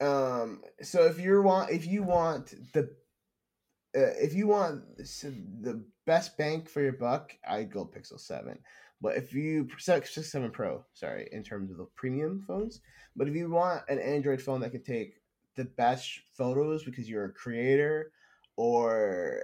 um. 0.00 0.62
So 0.82 1.04
if 1.06 1.18
you 1.20 1.40
want, 1.42 1.70
if 1.70 1.86
you 1.86 2.02
want 2.02 2.54
the, 2.72 2.90
uh, 3.96 4.14
if 4.20 4.34
you 4.34 4.46
want 4.48 4.96
the 4.96 5.84
best 6.06 6.36
bang 6.36 6.64
for 6.64 6.80
your 6.82 6.92
buck, 6.94 7.32
I'd 7.46 7.70
go 7.72 7.84
Pixel 7.86 8.18
7. 8.18 8.58
But 9.00 9.16
if 9.16 9.32
you 9.32 9.64
Pixel 9.64 10.22
7 10.22 10.50
Pro, 10.50 10.84
sorry, 10.92 11.28
in 11.32 11.42
terms 11.42 11.70
of 11.70 11.78
the 11.78 11.86
premium 11.96 12.44
phones. 12.46 12.80
But 13.16 13.28
if 13.28 13.34
you 13.34 13.50
want 13.50 13.82
an 13.88 13.98
Android 13.98 14.42
phone 14.42 14.60
that 14.60 14.70
can 14.72 14.82
take 14.82 15.14
the 15.56 15.64
best 15.64 16.20
photos 16.36 16.84
because 16.84 17.08
you're 17.08 17.24
a 17.24 17.32
creator 17.32 18.12
or 18.56 19.42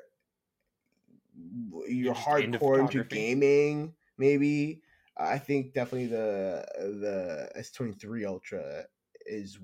you're 1.86 1.86
You're 1.88 2.14
hardcore 2.14 2.80
into 2.80 3.04
gaming, 3.04 3.94
maybe 4.18 4.82
I 5.16 5.38
think 5.38 5.72
definitely 5.72 6.08
the 6.08 6.64
the 6.76 7.50
S23 7.58 8.26
Ultra 8.26 8.84
is 9.26 9.58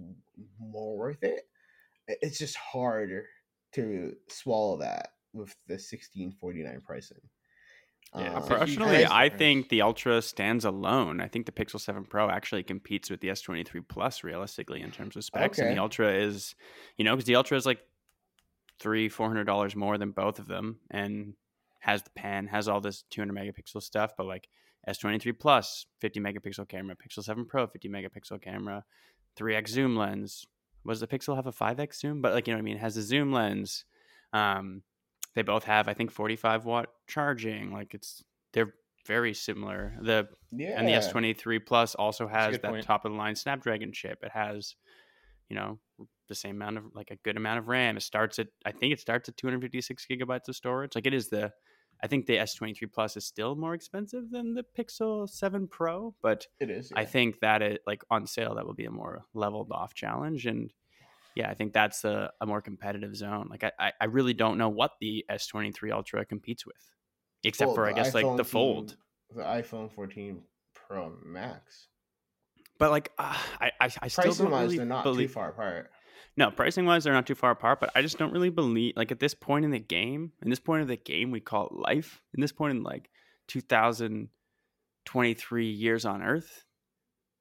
more 0.59 0.96
worth 0.96 1.22
it. 1.22 1.48
It's 2.09 2.38
just 2.38 2.57
harder 2.57 3.26
to 3.72 4.14
swallow 4.28 4.78
that 4.78 5.12
with 5.33 5.55
the 5.66 5.74
1649 5.74 6.83
pricing. 6.85 7.20
Yeah, 8.14 8.38
It's 8.38 8.48
a 8.48 8.51
huge 8.51 8.59
Personally, 8.77 9.05
I 9.07 9.25
difference. 9.25 9.38
think 9.38 9.68
the 9.70 9.83
Ultra 9.83 10.20
stands 10.22 10.64
alone. 10.64 11.20
I 11.20 11.29
think 11.29 11.46
the 11.46 11.53
Pixel 11.53 11.81
7 11.81 12.05
Pro 12.05 12.29
actually 12.29 12.62
competes 12.62 13.09
with 13.11 13.20
the 13.20 13.29
S23 13.29 13.88
Plus 13.88 14.22
realistically 14.22 14.83
in 14.83 14.90
terms 14.90 15.16
of 15.16 15.25
specs, 15.25 15.59
and 15.59 15.77
the 15.77 15.81
Ultra 15.83 16.12
is, 16.12 16.55
you 16.98 17.05
know, 17.05 17.12
because 17.16 17.25
the 17.27 17.37
Ultra 17.37 17.57
is 17.57 17.64
like 17.64 17.81
three, 18.79 19.09
four 19.09 19.29
hundred 19.29 19.44
dollars 19.44 19.75
more 19.75 19.96
than 19.96 20.11
both 20.11 20.38
of 20.38 20.46
them, 20.46 20.79
and 20.90 21.35
has 21.81 22.03
the 22.03 22.11
pen, 22.11 22.46
has 22.48 22.68
all 22.68 22.81
this 22.81 23.03
200 23.11 23.35
megapixel 23.35 23.83
stuff, 23.83 24.12
but 24.16 24.27
like 24.27 24.48
S23 24.88 25.38
Plus, 25.38 25.87
50 26.01 26.20
megapixel 26.20 26.68
camera, 26.68 26.94
Pixel 26.96 27.25
7 27.25 27.44
Pro, 27.46 27.66
50 27.66 27.88
megapixel 27.88 28.40
camera, 28.42 28.85
3x 29.38 29.68
zoom 29.68 29.96
lens. 29.96 30.46
Was 30.85 31.01
the 31.01 31.07
Pixel 31.07 31.37
have 31.37 31.46
a 31.46 31.53
5x 31.53 31.94
zoom? 32.01 32.20
But 32.20 32.35
like 32.35 32.46
you 32.46 32.53
know 32.53 32.59
what 32.59 32.62
I 32.62 32.64
mean, 32.64 32.77
it 32.77 32.81
has 32.81 32.96
a 32.96 33.03
zoom 33.03 33.33
lens. 33.33 33.85
Um, 34.33 34.83
they 35.35 35.42
both 35.42 35.64
have 35.64 35.88
I 35.88 35.95
think 35.95 36.11
45 36.11 36.64
watt 36.64 36.88
charging. 37.07 37.73
Like 37.73 37.95
it's 37.95 38.23
they're 38.53 38.75
very 39.07 39.35
similar. 39.35 39.95
The 40.01 40.29
yeah, 40.51 40.79
and 40.79 40.87
the 40.87 40.92
S23 40.92 41.64
Plus 41.64 41.95
also 41.95 42.29
has 42.29 42.59
that 42.59 42.71
point. 42.71 42.85
top 42.85 43.05
of 43.05 43.12
the 43.12 43.18
line 43.18 43.35
Snapdragon 43.35 43.92
chip. 43.92 44.23
It 44.23 44.31
has, 44.33 44.77
you 45.49 45.57
know, 45.57 45.79
the 46.29 46.35
same 46.35 46.57
amount 46.57 46.79
of 46.79 46.85
like 46.95 47.11
a 47.11 47.16
good 47.16 47.37
amount 47.37 47.59
of 47.59 47.68
RAM. 47.68 47.97
It 47.97 48.03
starts 48.03 48.38
at 48.38 48.49
I 48.64 48.73
think 48.73 48.92
it 48.92 49.01
starts 49.01 49.29
at 49.29 49.37
256 49.37 50.07
gigabytes 50.11 50.49
of 50.49 50.57
storage. 50.57 50.95
Like 50.95 51.07
it 51.07 51.14
is 51.14 51.29
the 51.29 51.53
I 52.03 52.09
think 52.09 52.27
the 52.27 52.37
S23 52.37 52.92
Plus 52.92 53.16
is 53.16 53.25
still 53.25 53.55
more 53.55 53.75
expensive 53.75 54.31
than 54.31 54.55
the 54.55 54.64
Pixel 54.77 55.29
7 55.29 55.68
Pro, 55.68 56.14
but 56.21 56.47
it 56.59 56.68
is. 56.68 56.92
I 56.97 57.05
think 57.05 57.40
that 57.40 57.62
it 57.62 57.83
like 57.87 58.03
on 58.11 58.27
sale 58.27 58.57
that 58.57 58.66
will 58.66 58.75
be 58.75 58.87
a 58.87 58.90
more 58.90 59.23
leveled 59.35 59.71
off 59.71 59.95
challenge 59.95 60.47
and 60.47 60.73
yeah, 61.35 61.51
I 61.51 61.55
think 61.55 61.73
that's 61.73 62.05
a, 62.05 62.31
a 62.40 62.47
more 62.47 62.61
competitive 62.61 63.16
zone. 63.16 63.49
Like 63.51 63.64
I, 63.64 63.92
I, 64.01 64.05
really 64.07 64.35
don't 64.35 64.59
know 64.59 64.68
what 64.68 64.92
the 65.01 65.25
S23 65.31 65.92
Ultra 65.92 66.25
competes 66.25 66.66
with, 66.66 66.77
except 67.45 67.68
Well, 67.68 67.77
for 67.77 67.88
I 67.88 67.92
guess 67.92 68.14
like 68.14 68.37
the 68.37 68.45
Fold. 68.45 68.90
14 68.90 68.97
the 69.35 69.42
iPhone 69.42 69.90
14 69.90 70.42
Pro 70.75 71.12
Max. 71.25 71.88
But 72.79 72.90
like 72.90 73.12
uh, 73.18 73.35
I, 73.61 73.71
I, 73.81 73.90
I 74.03 74.09
still 74.09 74.25
Pricing 74.25 74.45
don't 74.45 74.53
wise, 74.53 74.64
really 74.64 74.77
they're 74.79 74.87
not 74.87 75.05
believe. 75.05 75.29
too 75.29 75.35
far 75.35 75.51
apart. 75.51 75.90
No, 76.37 76.51
pricing 76.51 76.85
wise, 76.87 77.05
they're 77.05 77.12
not 77.12 77.27
too 77.27 77.35
far 77.35 77.51
apart, 77.51 77.79
but 77.79 77.90
I 77.95 78.01
just 78.01 78.16
don't 78.16 78.33
really 78.33 78.49
believe 78.49 78.95
like 78.97 79.12
at 79.12 79.21
this 79.21 79.35
point 79.35 79.66
in 79.66 79.71
the 79.71 79.79
game, 79.79 80.33
in 80.42 80.49
this 80.49 80.61
point 80.61 80.81
of 80.83 80.88
the 80.88 80.97
game 80.97 81.31
we 81.31 81.40
call 81.40 81.66
it 81.66 81.73
life, 81.73 82.23
in 82.35 82.40
this 82.40 82.53
point 82.53 82.75
in 82.75 82.83
like 82.83 83.11
2023 83.49 85.71
years 85.71 86.07
on 86.07 86.23
Earth, 86.23 86.64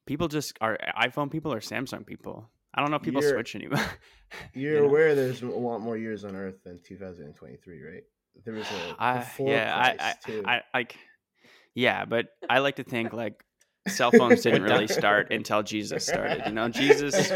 people 0.06 0.28
just 0.28 0.58
are 0.60 0.78
iPhone 1.00 1.32
people 1.32 1.54
or 1.54 1.62
Samsung 1.62 2.06
people. 2.06 2.52
I 2.74 2.82
don't 2.82 2.90
know 2.92 2.98
if 2.98 3.02
people 3.04 3.22
You're- 3.22 3.34
switch 3.34 3.56
anymore. 3.56 3.80
You're 4.54 4.74
You 4.76 4.80
know? 4.82 4.86
aware 4.86 5.14
there's 5.14 5.42
a 5.42 5.48
lot 5.48 5.80
more 5.80 5.98
years 5.98 6.24
on 6.24 6.36
Earth 6.36 6.64
than 6.64 6.80
2023, 6.88 7.84
right? 7.84 8.04
There 8.46 8.54
was 8.54 8.66
a 8.66 8.96
I, 9.00 9.18
before 9.20 9.50
yeah, 9.50 9.78
I, 9.78 9.96
Christ, 9.96 10.00
I, 10.26 10.32
too. 10.32 10.44
I, 10.46 10.62
I, 10.74 10.88
yeah, 11.76 12.06
but 12.06 12.28
I 12.50 12.60
like 12.60 12.78
to 12.78 12.84
think 12.84 13.12
like 13.12 13.44
cell 13.90 14.12
phones 14.12 14.42
didn't 14.44 14.64
really 14.64 14.88
start 14.88 15.32
until 15.34 15.64
Jesus 15.64 16.06
started. 16.06 16.44
You 16.46 16.54
know, 16.54 16.70
Jesus 16.70 17.30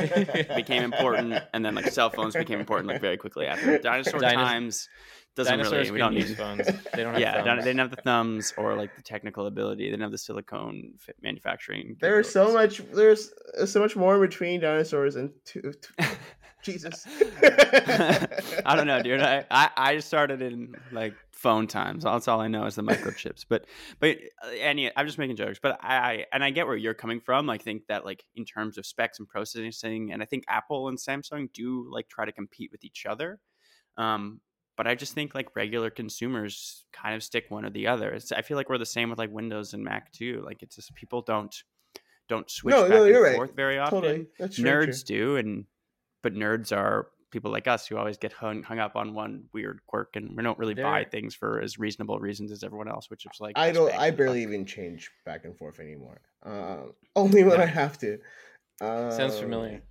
became 0.56 0.84
important, 0.84 1.36
and 1.54 1.66
then 1.66 1.76
like 1.76 1.88
cell 1.92 2.10
phones 2.10 2.34
became 2.34 2.60
important 2.60 2.88
like 2.88 3.02
very 3.02 3.18
quickly 3.18 3.46
after. 3.46 3.78
Dinosaur 3.78 4.20
Dinos- 4.22 4.34
times 4.34 4.90
doesn't 5.36 5.58
Dinosaurs 5.58 5.90
really. 5.90 5.92
We 5.92 5.98
don't 6.00 6.14
use 6.14 6.30
need. 6.30 6.38
phones. 6.38 6.66
They 6.66 7.04
don't 7.04 7.14
have 7.14 7.20
yeah, 7.20 7.44
thumbs. 7.44 7.64
they 7.64 7.70
didn't 7.70 7.80
have 7.80 7.90
the 7.92 8.02
thumbs 8.02 8.54
or 8.58 8.76
like 8.76 8.96
the 8.96 9.02
technical 9.02 9.48
ability. 9.48 9.84
They 9.84 9.90
didn't 9.92 10.04
have 10.04 10.12
the 10.12 10.18
silicone 10.18 10.94
fit 10.98 11.18
manufacturing. 11.22 11.98
There's 12.00 12.30
so 12.30 12.54
much. 12.54 12.78
There's 12.94 13.32
uh, 13.60 13.66
so 13.66 13.80
much 13.82 13.96
more 13.96 14.20
between 14.20 14.62
dinosaurs 14.62 15.16
and 15.18 15.32
two, 15.46 15.74
two- 15.82 16.06
Jesus. 16.64 17.06
I 17.44 18.76
don't 18.76 18.88
know, 18.88 19.02
dude. 19.04 19.22
I, 19.22 19.46
I, 19.52 19.70
I 19.78 20.00
started 20.00 20.42
in 20.42 20.74
like 20.92 21.14
phone 21.32 21.68
times. 21.68 22.04
That's 22.06 22.28
all 22.28 22.40
I 22.42 22.48
know 22.48 22.66
is 22.66 22.76
the 22.76 22.82
microchips. 22.82 23.46
But 23.48 23.66
but 24.00 24.18
uh, 24.44 24.50
any 24.60 24.92
I'm 24.96 25.06
just 25.06 25.18
making 25.18 25.36
jokes. 25.36 25.60
But 25.62 25.78
I, 25.84 25.96
I 25.98 26.26
and 26.34 26.44
I 26.44 26.50
get 26.50 26.66
where 26.66 26.76
you're 26.78 26.94
coming 26.94 27.20
from. 27.20 27.50
I 27.50 27.58
think 27.58 27.88
that 27.88 28.06
like 28.06 28.24
in 28.36 28.46
terms 28.46 28.78
of 28.78 28.86
specs 28.86 29.20
and 29.20 29.28
processing, 29.28 30.12
and 30.12 30.22
I 30.22 30.26
think 30.26 30.46
Apple 30.48 30.88
and 30.88 30.98
Samsung 30.98 31.52
do 31.54 31.88
like 31.92 32.08
try 32.08 32.26
to 32.26 32.32
compete 32.32 32.72
with 32.72 32.84
each 32.84 33.06
other. 33.06 33.40
Um, 33.98 34.42
but 34.78 34.88
I 34.88 34.96
just 34.96 35.14
think 35.14 35.34
like 35.36 35.56
regular 35.56 35.90
consumers 35.90 36.86
kind 36.94 37.16
of 37.16 37.24
stick 37.24 37.46
one 37.50 37.66
or 37.66 37.70
the 37.70 37.88
other. 37.88 38.10
It's, 38.12 38.32
I 38.32 38.42
feel 38.42 38.58
like 38.58 38.70
we're 38.70 38.78
the 38.78 38.86
same 38.86 39.10
with 39.10 39.20
like 39.20 39.32
Windows 39.32 39.74
and 39.74 39.84
Mac 39.84 40.12
too. 40.12 40.42
Like 40.46 40.62
it's 40.64 40.76
just 40.76 40.94
people 40.96 41.22
don't 41.22 41.56
don't 42.28 42.50
switch 42.50 42.74
No, 42.74 42.82
back 42.84 42.90
no, 42.90 43.04
and 43.04 43.14
you're 43.14 43.24
right. 43.24 43.36
forth 43.36 43.56
very 43.56 43.78
often 43.78 44.02
totally. 44.02 44.28
That's 44.40 44.58
very 44.58 44.88
nerds 44.88 45.06
do 45.06 45.38
and 45.38 45.66
but 46.24 46.34
nerds 46.34 46.76
are 46.76 47.08
people 47.32 47.52
like 47.52 47.68
us 47.68 47.86
who 47.86 47.98
always 47.98 48.18
get 48.18 48.32
hung, 48.34 48.64
hung 48.64 48.80
up 48.80 48.96
on 48.96 49.14
one 49.14 49.44
weird 49.54 49.80
quirk 49.88 50.16
and 50.16 50.36
we 50.36 50.42
don't 50.44 50.58
really 50.58 50.74
buy 50.74 51.02
They're- 51.04 51.10
things 51.12 51.36
for 51.36 51.60
as 51.62 51.78
reasonable 51.78 52.18
reasons 52.20 52.52
as 52.52 52.64
everyone 52.64 52.88
else 52.88 53.10
which 53.10 53.26
is 53.26 53.40
like 53.40 53.58
I 53.58 53.72
don't. 53.72 53.94
I 53.94 54.10
barely 54.12 54.44
buck. 54.44 54.50
even 54.54 54.66
change 54.66 55.12
back 55.26 55.46
and 55.46 55.56
forth 55.58 55.80
anymore. 55.80 56.20
Um, 56.44 56.94
only 57.16 57.44
when 57.44 57.62
I 57.62 57.66
have 57.66 57.98
to. 58.00 58.18
Sounds 58.82 59.20
Um, 59.36 59.42
familiar. 59.42 59.82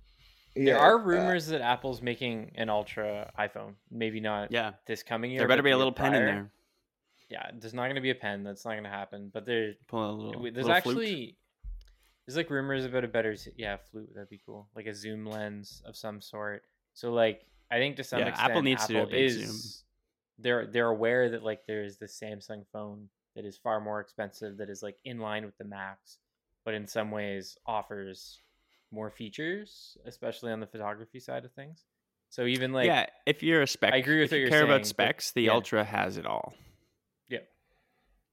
Yeah, 0.55 0.65
there 0.65 0.79
are 0.79 0.99
uh, 0.99 1.03
rumors 1.03 1.47
that 1.47 1.61
Apple's 1.61 2.01
making 2.01 2.51
an 2.55 2.69
Ultra 2.69 3.31
iPhone. 3.37 3.73
Maybe 3.91 4.19
not 4.19 4.51
yeah 4.51 4.73
this 4.85 5.03
coming 5.03 5.31
year. 5.31 5.39
there 5.39 5.47
better 5.47 5.63
be 5.63 5.71
a 5.71 5.77
little 5.77 5.91
pen 5.93 6.13
in 6.15 6.25
there 6.25 6.51
Yeah, 7.29 7.49
there's 7.59 7.73
not 7.73 7.83
going 7.83 7.95
to 7.95 8.01
be 8.01 8.11
a 8.11 8.15
pen. 8.15 8.43
That's 8.43 8.65
not 8.65 8.71
going 8.71 8.83
to 8.83 8.89
happen. 8.89 9.31
But 9.33 9.45
there, 9.45 9.73
little 9.91 10.41
there's 10.43 10.67
little 10.67 10.81
flute. 10.81 10.97
actually 10.97 11.37
there's 12.25 12.37
like 12.37 12.49
rumors 12.49 12.85
about 12.85 13.03
a 13.03 13.07
better 13.07 13.35
yeah 13.57 13.77
flute. 13.91 14.09
That'd 14.13 14.29
be 14.29 14.41
cool, 14.45 14.67
like 14.75 14.85
a 14.87 14.93
zoom 14.95 15.25
lens 15.25 15.81
of 15.85 15.95
some 15.95 16.21
sort. 16.21 16.63
So 16.93 17.11
like 17.11 17.45
I 17.71 17.77
think 17.77 17.95
to 17.97 18.03
some 18.03 18.19
Yeah, 18.19 18.29
extent 18.29 18.51
Apple 18.51 18.61
needs 18.61 18.85
to 18.87 18.93
do 18.93 18.99
a 18.99 19.01
Apple 19.03 19.15
is 19.15 19.33
zoom. 19.35 19.83
they're 20.39 20.67
they're 20.67 20.87
aware 20.89 21.29
that 21.29 21.43
like 21.43 21.65
there's 21.67 21.97
the 21.97 22.05
Samsung 22.05 22.65
phone 22.71 23.09
that 23.35 23.43
is 23.45 23.57
far 23.57 23.81
more 23.81 23.99
expensive 23.99 24.57
that 24.57 24.69
is 24.69 24.81
like 24.81 24.97
in 25.03 25.19
line 25.19 25.45
with 25.45 25.57
the 25.57 25.65
Max, 25.65 26.19
but 26.63 26.73
in 26.73 26.87
some 26.87 27.11
ways 27.11 27.57
offers 27.65 28.39
more 28.95 29.11
features, 29.11 29.97
especially 30.05 30.51
on 30.51 30.59
the 30.61 30.67
photography 30.67 31.19
side 31.19 31.45
of 31.45 31.51
things. 31.51 31.83
So 32.29 32.45
even 32.45 32.73
like 32.73 32.87
yeah 32.87 33.05
if 33.25 33.43
you're 33.43 33.61
a 33.61 33.67
spec 33.67 33.93
I 33.93 33.97
agree 33.97 34.19
with 34.21 34.25
if 34.25 34.31
what 34.31 34.37
you 34.37 34.41
you're 34.43 34.49
care 34.49 34.59
saying, 34.61 34.71
about 34.71 34.81
but- 34.81 34.87
specs 34.87 35.31
the 35.33 35.43
yeah. 35.43 35.51
ultra 35.51 35.83
has 35.83 36.17
it 36.17 36.25
all 36.25 36.53
Yeah, 37.29 37.39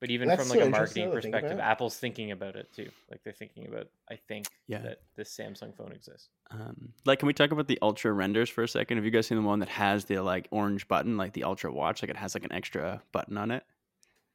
But 0.00 0.10
even 0.10 0.26
That's 0.28 0.42
from 0.48 0.56
like 0.58 0.66
a 0.66 0.70
marketing 0.70 1.10
perspective. 1.12 1.60
Apple's 1.60 1.96
thinking 1.98 2.32
about 2.32 2.56
it 2.56 2.72
too. 2.74 2.90
Like 3.10 3.22
they're 3.22 3.32
thinking 3.34 3.68
about, 3.68 3.88
I 4.10 4.16
think, 4.16 4.46
Yeah. 4.66 4.78
that 4.78 4.98
this 5.14 5.36
Samsung 5.36 5.76
phone 5.76 5.92
exists. 5.92 6.30
um 6.50 6.92
like 7.04 7.18
can 7.20 7.26
we 7.28 7.32
talk 7.34 7.52
about 7.52 7.68
the 7.68 7.78
ultra 7.82 8.12
renders 8.12 8.48
for 8.50 8.62
a 8.64 8.68
second 8.68 8.96
have 8.98 9.04
you 9.04 9.10
guys 9.12 9.26
seen 9.26 9.38
the 9.38 9.46
one 9.52 9.60
that 9.60 9.68
has 9.68 10.06
the 10.06 10.18
like 10.20 10.48
orange 10.50 10.88
button 10.88 11.16
like 11.16 11.32
the 11.34 11.44
ultra 11.44 11.70
watch 11.72 12.02
like 12.02 12.10
it 12.10 12.16
has 12.16 12.34
like 12.34 12.44
an 12.44 12.52
extra 12.52 13.02
button 13.12 13.36
on 13.38 13.50
it 13.50 13.62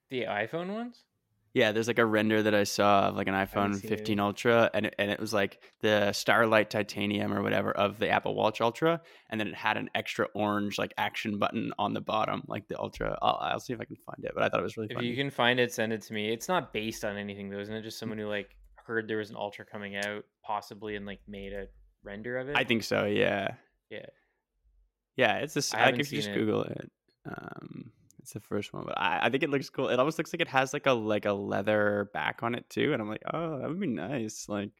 The 0.09 0.21
iPhone 0.23 0.69
ones? 0.73 1.03
Yeah, 1.57 1.71
there's 1.71 1.87
like 1.87 1.97
a 1.97 2.05
render 2.05 2.43
that 2.43 2.53
I 2.53 2.65
saw 2.65 3.07
of 3.07 3.15
like 3.15 3.27
an 3.27 3.33
iPhone 3.33 3.81
15 3.81 4.19
it. 4.19 4.21
Ultra, 4.21 4.69
and 4.75 4.85
it, 4.85 4.93
and 4.99 5.09
it 5.09 5.19
was 5.19 5.33
like 5.33 5.59
the 5.81 6.11
Starlight 6.11 6.69
Titanium 6.69 7.33
or 7.33 7.41
whatever 7.41 7.71
of 7.71 7.97
the 7.97 8.09
Apple 8.09 8.35
Watch 8.35 8.61
Ultra, 8.61 9.01
and 9.31 9.39
then 9.41 9.47
it 9.47 9.55
had 9.55 9.75
an 9.75 9.89
extra 9.95 10.27
orange 10.35 10.77
like 10.77 10.93
action 10.99 11.39
button 11.39 11.71
on 11.79 11.93
the 11.95 12.01
bottom, 12.01 12.43
like 12.47 12.67
the 12.67 12.79
Ultra. 12.79 13.17
I'll, 13.23 13.39
I'll 13.41 13.59
see 13.59 13.73
if 13.73 13.81
I 13.81 13.85
can 13.85 13.95
find 13.95 14.23
it, 14.23 14.33
but 14.35 14.43
I 14.43 14.49
thought 14.49 14.59
it 14.59 14.63
was 14.63 14.77
really 14.77 14.89
If 14.91 14.95
funny. 14.97 15.07
you 15.07 15.15
can 15.15 15.31
find 15.31 15.59
it, 15.59 15.73
send 15.73 15.93
it 15.93 16.03
to 16.03 16.13
me. 16.13 16.31
It's 16.31 16.47
not 16.47 16.71
based 16.73 17.03
on 17.03 17.17
anything 17.17 17.49
though, 17.49 17.59
isn't 17.59 17.73
it? 17.73 17.81
Just 17.81 17.97
someone 17.97 18.19
who 18.19 18.27
like 18.27 18.51
heard 18.75 19.07
there 19.07 19.17
was 19.17 19.31
an 19.31 19.35
Ultra 19.35 19.65
coming 19.65 19.95
out, 19.95 20.25
possibly, 20.43 20.95
and 20.95 21.07
like 21.07 21.21
made 21.27 21.53
a 21.53 21.65
render 22.03 22.37
of 22.37 22.49
it. 22.49 22.55
I 22.55 22.65
think 22.65 22.83
so. 22.83 23.05
Yeah, 23.05 23.55
Yeah. 23.89 24.05
yeah. 25.15 25.37
It's 25.39 25.55
this. 25.55 25.73
I 25.73 25.85
Like 25.85 25.99
if 25.99 26.11
you 26.11 26.19
just 26.19 26.29
it. 26.29 26.35
Google 26.35 26.61
it, 26.65 26.91
um, 27.27 27.91
it's 28.27 28.33
the 28.33 28.41
first 28.41 28.73
one, 28.73 28.83
but 28.85 28.99
I, 28.99 29.19
I 29.23 29.29
think 29.29 29.41
it 29.43 29.49
looks 29.49 29.69
cool. 29.69 29.87
It 29.87 29.99
almost 29.99 30.17
looks 30.17 30.33
like 30.33 30.41
it 30.41 30.49
has 30.49 30.73
like 30.73 30.85
a 30.85 30.91
like 30.91 31.25
a 31.25 31.31
leather 31.31 32.09
back 32.13 32.43
on 32.43 32.55
it 32.55 32.69
too, 32.69 32.91
and 32.91 33.01
I'm 33.01 33.07
like, 33.07 33.21
oh, 33.33 33.59
that 33.59 33.69
would 33.69 33.79
be 33.79 33.87
nice. 33.87 34.49
Like, 34.49 34.71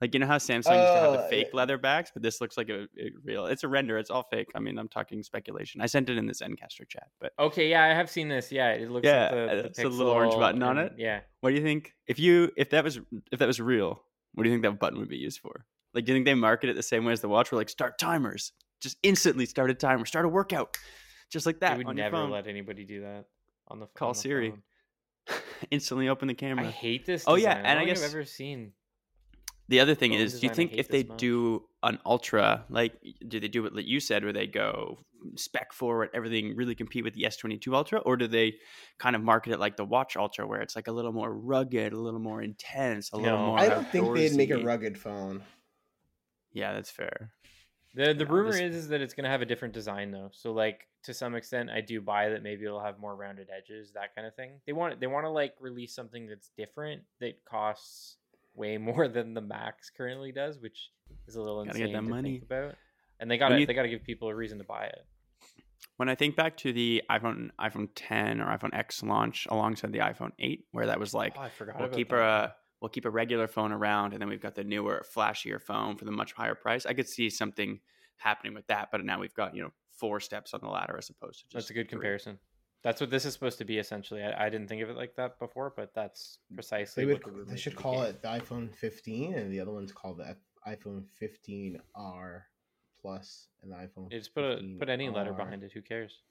like 0.00 0.14
you 0.14 0.18
know 0.18 0.26
how 0.26 0.38
Samsung 0.38 0.56
used 0.56 0.66
to 0.66 0.74
have 0.74 1.12
the 1.12 1.24
Oh, 1.24 1.28
fake 1.30 1.46
yeah. 1.52 1.56
leather 1.56 1.78
backs, 1.78 2.10
but 2.12 2.24
this 2.24 2.40
looks 2.40 2.56
like 2.56 2.68
a, 2.70 2.88
a 2.98 3.12
real. 3.22 3.46
It's 3.46 3.62
a 3.62 3.68
render. 3.68 3.98
It's 3.98 4.10
all 4.10 4.24
fake. 4.32 4.48
I 4.56 4.58
mean, 4.58 4.76
I'm 4.78 4.88
talking 4.88 5.22
speculation. 5.22 5.80
I 5.80 5.86
sent 5.86 6.10
it 6.10 6.18
in 6.18 6.26
the 6.26 6.32
Zencastr 6.32 6.88
chat, 6.88 7.06
but 7.20 7.32
Okay, 7.38 7.70
yeah, 7.70 7.84
I 7.84 7.88
have 7.94 8.10
seen 8.10 8.26
this. 8.28 8.50
Yeah, 8.50 8.70
it 8.72 8.90
looks 8.90 9.06
Yeah, 9.06 9.22
like 9.22 9.30
the, 9.30 9.56
the 9.62 9.64
it's 9.66 9.78
a 9.78 9.88
little 9.88 10.12
orange 10.12 10.34
button 10.34 10.64
on 10.64 10.78
and- 10.78 10.88
it. 10.90 10.94
Yeah. 10.98 11.20
what 11.40 11.50
do 11.50 11.54
you 11.56 11.62
think? 11.62 11.94
If 12.08 12.18
you 12.18 12.50
if 12.56 12.70
that 12.70 12.82
was 12.82 12.98
if 13.30 13.38
that 13.38 13.46
was 13.46 13.60
real, 13.60 14.02
what 14.34 14.42
do 14.42 14.48
you 14.50 14.54
think 14.56 14.64
that 14.64 14.80
button 14.80 14.98
would 14.98 15.08
be 15.08 15.18
used 15.18 15.38
for? 15.38 15.64
Like, 15.94 16.04
do 16.04 16.10
you 16.12 16.16
think 16.16 16.26
they 16.26 16.34
market 16.34 16.68
it 16.68 16.74
the 16.74 16.82
same 16.82 17.04
way 17.04 17.12
as 17.12 17.20
the 17.20 17.28
watch? 17.28 17.52
Where 17.52 17.58
like 17.60 17.68
start 17.68 17.96
timers, 17.96 18.50
just 18.80 18.98
instantly 19.04 19.46
start 19.46 19.70
a 19.70 19.74
timer, 19.74 20.04
start 20.04 20.26
a 20.26 20.28
workout, 20.28 20.76
just 21.30 21.46
like 21.46 21.60
They 21.60 21.66
that 21.68 21.78
would 21.78 21.86
on 21.86 21.96
your 21.96 22.04
never 22.06 22.16
phone. 22.16 22.30
let 22.30 22.46
anybody 22.46 22.84
do 22.84 23.02
that 23.02 23.26
on 23.68 23.80
the 23.80 23.86
Call 23.86 24.08
on 24.08 24.14
the 24.14 24.20
Siri. 24.20 24.50
phone. 24.50 24.62
instantly 25.70 26.08
open 26.08 26.28
the 26.28 26.34
camera. 26.34 26.66
I 26.66 26.70
hate 26.70 27.04
this. 27.06 27.24
Oh, 27.26 27.34
yeah, 27.34 27.54
and 27.56 27.66
I 27.66 27.74
don't 27.74 27.86
guess- 27.86 28.02
I've 28.02 28.10
ever 28.10 28.24
seen. 28.24 28.72
The 29.68 29.80
other 29.80 29.94
thing 29.94 30.14
is, 30.14 30.40
do 30.40 30.46
you 30.46 30.54
think 30.54 30.72
if 30.72 30.88
they 30.88 31.04
much. 31.04 31.18
do 31.18 31.62
an 31.82 31.98
ultra, 32.06 32.64
like, 32.70 32.94
do 33.28 33.38
they 33.38 33.48
do 33.48 33.62
what 33.64 33.84
you 33.84 34.00
said, 34.00 34.24
where 34.24 34.32
they 34.32 34.46
go 34.46 34.98
spec 35.36 35.74
forward, 35.74 36.08
everything 36.14 36.56
really 36.56 36.74
compete 36.74 37.04
with 37.04 37.12
the 37.12 37.24
S22 37.24 37.74
Ultra, 37.74 37.98
or 37.98 38.16
do 38.16 38.26
they 38.26 38.54
kind 38.98 39.14
of 39.14 39.20
market 39.22 39.52
it 39.52 39.60
like 39.60 39.76
the 39.76 39.84
Watch 39.84 40.16
Ultra, 40.16 40.46
where 40.46 40.62
it's 40.62 40.74
like 40.74 40.88
a 40.88 40.92
little 40.92 41.12
more 41.12 41.30
rugged, 41.30 41.92
a 41.92 41.98
little 41.98 42.18
more 42.20 42.40
intense, 42.40 43.10
a 43.12 43.18
little 43.18 43.36
more? 43.38 43.58
I 43.58 43.68
don't 43.68 43.86
think 43.88 44.14
they'd 44.14 44.34
make 44.34 44.50
a 44.50 44.58
rugged 44.62 44.96
phone. 44.96 45.42
Yeah, 46.52 46.72
that's 46.72 46.90
fair. 46.90 47.34
The 47.98 48.14
the 48.14 48.24
Yeah, 48.24 48.30
rumor 48.30 48.52
this- 48.52 48.60
is 48.60 48.76
is 48.76 48.88
that 48.90 49.00
it's 49.00 49.12
gonna 49.12 49.28
have 49.28 49.42
a 49.42 49.46
different 49.46 49.74
design 49.74 50.12
though. 50.12 50.30
So 50.32 50.52
like 50.52 50.86
to 51.02 51.12
some 51.12 51.34
extent, 51.34 51.68
I 51.70 51.80
do 51.80 52.00
buy 52.00 52.28
that 52.28 52.42
maybe 52.44 52.64
it'll 52.64 52.80
have 52.82 52.98
more 53.00 53.16
rounded 53.16 53.48
edges, 53.56 53.92
that 53.94 54.14
kind 54.14 54.26
of 54.26 54.34
thing. 54.36 54.60
They 54.66 54.72
want 54.72 55.00
they 55.00 55.08
want 55.08 55.24
to 55.24 55.30
like 55.30 55.54
release 55.60 55.94
something 55.94 56.26
that's 56.28 56.50
different 56.56 57.02
that 57.20 57.44
costs 57.44 58.16
way 58.54 58.78
more 58.90 59.08
than 59.08 59.34
the 59.34 59.40
Max 59.40 59.90
currently 59.90 60.30
does, 60.30 60.60
which 60.60 60.90
is 61.26 61.34
a 61.34 61.42
little 61.42 61.64
Gotta 61.64 61.78
get 61.78 61.88
insane 61.88 62.04
to 62.04 62.08
money. 62.08 62.30
think 62.38 62.44
about. 62.44 62.74
And 63.18 63.28
they 63.28 63.36
gotta 63.36 63.58
you- 63.58 63.66
they 63.66 63.74
gotta 63.74 63.88
give 63.88 64.04
people 64.04 64.28
a 64.28 64.34
reason 64.34 64.58
to 64.58 64.64
buy 64.64 64.84
it. 64.86 65.04
When 65.96 66.08
I 66.08 66.14
think 66.14 66.36
back 66.36 66.56
to 66.58 66.72
the 66.72 67.02
iPhone 67.10 67.50
iPhone 67.60 67.88
10 67.96 68.40
or 68.40 68.46
iPhone 68.56 68.74
X 68.74 69.02
launch 69.02 69.48
alongside 69.50 69.90
the 69.92 69.98
iPhone 69.98 70.30
8, 70.38 70.66
where 70.70 70.86
that 70.86 71.00
was 71.00 71.14
like, 71.14 71.34
oh, 71.36 71.40
I 71.42 71.48
forgot 71.48 71.76
we'll 71.76 71.86
about 71.86 71.96
keep 71.96 72.10
that. 72.10 72.16
a 72.20 72.54
we'll 72.80 72.88
keep 72.88 73.04
a 73.04 73.10
regular 73.10 73.48
phone 73.48 73.72
around, 73.72 74.12
and 74.12 74.20
then 74.20 74.28
we've 74.28 74.40
got 74.40 74.54
the 74.54 74.64
newer, 74.64 75.04
flashier 75.14 75.60
phone 75.60 75.96
for 75.96 76.04
the 76.04 76.12
much 76.12 76.32
higher 76.32 76.54
price. 76.54 76.86
I 76.86 76.94
could 76.94 77.08
see 77.08 77.30
something 77.30 77.80
happening 78.16 78.54
with 78.54 78.66
that, 78.66 78.88
but 78.90 79.04
now 79.04 79.18
we've 79.18 79.34
got 79.34 79.54
you 79.54 79.62
know 79.62 79.72
four 79.90 80.20
steps 80.20 80.54
on 80.54 80.60
the 80.62 80.68
ladder 80.68 80.96
as 80.96 81.10
opposed 81.10 81.40
to 81.40 81.44
just 81.46 81.54
That's 81.54 81.70
a 81.70 81.74
good 81.74 81.88
three. 81.88 81.96
comparison. 81.98 82.38
That's 82.84 83.00
what 83.00 83.10
this 83.10 83.24
is 83.24 83.32
supposed 83.32 83.58
to 83.58 83.64
be 83.64 83.78
essentially. 83.78 84.22
I, 84.22 84.46
I 84.46 84.48
didn't 84.50 84.68
think 84.68 84.82
of 84.82 84.90
it 84.90 84.96
like 84.96 85.16
that 85.16 85.38
before, 85.38 85.72
but 85.76 85.92
that's 85.94 86.38
mm. 86.52 86.56
precisely 86.56 87.04
They 87.04 87.12
would. 87.12 87.24
what 87.24 87.36
the 87.36 87.44
They 87.44 87.56
should 87.56 87.72
indicate. 87.72 87.82
call 87.82 88.02
it 88.02 88.22
the 88.22 88.28
iPhone 88.28 88.74
15, 88.74 89.34
and 89.34 89.52
the 89.52 89.60
other 89.60 89.72
one's 89.72 89.92
called 89.92 90.18
the 90.18 90.36
iPhone 90.66 91.04
15R 91.20 92.42
Plus 93.00 93.48
and 93.62 93.72
the 93.72 93.76
iPhone. 93.76 94.12
You 94.12 94.18
just 94.18 94.34
put 94.34 94.44
a 94.44 94.76
put 94.78 94.88
any 94.88 95.08
letter 95.08 95.32
15R. 95.32 95.36
behind 95.36 95.62
it. 95.64 95.72
Who 95.72 95.82
cares? 95.82 96.22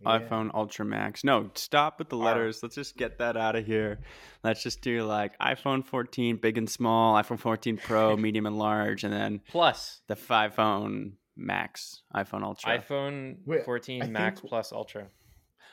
Yeah. 0.00 0.18
iPhone 0.18 0.50
Ultra 0.54 0.84
Max. 0.84 1.24
No, 1.24 1.50
stop 1.54 1.98
with 1.98 2.08
the 2.08 2.16
R. 2.16 2.24
letters. 2.24 2.62
Let's 2.62 2.74
just 2.74 2.96
get 2.96 3.18
that 3.18 3.36
out 3.36 3.56
of 3.56 3.66
here. 3.66 3.98
Let's 4.44 4.62
just 4.62 4.80
do 4.80 5.02
like 5.02 5.38
iPhone 5.38 5.84
14, 5.84 6.36
big 6.36 6.58
and 6.58 6.68
small, 6.70 7.14
iPhone 7.20 7.38
14 7.38 7.76
Pro, 7.78 8.16
medium 8.18 8.46
and 8.46 8.58
large, 8.58 9.04
and 9.04 9.12
then 9.12 9.40
Plus 9.48 10.00
the 10.06 10.16
five 10.16 10.54
phone 10.54 11.14
Max, 11.36 12.02
iPhone 12.14 12.42
Ultra. 12.42 12.78
iPhone 12.78 13.36
Wait, 13.46 13.64
14 13.64 14.02
I 14.02 14.06
Max 14.08 14.40
think- 14.40 14.50
Plus 14.50 14.72
Ultra. 14.72 15.08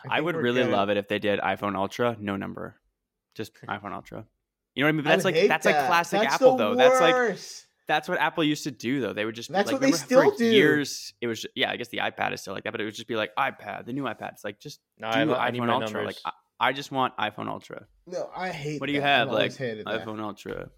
I, 0.09 0.21
would 0.21 0.35
really 0.35 0.63
love 0.63 0.89
it 0.89 0.97
if 0.97 1.07
they 1.07 1.17
did 1.17 1.39
iPhone 1.39 1.75
Ultra, 1.75 2.15
no 2.19 2.35
number, 2.35 2.75
just 3.33 3.51
iPhone 3.67 3.91
Ultra. 3.93 4.25
You 4.75 4.83
know 4.83 4.87
what 4.87 4.89
I 4.89 4.91
mean? 4.91 5.03
But 5.03 5.09
that's 5.09 5.25
like 5.25 5.47
that's 5.47 5.65
like 5.65 5.87
classic 5.87 6.21
Apple 6.21 6.57
though. 6.57 6.75
That's 6.75 6.99
like 6.99 7.15
worst. 7.15 7.64
That's 7.87 8.09
what 8.09 8.19
Apple 8.19 8.43
used 8.43 8.63
to 8.63 8.71
do, 8.71 8.99
though. 9.01 9.13
They 9.13 9.25
would 9.25 9.35
just 9.35 9.51
That's 9.51 9.67
like, 9.67 9.73
what 9.73 9.81
they 9.81 9.87
remember 9.87 10.05
still 10.05 10.31
for 10.31 10.37
do. 10.37 10.45
Years, 10.45 11.13
it 11.21 11.27
was 11.27 11.45
yeah. 11.55 11.69
I 11.71 11.77
guess 11.77 11.89
the 11.89 11.99
iPad 11.99 12.33
is 12.33 12.41
still 12.41 12.53
like 12.53 12.63
that, 12.63 12.71
but 12.71 12.81
it 12.81 12.85
would 12.85 12.95
just 12.95 13.07
be 13.07 13.15
like 13.15 13.31
iPad, 13.37 13.85
the 13.85 13.93
new 13.93 14.03
iPad. 14.03 14.33
It's 14.33 14.43
like 14.43 14.59
just 14.59 14.79
No, 14.97 15.11
do 15.11 15.33
I, 15.33 15.47
I 15.47 15.51
iPhone 15.51 15.67
my 15.67 15.73
Ultra. 15.73 15.91
numbers. 15.91 16.05
Like 16.05 16.17
I, 16.25 16.31
I 16.69 16.73
just 16.73 16.91
want 16.91 17.15
iPhone 17.17 17.47
Ultra. 17.47 17.85
No, 18.07 18.29
I 18.35 18.49
hate. 18.49 18.81
What 18.81 18.87
do 18.87 18.93
you 18.93 19.01
have? 19.01 19.27
I've 19.27 19.33
Like 19.33 19.37
always 19.41 19.57
hated 19.57 19.85
that. 19.85 20.05
iPhone 20.05 20.19
Ultra. 20.19 20.69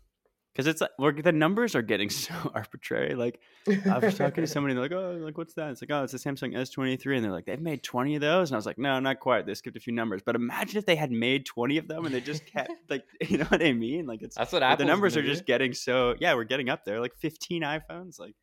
Because 0.58 0.66
it's 0.66 0.82
like 0.82 0.89
we're, 0.97 1.12
the 1.12 1.32
numbers 1.32 1.76
are 1.76 1.84
getting 1.84 2.10
so 2.10 2.34
arbitrary. 2.55 3.14
Like 3.14 3.39
I 3.68 3.99
was 3.99 4.18
talking 4.18 4.43
to 4.43 4.47
somebody, 4.47 4.74
they're 4.74 4.82
like, 4.82 4.91
"Oh, 4.91 5.16
like 5.22 5.38
what's 5.38 5.53
that?" 5.53 5.70
It's 5.70 5.84
like, 5.84 5.91
"Oh, 5.91 6.03
it's 6.03 6.16
a 6.16 6.18
Samsung 6.18 6.55
S23," 6.55 7.16
and 7.16 7.24
they're 7.24 7.32
like, 7.32 7.45
"They've 7.45 7.62
made 7.62 7.84
20 7.84 8.16
of 8.16 8.22
those," 8.22 8.49
and 8.49 8.55
I 8.55 8.58
was 8.58 8.66
like, 8.66 8.80
"No, 8.80 8.99
not 8.99 9.20
quite. 9.20 9.45
They 9.45 9.53
skipped 9.53 9.78
a 9.78 9.80
few 9.80 9.93
numbers." 9.93 10.24
But 10.26 10.36
imagine 10.36 10.80
if 10.80 10.88
they 10.88 10.95
had 10.95 11.12
made 11.12 11.45
20 11.45 11.78
of 11.78 11.88
them 11.88 12.08
and 12.08 12.16
they 12.16 12.22
just 12.22 12.43
kept 12.47 12.72
like, 12.89 13.05
you 13.22 13.38
know 13.38 13.45
what 13.45 13.62
I 13.62 13.72
mean? 13.72 14.08
Like 14.08 14.24
it's 14.24 14.36
That's 14.36 14.51
what 14.51 14.64
Apple's 14.64 14.80
the 14.80 14.86
numbers 14.86 15.16
are 15.16 15.22
just 15.22 15.45
getting 15.45 15.74
so 15.76 16.16
yeah, 16.20 16.34
we're 16.34 16.43
getting 16.43 16.70
up 16.70 16.86
there. 16.86 16.99
Like 16.99 17.16
15 17.18 17.62
iPhones, 17.62 18.20
like 18.20 18.34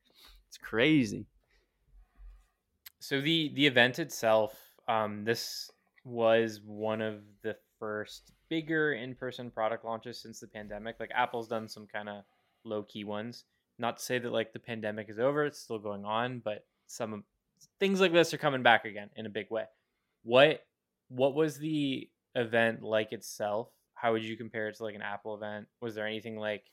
it's 0.47 0.59
crazy. 0.59 1.27
So 3.01 3.21
the 3.21 3.51
the 3.57 3.67
event 3.67 3.99
itself, 3.99 4.57
um, 4.87 5.25
this 5.25 5.69
was 6.05 6.61
one 6.65 7.01
of 7.01 7.23
the 7.43 7.57
first 7.81 8.34
bigger 8.49 8.93
in 8.93 9.15
person 9.15 9.51
product 9.51 9.85
launches 9.85 10.21
since 10.21 10.41
the 10.41 10.47
pandemic. 10.47 10.97
Like 11.01 11.11
Apple's 11.15 11.49
done 11.49 11.69
some 11.69 11.87
kind 11.87 12.09
of 12.09 12.25
low 12.65 12.83
key 12.83 13.05
ones. 13.05 13.45
Not 13.79 13.97
to 13.99 14.03
say 14.03 14.19
that 14.19 14.33
like 14.33 14.53
the 14.53 14.59
pandemic 14.59 15.09
is 15.09 15.19
over; 15.19 15.45
it's 15.45 15.59
still 15.59 15.79
going 15.79 16.05
on, 16.05 16.41
but 16.45 16.65
some 16.87 17.25
things 17.81 18.01
like 18.01 18.13
this 18.13 18.33
are 18.33 18.39
coming 18.39 18.63
back 18.63 18.85
again 18.85 19.11
in 19.17 19.27
a 19.27 19.31
big 19.31 19.51
way. 19.51 19.65
What 20.23 20.65
what 21.09 21.35
was 21.35 21.59
the 21.59 22.09
event 22.35 22.83
like 22.83 23.13
itself? 23.13 23.69
How 23.95 24.13
would 24.13 24.25
you 24.25 24.37
compare 24.37 24.69
it 24.69 24.77
to 24.77 24.85
like 24.85 24.95
an 24.95 25.03
Apple 25.03 25.35
event? 25.35 25.67
Was 25.81 25.95
there 25.95 26.07
anything 26.07 26.37
like 26.37 26.65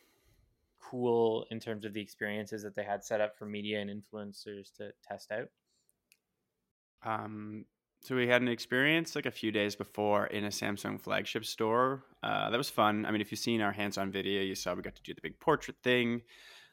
cool 0.82 1.46
in 1.52 1.60
terms 1.60 1.86
of 1.86 1.94
the 1.94 2.02
experiences 2.02 2.64
that 2.64 2.76
they 2.76 2.84
had 2.84 3.04
set 3.04 3.22
up 3.22 3.38
for 3.38 3.46
media 3.46 3.80
and 3.80 3.90
influencers 3.90 4.76
to 4.78 4.92
test 5.08 5.32
out? 5.32 5.50
Um, 7.04 7.66
so 8.04 8.16
we 8.16 8.28
had 8.28 8.42
an 8.42 8.48
experience 8.48 9.16
like 9.16 9.26
a 9.26 9.32
few 9.32 9.52
days 9.52 9.76
before 9.76 10.26
in 10.28 10.44
a 10.46 10.50
Samsung 10.50 11.00
flagship 11.00 11.46
store. 11.46 12.04
Uh, 12.24 12.50
that 12.50 12.58
was 12.58 12.70
fun. 12.70 13.06
I 13.06 13.12
mean, 13.12 13.22
if 13.22 13.32
you've 13.32 13.40
seen 13.40 13.62
our 13.62 13.72
hands-on 13.72 14.12
video, 14.12 14.42
you 14.42 14.56
saw 14.56 14.74
we 14.74 14.82
got 14.82 14.96
to 14.96 15.04
do 15.04 15.14
the 15.14 15.22
big 15.22 15.40
portrait 15.40 15.78
thing. 15.84 16.22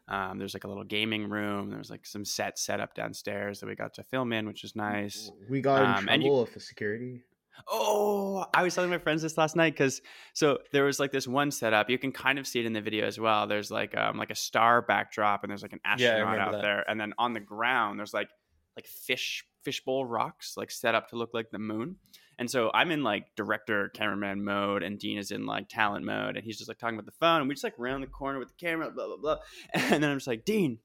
Um, 0.08 0.38
there's 0.38 0.54
like 0.54 0.64
a 0.64 0.68
little 0.68 0.84
gaming 0.84 1.28
room. 1.28 1.70
There's 1.70 1.90
like 1.90 2.06
some 2.06 2.24
set 2.24 2.58
set 2.58 2.80
up 2.80 2.94
downstairs 2.94 3.60
that 3.60 3.66
we 3.66 3.74
got 3.74 3.92
to 3.94 4.02
film 4.04 4.32
in, 4.32 4.46
which 4.46 4.64
is 4.64 4.74
nice. 4.74 5.30
We 5.50 5.60
got 5.60 5.82
in 5.82 5.88
Um, 5.90 6.08
and 6.08 6.22
you- 6.22 6.28
trouble 6.30 6.42
with 6.44 6.54
the 6.54 6.60
security. 6.60 7.22
Oh, 7.66 8.46
I 8.54 8.62
was 8.62 8.74
telling 8.74 8.88
my 8.88 8.98
friends 8.98 9.20
this 9.20 9.36
last 9.36 9.56
night 9.56 9.72
because 9.74 10.00
so 10.32 10.58
there 10.72 10.84
was 10.84 11.00
like 11.00 11.10
this 11.10 11.26
one 11.26 11.50
setup. 11.50 11.90
You 11.90 11.98
can 11.98 12.12
kind 12.12 12.38
of 12.38 12.46
see 12.46 12.60
it 12.60 12.66
in 12.66 12.72
the 12.72 12.80
video 12.80 13.04
as 13.04 13.18
well. 13.18 13.48
There's 13.48 13.68
like 13.70 13.96
um 13.96 14.16
like 14.16 14.30
a 14.30 14.34
star 14.36 14.80
backdrop 14.80 15.42
and 15.42 15.50
there's 15.50 15.62
like 15.62 15.72
an 15.72 15.80
astronaut 15.84 16.20
remember 16.20 16.40
out 16.40 16.52
that. 16.52 16.62
there, 16.62 16.84
and 16.88 17.00
then 17.00 17.14
on 17.18 17.32
the 17.32 17.40
ground 17.40 17.98
there's 17.98 18.14
like 18.14 18.28
like 18.78 18.86
fish 18.86 19.44
fishbowl 19.64 20.06
rocks 20.06 20.56
like 20.56 20.70
set 20.70 20.94
up 20.94 21.08
to 21.08 21.16
look 21.16 21.34
like 21.34 21.50
the 21.50 21.58
moon. 21.58 21.96
And 22.38 22.48
so 22.48 22.70
I'm 22.72 22.92
in 22.92 23.02
like 23.02 23.34
director 23.34 23.88
cameraman 23.88 24.44
mode, 24.44 24.84
and 24.84 24.96
Dean 24.96 25.18
is 25.18 25.32
in 25.32 25.44
like 25.44 25.68
talent 25.68 26.04
mode, 26.04 26.36
and 26.36 26.44
he's 26.44 26.56
just 26.56 26.68
like 26.68 26.78
talking 26.78 26.94
about 26.94 27.06
the 27.06 27.18
phone, 27.18 27.40
and 27.40 27.48
we 27.48 27.54
just 27.54 27.64
like 27.64 27.74
round 27.78 28.00
the 28.00 28.06
corner 28.06 28.38
with 28.38 28.48
the 28.48 28.54
camera, 28.54 28.88
blah 28.92 29.08
blah 29.08 29.16
blah. 29.16 29.38
And 29.74 30.00
then 30.00 30.10
I'm 30.10 30.18
just 30.18 30.28
like, 30.28 30.44
Dean, 30.44 30.78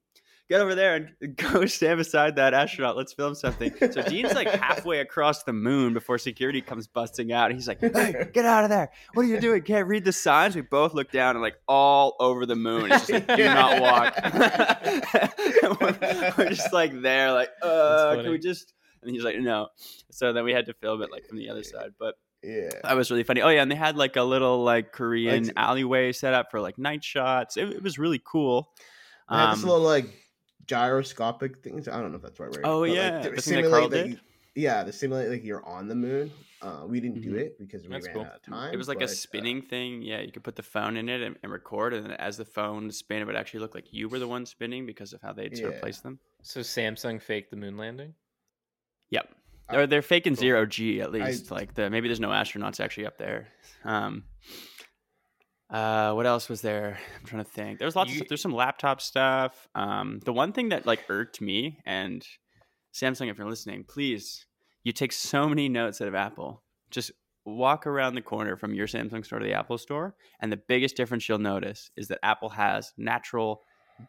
get 0.48 0.60
over 0.60 0.74
there 0.74 0.94
and 1.20 1.36
go 1.36 1.64
stand 1.66 1.98
beside 1.98 2.36
that 2.36 2.52
astronaut. 2.54 2.96
Let's 2.96 3.12
film 3.12 3.34
something. 3.34 3.72
So 3.92 4.02
Dean's 4.02 4.34
like 4.34 4.48
halfway 4.60 5.00
across 5.00 5.42
the 5.44 5.52
moon 5.52 5.94
before 5.94 6.18
security 6.18 6.60
comes 6.60 6.86
busting 6.86 7.32
out. 7.32 7.50
And 7.50 7.54
he's 7.58 7.66
like, 7.68 7.80
hey, 7.80 8.28
get 8.32 8.44
out 8.44 8.64
of 8.64 8.70
there. 8.70 8.90
What 9.14 9.24
are 9.24 9.28
you 9.28 9.40
doing? 9.40 9.62
Can't 9.62 9.88
read 9.88 10.04
the 10.04 10.12
signs. 10.12 10.54
We 10.54 10.60
both 10.62 10.94
look 10.94 11.10
down 11.10 11.36
and 11.36 11.42
like 11.42 11.56
all 11.66 12.16
over 12.20 12.46
the 12.46 12.56
moon. 12.56 12.92
It's 12.92 13.06
just 13.06 13.26
like, 13.28 13.36
do 13.36 13.44
not 13.44 13.80
walk. 13.82 14.14
we're, 15.80 16.32
we're 16.38 16.48
just 16.50 16.72
like 16.72 17.00
there, 17.02 17.32
like, 17.32 17.50
uh, 17.62 18.16
can 18.22 18.30
we 18.30 18.38
just. 18.38 18.72
And 19.02 19.10
he's 19.10 19.22
like, 19.24 19.36
no. 19.38 19.68
So 20.10 20.32
then 20.32 20.44
we 20.44 20.52
had 20.52 20.66
to 20.66 20.74
film 20.74 21.02
it 21.02 21.10
like 21.12 21.26
from 21.26 21.36
the 21.38 21.50
other 21.50 21.62
side. 21.62 21.90
But 21.98 22.14
Yeah. 22.42 22.70
that 22.82 22.96
was 22.96 23.10
really 23.10 23.22
funny. 23.22 23.42
Oh 23.42 23.50
yeah, 23.50 23.60
and 23.62 23.70
they 23.70 23.74
had 23.76 23.96
like 23.96 24.16
a 24.16 24.22
little 24.22 24.62
like 24.64 24.92
Korean 24.92 25.44
Like- 25.44 25.52
alleyway 25.56 26.12
set 26.12 26.32
up 26.32 26.50
for 26.50 26.60
like 26.60 26.78
night 26.78 27.04
shots. 27.04 27.56
It, 27.58 27.68
it 27.70 27.82
was 27.82 27.98
really 27.98 28.20
cool. 28.24 28.70
I 29.28 29.40
had 29.48 29.56
this 29.56 29.62
Um, 29.64 29.68
little 29.70 29.84
like 29.84 30.06
gyroscopic 30.66 31.62
things. 31.62 31.88
I 31.88 32.00
don't 32.00 32.10
know 32.10 32.16
if 32.16 32.22
that's 32.22 32.38
the 32.38 32.44
right 32.44 32.52
word. 32.52 32.60
Oh, 32.64 32.80
but, 32.80 32.90
yeah, 32.90 33.10
to 33.10 33.16
the 33.18 33.22
thing 33.22 33.34
that 33.34 33.42
simulate 33.42 33.70
Carl 33.72 33.88
that 33.90 34.02
did? 34.04 34.10
you- 34.12 34.18
yeah, 34.56 34.84
to 34.84 34.92
simulate 34.92 35.30
like 35.30 35.44
you're 35.44 35.64
on 35.66 35.88
the 35.88 35.94
moon. 35.96 36.30
Uh, 36.62 36.84
we 36.86 36.98
didn't 37.00 37.20
do 37.20 37.32
Mhm. 37.32 37.38
it 37.40 37.58
because 37.58 37.82
we 37.82 37.88
That's 37.90 38.06
ran 38.06 38.14
cool. 38.14 38.24
out 38.24 38.36
of 38.36 38.42
time. 38.42 38.72
It 38.72 38.76
was 38.76 38.88
like 38.88 38.98
but, 39.00 39.08
a 39.08 39.12
uh, 39.12 39.14
spinning 39.14 39.60
thing. 39.60 40.00
Yeah, 40.00 40.20
you 40.20 40.32
could 40.32 40.44
put 40.44 40.56
the 40.56 40.62
phone 40.62 40.96
in 40.96 41.08
it 41.10 41.20
and, 41.20 41.36
and 41.42 41.52
record, 41.52 41.92
and 41.92 42.06
then 42.06 42.12
as 42.12 42.36
the 42.38 42.44
phone 42.44 42.90
spin, 42.90 43.20
it 43.20 43.24
would 43.26 43.36
actually 43.36 43.60
look 43.60 43.74
like 43.74 43.92
you 43.92 44.08
were 44.08 44.18
the 44.18 44.28
one 44.28 44.46
spinning 44.46 44.86
because 44.86 45.12
of 45.12 45.20
how 45.20 45.32
they'd 45.32 45.54
sort 45.56 45.70
of 45.70 45.74
Yeah. 45.74 45.80
place 45.80 45.98
them. 46.00 46.20
So 46.42 46.60
Samsung 46.60 47.20
faked 47.20 47.50
the 47.50 47.56
moon 47.56 47.76
landing. 47.76 48.14
Yep. 49.10 49.34
I- 49.68 49.76
Or 49.76 49.86
they're 49.86 50.02
faking 50.02 50.34
cool. 50.36 50.40
zero 50.40 50.66
G 50.66 51.00
at 51.00 51.08
I- 51.08 51.10
least. 51.26 51.50
like 51.50 51.74
the 51.74 51.90
maybe 51.90 52.08
there's 52.08 52.20
no 52.20 52.28
astronauts 52.28 52.80
actually 52.80 53.06
up 53.06 53.18
there. 53.18 53.48
Um, 53.84 54.24
uh, 55.74 56.12
what 56.12 56.24
else 56.26 56.48
was 56.48 56.60
there? 56.60 56.98
I'm 57.18 57.26
trying 57.26 57.44
to 57.44 57.50
think. 57.50 57.78
There's 57.78 57.96
lots 57.96 58.10
You- 58.10 58.14
of 58.14 58.16
stuff. 58.18 58.28
There's 58.28 58.42
some 58.42 58.54
laptop 58.54 59.00
stuff. 59.00 59.68
Um, 59.74 60.20
the 60.24 60.32
one 60.32 60.52
thing 60.52 60.68
that 60.70 60.86
like 60.86 61.04
irked 61.08 61.40
me 61.40 61.78
and 61.84 62.24
Samsung, 62.94 63.28
if 63.30 63.38
you're 63.38 63.48
listening, 63.48 63.84
please, 63.88 64.46
you 64.84 64.92
take 64.92 65.12
so 65.12 65.48
many 65.48 65.68
notes 65.68 66.00
out 66.00 66.08
of 66.08 66.14
Apple. 66.14 66.62
Just 66.90 67.10
walk 67.44 67.86
around 67.86 68.14
the 68.14 68.22
corner 68.22 68.56
from 68.56 68.72
your 68.72 68.86
Samsung 68.86 69.24
store 69.24 69.40
to 69.40 69.44
the 69.44 69.52
Apple 69.52 69.76
store, 69.78 70.14
and 70.40 70.52
the 70.52 70.56
biggest 70.68 70.96
difference 70.96 71.28
you'll 71.28 71.38
notice 71.38 71.90
is 71.96 72.06
that 72.08 72.20
Apple 72.22 72.50
has 72.50 72.92
natural 72.96 73.60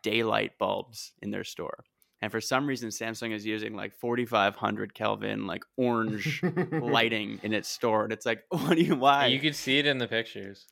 daylight 0.04 0.52
bulbs 0.60 1.14
in 1.22 1.32
their 1.32 1.44
store. 1.44 1.84
And 2.22 2.32
for 2.32 2.40
some 2.42 2.66
reason, 2.66 2.90
Samsung 2.90 3.34
is 3.34 3.46
using 3.46 3.76
like 3.76 3.94
4,500 3.94 4.94
Kelvin, 4.94 5.48
like 5.48 5.64
orange 5.78 6.42
lighting 6.72 7.40
in 7.44 7.54
its 7.54 7.68
store. 7.70 8.04
And 8.04 8.14
it's 8.14 8.26
like, 8.26 8.44
what 8.50 8.76
do 8.76 8.82
you, 8.84 8.96
why? 8.96 9.28
You 9.28 9.40
could 9.40 9.56
see 9.56 9.80
it 9.80 9.86
in 9.86 9.98
the 9.98 10.08
pictures. 10.08 10.66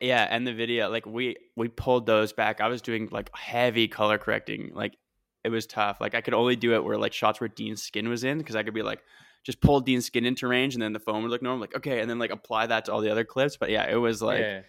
Yeah, 0.00 0.26
and 0.28 0.46
the 0.46 0.54
video, 0.54 0.88
like 0.88 1.06
we 1.06 1.36
we 1.56 1.68
pulled 1.68 2.06
those 2.06 2.32
back. 2.32 2.60
I 2.60 2.68
was 2.68 2.80
doing 2.80 3.08
like 3.10 3.34
heavy 3.36 3.86
color 3.86 4.18
correcting. 4.18 4.70
Like 4.74 4.96
it 5.44 5.50
was 5.50 5.66
tough. 5.66 6.00
Like 6.00 6.14
I 6.14 6.20
could 6.20 6.34
only 6.34 6.56
do 6.56 6.74
it 6.74 6.84
where 6.84 6.96
like 6.98 7.12
shots 7.12 7.40
where 7.40 7.48
Dean's 7.48 7.82
skin 7.82 8.08
was 8.08 8.24
in 8.24 8.38
because 8.38 8.56
I 8.56 8.62
could 8.62 8.74
be 8.74 8.82
like 8.82 9.00
just 9.44 9.60
pull 9.60 9.80
Dean's 9.80 10.06
skin 10.06 10.24
into 10.24 10.46
range 10.48 10.74
and 10.74 10.82
then 10.82 10.92
the 10.92 11.00
phone 11.00 11.22
would 11.22 11.30
look 11.30 11.42
normal. 11.42 11.60
Like 11.60 11.76
okay, 11.76 12.00
and 12.00 12.08
then 12.08 12.18
like 12.18 12.30
apply 12.30 12.66
that 12.66 12.86
to 12.86 12.92
all 12.92 13.00
the 13.00 13.10
other 13.10 13.24
clips. 13.24 13.56
But 13.56 13.70
yeah, 13.70 13.90
it 13.90 13.96
was 13.96 14.22
like 14.22 14.40
yeah. 14.40 14.60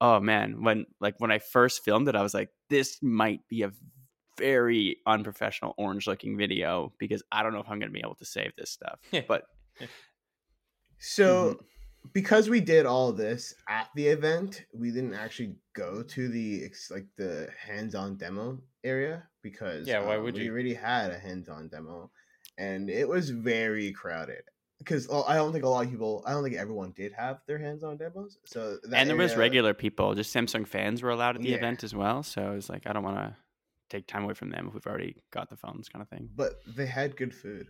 oh 0.00 0.20
man, 0.20 0.62
when 0.62 0.86
like 1.00 1.14
when 1.18 1.30
I 1.30 1.38
first 1.38 1.84
filmed 1.84 2.08
it, 2.08 2.16
I 2.16 2.22
was 2.22 2.34
like 2.34 2.50
this 2.68 2.98
might 3.02 3.46
be 3.48 3.62
a 3.62 3.72
very 4.38 4.96
unprofessional 5.06 5.74
orange 5.76 6.06
looking 6.06 6.36
video 6.36 6.92
because 6.98 7.22
I 7.30 7.42
don't 7.42 7.52
know 7.52 7.60
if 7.60 7.68
I'm 7.68 7.78
gonna 7.78 7.92
be 7.92 8.00
able 8.00 8.16
to 8.16 8.24
save 8.24 8.52
this 8.56 8.70
stuff. 8.70 8.98
But 9.28 9.44
So, 10.98 11.44
Mm-hmm. 11.44 11.62
Because 12.12 12.50
we 12.50 12.60
did 12.60 12.86
all 12.86 13.12
this 13.12 13.54
at 13.68 13.88
the 13.94 14.06
event, 14.06 14.64
we 14.74 14.90
didn't 14.90 15.14
actually 15.14 15.54
go 15.74 16.02
to 16.02 16.28
the 16.28 16.70
like 16.90 17.06
the 17.16 17.48
hands-on 17.58 18.16
demo 18.16 18.58
area 18.84 19.22
because 19.42 19.86
Yeah, 19.88 20.00
why 20.04 20.16
um, 20.16 20.24
would 20.24 20.34
we 20.34 20.44
you? 20.44 20.50
already 20.52 20.74
had 20.74 21.10
a 21.10 21.18
hands-on 21.18 21.68
demo, 21.68 22.10
and 22.58 22.90
it 22.90 23.08
was 23.08 23.30
very 23.30 23.92
crowded. 23.92 24.42
Because 24.78 25.08
well, 25.08 25.24
I 25.28 25.36
don't 25.36 25.52
think 25.52 25.64
a 25.64 25.68
lot 25.68 25.84
of 25.84 25.90
people, 25.90 26.24
I 26.26 26.32
don't 26.32 26.42
think 26.42 26.56
everyone 26.56 26.90
did 26.96 27.12
have 27.12 27.38
their 27.46 27.58
hands-on 27.58 27.98
demos. 27.98 28.38
So 28.44 28.78
that 28.82 28.98
and 28.98 29.08
there 29.08 29.16
was 29.16 29.36
regular 29.36 29.74
people, 29.74 30.14
just 30.14 30.34
Samsung 30.34 30.66
fans 30.66 31.02
were 31.02 31.10
allowed 31.10 31.36
at 31.36 31.42
the 31.42 31.50
Yeah. 31.50 31.56
event 31.58 31.84
as 31.84 31.94
well. 31.94 32.24
So 32.24 32.50
it 32.50 32.54
was 32.56 32.68
like 32.68 32.86
I 32.86 32.92
don't 32.92 33.04
want 33.04 33.16
to 33.18 33.36
take 33.90 34.06
time 34.08 34.24
away 34.24 34.34
from 34.34 34.50
them 34.50 34.66
if 34.68 34.74
we've 34.74 34.86
already 34.86 35.16
got 35.30 35.50
the 35.50 35.56
phones, 35.56 35.88
kind 35.88 36.02
of 36.02 36.08
thing. 36.08 36.30
but 36.34 36.54
they 36.66 36.86
had 36.86 37.16
good 37.16 37.32
food. 37.34 37.68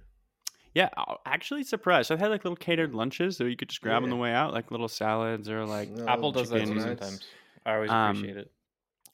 Yeah, 0.74 0.88
actually 1.26 1.64
surprised. 1.64 2.10
I 2.10 2.16
had 2.16 2.30
like 2.30 2.44
little 2.44 2.56
catered 2.56 2.94
lunches, 2.94 3.36
so 3.36 3.44
you 3.44 3.56
could 3.56 3.68
just 3.68 3.82
grab 3.82 4.02
on 4.02 4.10
the 4.10 4.16
way 4.16 4.32
out, 4.32 4.54
like 4.54 4.70
little 4.70 4.88
salads 4.88 5.48
or 5.50 5.66
like. 5.66 5.90
No, 5.90 6.06
Apple 6.06 6.32
does 6.32 6.48
that 6.50 6.60
chicken 6.60 6.80
sometimes. 6.80 7.26
I 7.66 7.74
always 7.74 7.90
Um, 7.90 8.16
appreciate 8.16 8.36
it. 8.38 8.50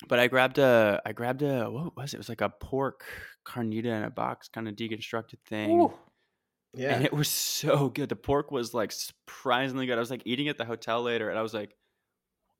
But 0.07 0.21
I 0.21 0.29
grabbed 0.29 0.59
a, 0.59 1.03
I 1.05 1.13
grabbed 1.13 1.43
a, 1.43 1.69
what 1.69 1.97
was 1.97 2.15
it? 2.15 2.17
It 2.17 2.19
was 2.19 2.29
like 2.29 2.41
a 2.41 2.49
pork 2.51 3.05
carnita 3.45 3.87
in 3.87 4.05
a 4.05 4.11
box, 4.11 4.49
kind 4.49 4.69
of 4.69 4.77
deconstructed 4.77 5.41
thing. 5.47 5.71
Ooh. 5.73 5.93
Yeah, 6.75 6.95
and 6.95 7.05
it 7.05 7.13
was 7.13 7.29
so 7.29 7.89
good. 7.89 8.09
The 8.09 8.15
pork 8.17 8.53
was 8.53 8.73
like 8.75 8.93
surprisingly 8.93 9.87
good. 9.87 9.97
I 9.97 10.01
was 10.01 10.11
like 10.11 10.23
eating 10.27 10.47
at 10.49 10.59
the 10.59 10.65
hotel 10.65 11.03
later, 11.03 11.29
and 11.31 11.37
I 11.39 11.43
was 11.43 11.55
like, 11.55 11.75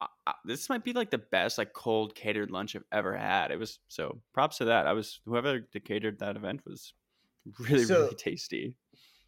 I- 0.01 0.07
I- 0.27 0.35
"This 0.45 0.69
might 0.69 0.83
be 0.83 0.93
like 0.93 1.11
the 1.11 1.19
best 1.19 1.59
like 1.59 1.73
cold 1.73 2.15
catered 2.17 2.51
lunch 2.51 2.75
I've 2.75 2.85
ever 2.91 3.17
had." 3.17 3.53
It 3.53 3.59
was 3.61 3.79
so 3.87 4.21
props 4.33 4.59
to 4.59 4.65
that. 4.65 4.87
I 4.89 4.93
was 4.95 5.21
whoever 5.25 5.61
catered 5.85 6.19
that 6.19 6.35
event 6.37 6.63
was 6.67 6.95
really 7.61 7.85
So- 7.85 8.03
really 8.05 8.15
tasty. 8.17 8.75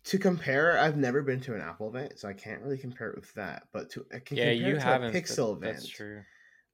To 0.05 0.18
compare, 0.18 0.78
I've 0.78 0.96
never 0.96 1.22
been 1.22 1.40
to 1.42 1.55
an 1.55 1.61
Apple 1.61 1.88
event, 1.88 2.18
so 2.18 2.28
I 2.28 2.32
can't 2.32 2.62
really 2.62 2.78
compare 2.78 3.11
it 3.11 3.16
with 3.16 3.32
that. 3.34 3.68
But 3.72 3.90
to 3.90 4.07
I 4.12 4.18
can 4.20 4.38
Yeah, 4.38 4.51
compare 4.51 4.72
you 4.72 4.76
it 4.76 4.80
to 4.80 4.92
haven't. 4.92 5.22
a 5.30 5.36
Pixel 5.36 5.57
event. 5.57 5.62
That's 5.62 5.86
true. 5.86 6.24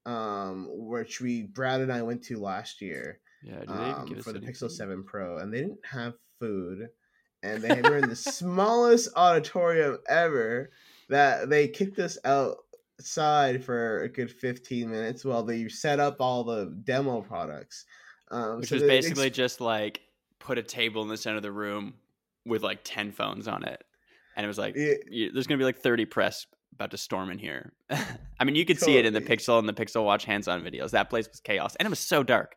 um, 0.06 0.68
which 0.70 1.20
we 1.20 1.42
Brad 1.44 1.80
and 1.80 1.92
I 1.92 2.02
went 2.02 2.22
to 2.24 2.40
last 2.40 2.80
year 2.80 3.20
Yeah, 3.40 3.64
do 3.64 3.78
they 3.78 3.90
even 3.90 4.02
um, 4.02 4.18
for 4.18 4.32
the 4.32 4.40
Pixel? 4.40 4.70
Seven 4.70 5.04
Pro, 5.04 5.38
and 5.38 5.52
they 5.52 5.60
didn't 5.62 5.84
have 5.86 6.14
food, 6.40 6.90
and 7.42 7.62
they 7.64 7.82
were 7.82 7.96
in 7.96 8.08
the 8.08 8.16
smallest 8.16 9.10
auditorium 9.16 9.98
ever. 10.08 10.70
That 11.08 11.48
they 11.50 11.68
kicked 11.68 11.98
us 12.00 12.18
outside 12.24 13.64
for 13.64 14.02
a 14.02 14.08
good 14.08 14.30
fifteen 14.32 14.90
minutes 14.90 15.24
while 15.24 15.42
they 15.44 15.68
set 15.68 16.00
up 16.00 16.20
all 16.20 16.44
the 16.44 16.66
demo 16.84 17.22
products. 17.22 17.84
Um, 18.30 18.60
which 18.60 18.70
so 18.70 18.76
was 18.76 18.82
basically 18.82 19.30
ex- 19.30 19.30
just 19.30 19.60
like 19.60 20.02
put 20.38 20.58
a 20.58 20.62
table 20.62 21.02
in 21.02 21.08
the 21.08 21.16
center 21.16 21.36
of 21.38 21.42
the 21.42 21.52
room 21.52 21.94
with 22.46 22.62
like 22.62 22.80
10 22.84 23.12
phones 23.12 23.48
on 23.48 23.64
it 23.64 23.82
and 24.36 24.44
it 24.44 24.48
was 24.48 24.58
like 24.58 24.74
Yeah. 24.76 24.94
you, 25.10 25.32
there's 25.32 25.46
gonna 25.46 25.58
be 25.58 25.64
like 25.64 25.78
30 25.78 26.04
press 26.06 26.46
about 26.72 26.90
to 26.92 26.96
storm 26.98 27.30
in 27.30 27.38
here 27.38 27.72
i 28.40 28.44
mean 28.44 28.54
you 28.54 28.64
could 28.64 28.78
see 28.78 28.96
it 28.96 29.04
in 29.06 29.12
the 29.14 29.20
pixel 29.20 29.58
and 29.58 29.68
the 29.68 29.72
pixel 29.72 30.04
watch 30.04 30.24
hands-on 30.24 30.62
videos 30.62 30.90
that 30.92 31.10
place 31.10 31.28
was 31.28 31.40
chaos 31.40 31.74
and 31.76 31.86
it 31.86 31.90
was 31.90 31.98
so 31.98 32.22
dark 32.22 32.56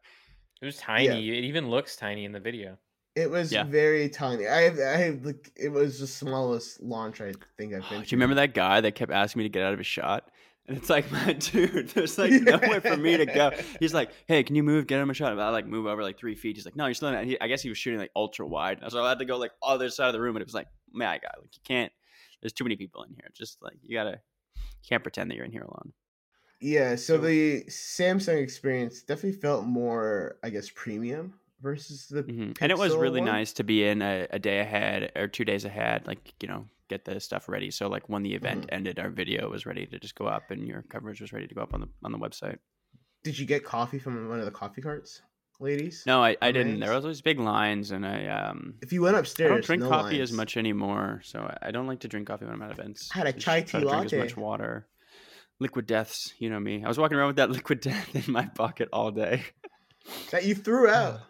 It 0.62 0.66
was 0.66 0.78
tiny. 0.78 1.30
It 1.30 1.44
even 1.46 1.70
looks 1.70 1.96
tiny 1.96 2.26
in 2.26 2.34
the 2.34 2.40
video. 2.42 2.78
It 3.16 3.30
was 3.32 3.52
Yeah. 3.52 3.64
very 3.64 4.10
tiny. 4.10 4.46
I 4.46 4.68
I 4.68 5.10
like, 5.24 5.52
it 5.56 5.70
was 5.70 6.00
the 6.00 6.08
smallest 6.08 6.82
launch 6.82 7.22
I 7.22 7.32
think 7.58 7.74
I've 7.74 7.84
oh, 7.86 7.90
been. 7.90 8.02
do 8.02 8.08
you 8.08 8.18
remember 8.18 8.36
that 8.36 8.54
guy 8.54 8.82
that 8.82 8.94
kept 8.96 9.12
asking 9.12 9.40
me 9.40 9.44
to 9.46 9.50
get 9.50 9.64
out 9.64 9.72
of 9.74 9.80
his 9.80 9.88
shot 9.88 10.30
and 10.70 10.78
it's 10.78 10.90
like 10.90 11.12
my 11.12 11.34
dude 11.34 11.90
there's 11.90 12.18
like 12.18 12.32
nowhere 12.32 12.80
for 12.80 12.96
me 12.96 13.18
to 13.18 13.26
go. 13.26 13.52
He's 13.82 13.94
like 13.94 14.12
hey 14.28 14.44
can 14.44 14.56
you 14.56 14.64
move? 14.64 14.88
Get 14.88 15.02
him 15.02 15.10
a 15.10 15.14
shot. 15.14 15.38
I 15.38 15.50
like 15.50 15.68
move 15.68 15.86
over 15.88 16.02
like 16.04 16.18
three 16.18 16.36
feet. 16.36 16.56
He's 16.56 16.66
like 16.66 16.76
no 16.78 16.86
you're 16.86 16.94
still 16.94 17.12
not 17.12 17.26
he, 17.26 17.40
i 17.42 17.48
guess 17.48 17.62
he 17.62 17.70
was 17.70 17.78
shooting 17.78 18.00
like 18.00 18.12
ultra 18.16 18.48
wide. 18.48 18.80
So 18.88 19.04
i 19.04 19.10
had 19.10 19.20
to 19.20 19.26
go 19.26 19.38
like 19.38 19.52
other 19.62 19.90
side 19.90 20.08
of 20.08 20.14
the 20.14 20.22
room 20.22 20.36
and 20.38 20.42
it 20.42 20.48
was 20.48 20.54
like 20.54 20.68
man 20.94 21.10
i 21.10 21.18
got 21.18 21.36
like 21.42 21.54
you 21.56 21.62
can't 21.66 21.92
there's 22.42 22.54
too 22.54 22.64
many 22.64 22.78
people 22.78 23.04
in 23.04 23.10
here. 23.14 23.30
Just 23.34 23.62
like 23.62 23.76
you 23.84 23.98
gotta 23.98 24.22
you 24.56 24.88
can't 24.88 25.04
pretend 25.04 25.30
that 25.30 25.36
you're 25.36 25.46
in 25.46 25.52
here 25.52 25.64
alone. 25.64 25.92
Yeah, 26.62 26.92
so, 26.96 27.16
So- 27.16 27.18
the 27.20 27.64
Samsung 27.70 28.42
experience 28.42 29.02
definitely 29.02 29.40
felt 29.40 29.66
more, 29.66 30.38
I 30.44 30.50
guess, 30.50 30.70
premium 30.76 31.34
versus 31.62 32.08
the. 32.08 32.24
Mhm. 32.24 32.58
and 32.62 32.72
it 32.72 32.78
was 32.78 32.96
really 32.96 33.20
one. 33.22 33.30
nice 33.30 33.54
to 33.54 33.64
be 33.64 33.84
in 33.86 34.02
a, 34.02 34.28
a 34.30 34.40
day 34.40 34.60
ahead 34.60 35.12
or 35.16 35.28
two 35.28 35.44
days 35.46 35.66
ahead 35.66 36.08
like 36.08 36.34
you 36.42 36.48
know 36.48 36.66
get 36.90 37.06
the 37.06 37.20
stuff 37.20 37.48
ready 37.48 37.72
so 37.72 37.88
like 37.88 38.10
when 38.10 38.24
the 38.24 38.34
event 38.34 38.62
Mm-hmm. 38.66 38.76
ended 38.76 39.00
our 39.00 39.10
video 39.10 39.50
was 39.50 39.66
ready 39.66 39.86
to 39.86 40.00
just 40.00 40.16
go 40.16 40.26
up 40.26 40.52
and 40.52 40.68
your 40.68 40.82
coverage 40.90 41.22
was 41.22 41.32
ready 41.32 41.48
to 41.48 41.56
go 41.56 41.62
up 41.62 41.74
on 41.74 41.82
the 41.82 41.88
on 42.04 42.12
the 42.12 42.18
website 42.18 42.58
Did 43.24 43.38
you 43.40 43.46
get 43.46 43.64
coffee 43.64 44.00
from 44.00 44.28
one 44.30 44.40
of 44.40 44.46
the 44.46 44.52
coffee 44.52 44.82
carts, 44.82 45.22
ladies? 45.60 46.04
no 46.06 46.24
i, 46.24 46.36
I 46.42 46.52
didn't 46.52 46.80
there 46.80 46.94
was 46.94 47.06
always 47.06 47.22
big 47.22 47.40
lines 47.40 47.92
and 47.92 48.06
i 48.06 48.26
um 48.28 48.76
If 48.82 48.92
you 48.92 49.02
went 49.02 49.18
upstairs, 49.18 49.48
I 49.52 49.54
don't 49.54 49.64
drink 49.64 49.84
no 49.84 49.90
coffee 49.90 50.22
as 50.22 50.32
much 50.32 50.58
anymore, 50.58 51.22
so 51.24 51.38
I- 51.62 51.72
don't 51.72 51.88
like 51.88 52.00
to 52.02 52.08
drink 52.08 52.28
coffee 52.28 52.46
when 52.46 52.54
I'm 52.56 52.62
at 52.64 52.72
events. 52.72 53.10
I 53.14 53.20
had 53.20 53.28
a 53.28 53.34
chai 53.34 53.62
tea 53.62 53.80
to 53.80 53.86
drink 53.88 54.06
as 54.06 54.14
much 54.14 54.36
water. 54.38 54.88
Liquid 55.60 55.86
deaths, 55.88 56.34
you 56.40 56.50
know 56.50 56.60
me. 56.60 56.84
I 56.84 56.88
was 56.88 56.98
walking 56.98 57.18
around 57.18 57.28
with 57.28 57.36
that 57.36 57.52
liquid 57.58 57.82
death 57.82 58.16
in 58.16 58.32
my 58.32 58.46
pocket 58.48 58.88
all 58.94 59.12
day. 59.12 59.44
that 60.32 60.46
you 60.46 60.56
threw 60.56 60.88
out. 60.90 61.20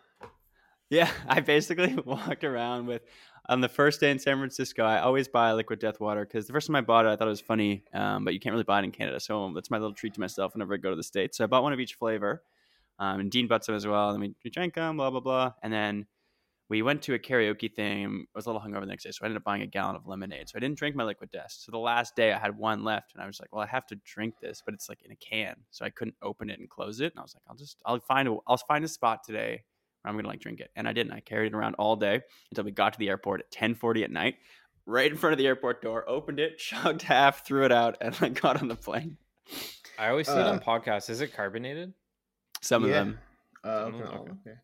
Yeah, 0.91 1.11
I 1.27 1.41
basically 1.41 1.93
walked 2.05 2.43
around 2.43 2.87
with. 2.87 3.03
On 3.49 3.61
the 3.61 3.67
first 3.67 3.99
day 3.99 4.11
in 4.11 4.19
San 4.19 4.37
Francisco, 4.37 4.83
I 4.83 4.99
always 4.99 5.27
buy 5.27 5.51
liquid 5.53 5.79
death 5.79 5.99
water 5.99 6.23
because 6.23 6.45
the 6.45 6.53
first 6.53 6.67
time 6.67 6.75
I 6.75 6.81
bought 6.81 7.07
it, 7.07 7.09
I 7.09 7.15
thought 7.15 7.27
it 7.27 7.31
was 7.31 7.41
funny, 7.41 7.83
um, 7.95 8.23
but 8.23 8.35
you 8.35 8.39
can't 8.39 8.53
really 8.53 8.63
buy 8.63 8.77
it 8.77 8.83
in 8.83 8.91
Canada. 8.91 9.19
So 9.19 9.51
that's 9.55 9.71
my 9.71 9.79
little 9.79 9.95
treat 9.95 10.13
to 10.13 10.19
myself 10.19 10.53
whenever 10.53 10.75
I 10.75 10.77
go 10.77 10.91
to 10.91 10.95
the 10.95 11.01
States. 11.01 11.37
So 11.37 11.43
I 11.43 11.47
bought 11.47 11.63
one 11.63 11.73
of 11.73 11.79
each 11.79 11.95
flavor. 11.95 12.43
Um, 12.99 13.21
and 13.21 13.31
Dean 13.31 13.47
bought 13.47 13.65
some 13.65 13.73
as 13.73 13.87
well. 13.87 14.11
And 14.11 14.21
we, 14.21 14.35
we 14.43 14.51
drank 14.51 14.75
them, 14.75 14.97
blah, 14.97 15.09
blah, 15.09 15.19
blah. 15.19 15.53
And 15.63 15.73
then 15.73 16.05
we 16.69 16.83
went 16.83 17.01
to 17.03 17.15
a 17.15 17.19
karaoke 17.19 17.73
thing. 17.73 18.27
I 18.35 18.37
was 18.37 18.45
a 18.45 18.49
little 18.49 18.61
hungover 18.61 18.81
the 18.81 18.85
next 18.85 19.05
day. 19.05 19.11
So 19.11 19.23
I 19.23 19.25
ended 19.25 19.37
up 19.37 19.45
buying 19.45 19.63
a 19.63 19.67
gallon 19.67 19.95
of 19.95 20.05
lemonade. 20.05 20.47
So 20.47 20.53
I 20.57 20.59
didn't 20.59 20.77
drink 20.77 20.95
my 20.95 21.03
liquid 21.03 21.31
death. 21.31 21.55
So 21.57 21.71
the 21.71 21.79
last 21.79 22.15
day 22.15 22.31
I 22.31 22.37
had 22.37 22.55
one 22.55 22.83
left 22.83 23.15
and 23.15 23.23
I 23.23 23.25
was 23.25 23.39
like, 23.39 23.51
well, 23.51 23.63
I 23.63 23.67
have 23.67 23.87
to 23.87 23.95
drink 24.05 24.35
this, 24.39 24.61
but 24.63 24.75
it's 24.75 24.89
like 24.89 25.01
in 25.03 25.11
a 25.11 25.15
can. 25.15 25.55
So 25.71 25.85
I 25.85 25.89
couldn't 25.89 26.17
open 26.21 26.51
it 26.51 26.59
and 26.59 26.69
close 26.69 26.99
it. 26.99 27.13
And 27.13 27.19
I 27.19 27.23
was 27.23 27.33
like, 27.33 27.43
I'll 27.49 27.55
just, 27.55 27.81
I'll 27.83 27.99
find 27.99 28.27
a, 28.27 28.35
I'll 28.45 28.57
find 28.57 28.85
a 28.85 28.87
spot 28.87 29.23
today 29.25 29.63
I'm 30.09 30.15
going 30.15 30.23
to 30.25 30.29
like 30.29 30.41
drink 30.41 30.59
it. 30.59 30.71
And 30.75 30.87
I 30.87 30.93
didn't. 30.93 31.13
I 31.13 31.19
carried 31.19 31.53
it 31.53 31.55
around 31.55 31.75
all 31.75 31.95
day 31.95 32.21
until 32.51 32.63
we 32.63 32.71
got 32.71 32.93
to 32.93 32.99
the 32.99 33.09
airport 33.09 33.41
at 33.41 33.45
1040 33.47 34.03
at 34.03 34.11
night, 34.11 34.35
right 34.85 35.09
in 35.09 35.17
front 35.17 35.33
of 35.33 35.37
the 35.37 35.47
airport 35.47 35.81
door, 35.81 36.03
opened 36.09 36.39
it, 36.39 36.57
chugged 36.59 37.03
half, 37.03 37.45
threw 37.45 37.63
it 37.65 37.71
out, 37.71 37.97
and 38.01 38.19
like 38.21 38.39
got 38.41 38.61
on 38.61 38.67
the 38.67 38.75
plane. 38.75 39.17
I 39.97 40.09
always 40.09 40.27
see 40.27 40.33
it 40.33 40.45
on 40.45 40.57
Uh, 40.57 40.59
podcasts. 40.59 41.09
Is 41.09 41.21
it 41.21 41.33
carbonated? 41.35 41.93
Some 42.61 42.83
of 42.83 42.89
them. 42.89 43.19
Uh, 43.63 43.85
Some 43.85 43.95
okay, 43.95 44.03
oh, 44.03 44.17
okay. 44.17 44.31
okay. 44.31 44.57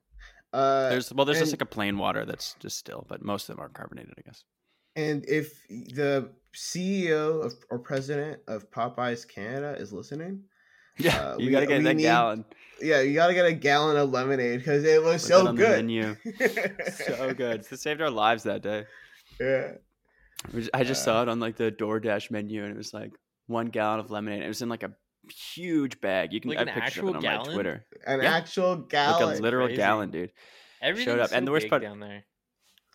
Uh, 0.54 0.90
There's 0.90 1.14
well, 1.14 1.26
there's 1.26 1.40
just 1.40 1.52
like 1.52 1.62
a 1.62 1.66
plain 1.66 1.98
water 1.98 2.26
that's 2.26 2.56
just 2.60 2.78
still, 2.78 3.06
but 3.10 3.22
most 3.24 3.50
of 3.50 3.56
them 3.56 3.66
are 3.66 3.70
carbonated, 3.70 4.14
I 4.18 4.22
guess. 4.22 4.44
And 4.96 5.26
if 5.28 5.68
the 5.68 6.30
CEO 6.56 7.44
of, 7.44 7.54
or 7.70 7.78
president 7.80 8.40
of 8.48 8.72
Popeyes 8.72 9.28
Canada 9.28 9.76
is 9.78 9.92
listening, 9.92 10.44
Yeah, 10.98 11.18
Uh, 11.32 11.38
you 11.38 11.46
we- 11.48 11.52
got 11.52 11.60
to 11.62 11.66
get 11.66 11.78
we 11.80 11.84
that 11.86 11.96
need- 11.96 12.04
gallon. 12.04 12.46
yeah, 12.82 13.02
you 13.02 13.14
gotta 13.14 13.34
get 13.34 13.46
a 13.46 13.54
gallon 13.54 13.98
of 13.98 14.12
lemonade 14.12 14.60
because 14.60 14.84
it 14.84 15.02
was 15.04 15.22
Put 15.24 15.28
so 15.30 15.44
that 15.44 15.50
on 15.50 15.56
good. 15.56 16.18
So 16.94 17.34
good. 17.34 17.66
It 17.70 17.80
saved 17.80 18.02
our 18.02 18.10
lives 18.10 18.44
that 18.44 18.62
day. 18.62 18.86
yeah. 19.40 19.74
I 20.74 20.84
just 20.84 21.02
Uh, 21.02 21.06
saw 21.06 21.22
it 21.24 21.30
on 21.30 21.40
like 21.40 21.56
the 21.58 21.72
DoorDash 21.72 22.30
menu, 22.32 22.64
and 22.64 22.72
it 22.72 22.78
was 22.78 22.94
like 22.94 23.12
one 23.48 23.68
gallon 23.68 24.00
of 24.00 24.12
lemonade. 24.12 24.44
It 24.44 24.48
was 24.48 24.62
in 24.62 24.70
like 24.70 24.84
a 24.84 24.94
huge 25.54 26.00
bag. 26.02 26.34
You 26.34 26.40
can 26.42 26.50
Like 26.52 26.60
I 26.60 26.62
an 26.64 26.70
actual 26.70 27.10
it 27.10 27.16
on 27.18 27.24
my? 27.24 27.54
Twitter. 27.54 27.86
An 28.06 28.22
Yeah. 28.22 28.36
actual 28.36 28.76
Like 28.76 28.90
gallon. 28.90 29.38
a 29.38 29.42
literal 29.42 29.68
crazy. 29.68 29.78
gallon, 29.78 30.12
dude. 30.12 30.32
Everything's 30.82 31.20
up, 31.20 31.32
and 31.34 31.48
the 31.48 31.52
worst 31.52 31.68
part- 31.70 31.82
down 31.82 32.00
there. 32.00 32.26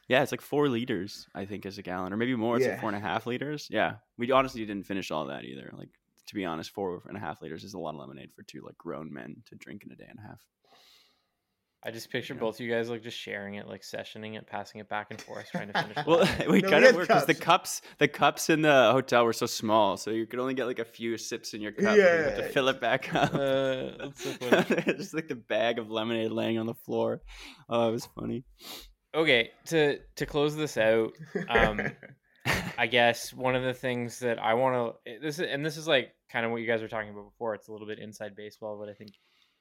Yeah, 0.08 0.22
it's 0.22 0.32
like 0.32 0.40
four 0.40 0.68
liters, 0.68 1.26
I 1.34 1.44
think, 1.44 1.66
is 1.66 1.78
a 1.78 1.82
gallon, 1.82 2.12
or 2.12 2.16
maybe 2.16 2.34
more. 2.34 2.56
It's 2.56 2.66
like 2.66 2.80
four 2.80 2.88
and 2.90 2.96
a 2.96 3.00
half 3.00 3.26
liters. 3.26 3.68
Yeah, 3.70 3.96
we 4.18 4.30
honestly 4.32 4.64
didn't 4.66 4.84
finish 4.86 5.10
all 5.10 5.26
that 5.26 5.44
either. 5.44 5.70
Like 5.72 5.88
to 6.30 6.34
be 6.36 6.44
honest, 6.44 6.70
four 6.70 7.02
and 7.06 7.16
a 7.16 7.20
half 7.20 7.42
liters 7.42 7.62
is 7.64 7.74
a 7.74 7.78
lot 7.78 7.94
of 7.94 8.00
lemonade 8.00 8.30
for 8.34 8.42
two 8.44 8.62
like 8.64 8.78
grown 8.78 9.12
men 9.12 9.36
to 9.46 9.54
drink 9.56 9.82
in 9.84 9.92
a 9.92 9.96
day 9.96 10.06
and 10.08 10.18
a 10.18 10.22
half. 10.28 10.40
I 11.82 11.90
just 11.90 12.10
picture 12.10 12.34
Yeah. 12.34 12.40
both 12.40 12.60
you 12.60 12.70
guys 12.70 12.90
like 12.90 13.02
just 13.02 13.16
sharing 13.18 13.54
it, 13.54 13.66
like 13.66 13.80
sessioning 13.80 14.36
it, 14.36 14.46
passing 14.46 14.80
it 14.82 14.88
back 14.90 15.06
and 15.10 15.18
forth, 15.20 15.46
trying 15.50 15.68
to 15.68 15.72
finish. 15.72 15.96
it 16.06 16.06
Well, 16.06 16.28
we 16.50 16.60
No, 16.60 16.68
kind 16.70 16.82
we 16.82 16.88
of 16.88 16.92
had 16.92 16.94
were 16.94 17.02
because 17.02 17.24
the 17.26 17.32
cups. 17.34 17.80
cups, 17.80 17.82
the 17.98 18.08
cups 18.08 18.50
in 18.50 18.60
the 18.62 18.90
hotel 18.92 19.24
were 19.24 19.32
so 19.32 19.46
small, 19.46 19.96
so 19.96 20.10
you 20.10 20.26
could 20.26 20.40
only 20.40 20.52
get 20.54 20.66
like 20.66 20.78
a 20.78 20.84
few 20.84 21.16
sips 21.16 21.54
in 21.54 21.62
your 21.62 21.72
cup. 21.72 21.86
and 21.86 21.96
you 21.96 22.24
had 22.24 22.36
to 22.36 22.42
Yeah. 22.42 22.48
fill 22.48 22.68
it 22.68 22.80
back 22.82 23.14
up. 23.14 23.32
Uh, 23.34 23.92
that's 23.98 24.22
so 24.22 24.32
funny. 24.34 24.82
Just 24.98 25.14
like 25.14 25.28
the 25.28 25.34
bag 25.36 25.78
of 25.78 25.90
lemonade 25.90 26.30
laying 26.32 26.58
on 26.58 26.66
the 26.66 26.74
floor. 26.74 27.22
Oh, 27.70 27.88
it 27.88 27.92
was 27.92 28.06
funny. 28.14 28.44
okay, 29.14 29.50
to 29.66 29.98
to 30.16 30.26
close 30.26 30.54
this 30.54 30.76
out, 30.76 31.12
um, 31.48 31.80
I 32.80 32.86
guess 32.86 33.34
one 33.34 33.54
of 33.54 33.62
the 33.62 33.74
things 33.74 34.20
that 34.20 34.38
I 34.38 34.54
want 34.54 34.96
to 35.04 35.18
this 35.20 35.38
is, 35.38 35.46
and 35.46 35.62
this 35.62 35.76
is 35.76 35.86
like 35.86 36.14
kind 36.32 36.46
of 36.46 36.50
what 36.50 36.62
you 36.62 36.66
guys 36.66 36.80
were 36.80 36.88
talking 36.88 37.10
about 37.10 37.30
before. 37.30 37.54
It's 37.54 37.68
a 37.68 37.72
little 37.72 37.86
bit 37.86 37.98
inside 37.98 38.34
baseball, 38.34 38.78
but 38.78 38.88
I 38.88 38.94
think 38.94 39.10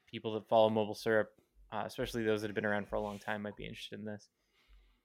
people 0.10 0.36
that 0.36 0.48
follow 0.48 0.70
Mobile 0.70 0.96
Syrup, 0.96 1.28
uh, 1.70 1.84
especially 1.86 2.24
those 2.24 2.40
that 2.40 2.48
have 2.48 2.56
been 2.56 2.66
around 2.66 2.88
for 2.88 2.96
a 2.96 3.02
long 3.02 3.20
time, 3.20 3.42
might 3.42 3.58
be 3.58 3.66
interested 3.66 4.00
in 4.00 4.06
this. 4.06 4.30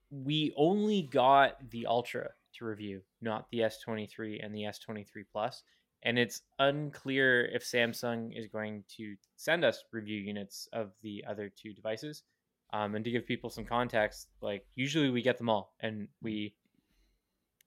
We 0.09 0.53
only 0.55 1.01
got 1.01 1.57
the 1.71 1.87
Ultra 1.87 2.29
to 2.53 2.65
review, 2.65 3.01
not 3.21 3.47
the 3.51 3.59
S23 3.59 4.39
and 4.41 4.55
the 4.55 4.61
S23 4.61 5.05
Plus, 5.29 5.61
and 6.03 6.17
it's 6.17 6.41
unclear 6.57 7.43
if 7.53 7.65
Samsung 7.65 8.29
is 8.33 8.47
going 8.47 8.85
to 8.95 9.15
send 9.35 9.65
us 9.65 9.83
review 9.91 10.21
units 10.21 10.69
of 10.71 10.91
the 11.03 11.25
other 11.27 11.51
two 11.61 11.73
devices. 11.73 12.23
Um, 12.71 12.95
and 12.95 13.03
to 13.03 13.11
give 13.11 13.27
people 13.27 13.49
some 13.49 13.65
context, 13.65 14.29
like 14.41 14.65
usually 14.75 15.09
we 15.09 15.21
get 15.21 15.37
them 15.37 15.49
all, 15.49 15.73
and 15.81 16.07
we 16.21 16.53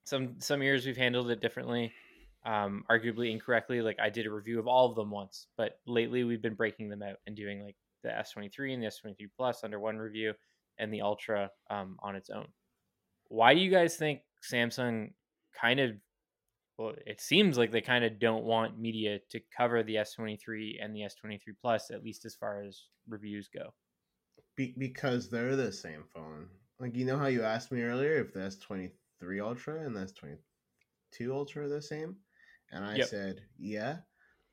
some 0.08 0.36
some 0.38 0.62
years 0.62 0.86
we've 0.86 0.96
handled 0.96 1.30
it 1.30 1.40
differently, 1.40 1.92
um, 2.44 2.84
arguably 2.90 3.30
incorrectly. 3.30 3.82
Like 3.82 3.98
I 4.00 4.10
did 4.10 4.26
a 4.26 4.30
review 4.30 4.58
of 4.58 4.66
all 4.66 4.88
of 4.88 4.96
them 4.96 5.10
once, 5.10 5.46
but 5.56 5.78
lately 5.86 6.24
we've 6.24 6.42
been 6.42 6.54
breaking 6.54 6.88
them 6.88 7.02
out 7.02 7.16
and 7.26 7.36
doing 7.36 7.62
like 7.62 7.76
the 8.02 8.10
S23 8.10 8.74
and 8.74 8.82
the 8.82 8.86
S23 8.86 9.16
Plus 9.36 9.64
under 9.64 9.78
one 9.78 9.98
review, 9.98 10.32
and 10.78 10.92
the 10.92 11.02
Ultra 11.02 11.50
um, 11.70 11.96
on 12.00 12.16
its 12.16 12.30
own. 12.30 12.46
Why 13.28 13.54
do 13.54 13.60
you 13.60 13.70
guys 13.70 13.96
think 13.96 14.20
Samsung 14.42 15.12
kind 15.60 15.80
of? 15.80 15.90
Well, 16.78 16.92
it 17.06 17.20
seems 17.20 17.58
like 17.58 17.72
they 17.72 17.80
kind 17.80 18.04
of 18.04 18.20
don't 18.20 18.44
want 18.44 18.78
media 18.78 19.18
to 19.30 19.40
cover 19.56 19.82
the 19.82 19.96
S23 19.96 20.76
and 20.80 20.94
the 20.94 21.00
S23 21.00 21.40
Plus, 21.60 21.90
at 21.90 22.04
least 22.04 22.24
as 22.24 22.36
far 22.36 22.62
as 22.62 22.84
reviews 23.08 23.48
go. 23.52 23.74
Be- 24.56 24.76
because 24.78 25.28
they're 25.28 25.56
the 25.56 25.72
same 25.72 26.04
phone. 26.14 26.46
Like 26.78 26.94
you 26.94 27.04
know 27.04 27.18
how 27.18 27.26
you 27.26 27.42
asked 27.42 27.72
me 27.72 27.82
earlier 27.82 28.20
if 28.20 28.32
the 28.32 28.44
S 28.44 28.56
twenty 28.56 28.92
three 29.20 29.40
Ultra 29.40 29.84
and 29.84 29.96
that's 29.96 30.12
twenty 30.12 30.36
two 31.12 31.34
Ultra 31.34 31.68
the 31.68 31.82
same, 31.82 32.16
and 32.72 32.84
I 32.84 32.96
Yep. 32.96 33.08
said 33.08 33.40
yeah. 33.58 33.96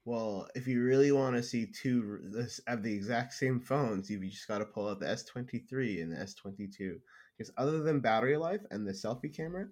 Well, 0.05 0.47
if 0.53 0.67
you 0.67 0.83
really 0.83 1.11
want 1.11 1.35
to 1.35 1.41
see 1.41 1.65
two 1.65 2.19
r- 2.23 2.29
this 2.31 2.61
have 2.67 2.83
the 2.83 2.93
exact 2.93 3.33
same 3.33 3.59
phones, 3.59 4.09
you 4.09 4.19
just 4.29 4.47
got 4.47 4.59
to 4.59 4.65
pull 4.65 4.87
out 4.87 4.99
the 4.99 5.09
S 5.09 5.23
twenty 5.25 5.59
three 5.59 6.01
and 6.01 6.11
the 6.11 6.19
S 6.19 6.33
twenty 6.35 6.67
two. 6.67 6.99
Because 7.37 7.51
other 7.57 7.81
than 7.81 7.99
battery 7.99 8.37
life 8.37 8.61
and 8.71 8.87
the 8.87 8.91
selfie 8.93 9.35
camera, 9.35 9.67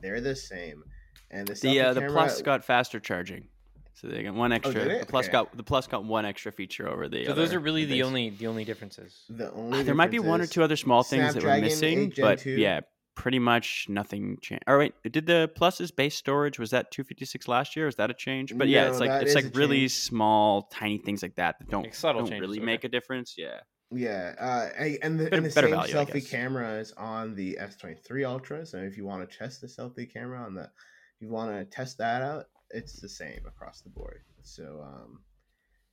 they're 0.00 0.20
the 0.20 0.36
same. 0.36 0.84
And 1.30 1.46
the 1.46 1.54
The 1.54 1.68
selfie 1.68 1.84
uh, 1.84 1.92
the 1.94 2.00
camera, 2.00 2.12
Plus 2.12 2.42
got 2.42 2.64
faster 2.64 3.00
charging, 3.00 3.48
so 3.94 4.06
they 4.06 4.22
got 4.22 4.34
one 4.34 4.52
extra. 4.52 4.74
did 4.74 4.92
it? 4.92 5.00
The 5.00 5.06
Plus 5.06 5.26
Okay. 5.26 5.32
got 5.32 5.56
the 5.56 5.62
Plus 5.64 5.86
got 5.86 6.04
one 6.04 6.24
extra 6.24 6.52
feature 6.52 6.88
over 6.88 7.08
the. 7.08 7.24
So 7.26 7.34
those 7.34 7.52
are 7.52 7.60
really 7.60 7.84
the 7.84 7.96
base. 7.98 8.06
only 8.06 8.30
the 8.30 8.46
only 8.46 8.64
differences. 8.64 9.24
the 9.28 9.52
only 9.52 9.82
there 9.82 9.94
might 9.94 10.10
be 10.12 10.20
one 10.20 10.40
or 10.40 10.46
two 10.46 10.62
other 10.62 10.76
small 10.76 11.02
things 11.02 11.34
that 11.34 11.42
were 11.42 11.48
Snapdragon 11.48 11.60
missing, 11.60 12.12
but 12.20 12.46
yeah, 12.46 12.80
pretty 13.14 13.38
much 13.38 13.86
nothing 13.88 14.38
changed. 14.40 14.64
All 14.66 14.76
right, 14.76 14.94
did 15.10 15.26
the 15.26 15.50
pluses 15.56 15.94
base 15.94 16.14
storage 16.14 16.58
was 16.58 16.70
that 16.70 16.90
256 16.90 17.48
last 17.48 17.76
year? 17.76 17.86
Was 17.86 17.96
that 17.96 18.10
a 18.10 18.14
change? 18.14 18.56
But 18.56 18.68
yeah, 18.68 18.84
No, 18.84 18.90
it's 18.90 19.00
like 19.00 19.22
it's 19.22 19.34
like 19.34 19.54
really 19.56 19.80
change. 19.80 19.92
small, 19.92 20.62
tiny 20.62 20.98
things 20.98 21.22
like 21.22 21.36
that 21.36 21.58
that 21.58 21.68
don't 21.68 21.84
Like 21.84 22.00
don't 22.00 22.30
really 22.40 22.58
okay. 22.58 22.64
make 22.64 22.84
a 22.84 22.88
difference. 22.88 23.34
Yeah, 23.38 23.60
Yeah, 23.90 24.34
uh, 24.38 24.70
and 24.78 24.98
and 25.02 25.20
the, 25.20 25.24
Better- 25.24 25.36
and 25.36 25.44
the 25.46 25.50
same 25.50 25.70
value, 25.70 25.94
selfie 25.94 26.28
camera 26.30 26.72
is 26.78 26.92
on 26.92 27.34
the 27.34 27.56
S23 27.60 28.26
Ultra. 28.26 28.66
So 28.66 28.78
if 28.78 28.96
you 28.96 29.04
want 29.04 29.28
to 29.28 29.36
test 29.38 29.60
the 29.60 29.66
selfie 29.66 30.12
camera 30.12 30.40
on 30.40 30.54
the, 30.54 30.62
if 30.64 31.20
you 31.20 31.30
want 31.30 31.52
to 31.52 31.64
test 31.64 31.98
that 31.98 32.22
out, 32.22 32.46
it's 32.70 33.00
the 33.00 33.08
same 33.08 33.40
across 33.46 33.80
the 33.82 33.90
board. 33.90 34.22
So 34.42 34.82
um, 34.84 35.20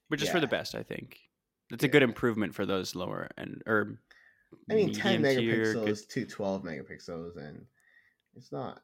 which 0.07 0.21
is 0.21 0.29
for 0.29 0.39
the 0.39 0.47
best, 0.47 0.75
I 0.75 0.83
think. 0.83 1.19
It's 1.71 1.85
a 1.85 1.87
good 1.87 2.03
improvement 2.03 2.53
for 2.53 2.65
those 2.65 2.95
lower 2.95 3.29
and 3.37 3.63
or 3.65 4.01
I 4.69 4.73
mean, 4.75 4.93
10 4.93 5.21
medium 5.21 5.41
tier, 5.43 5.73
good- 5.73 5.87
megapixels 5.87 6.07
to 6.09 6.25
12 6.25 6.63
megapixels, 6.63 7.37
and 7.37 7.65
it's 8.35 8.51
not. 8.51 8.81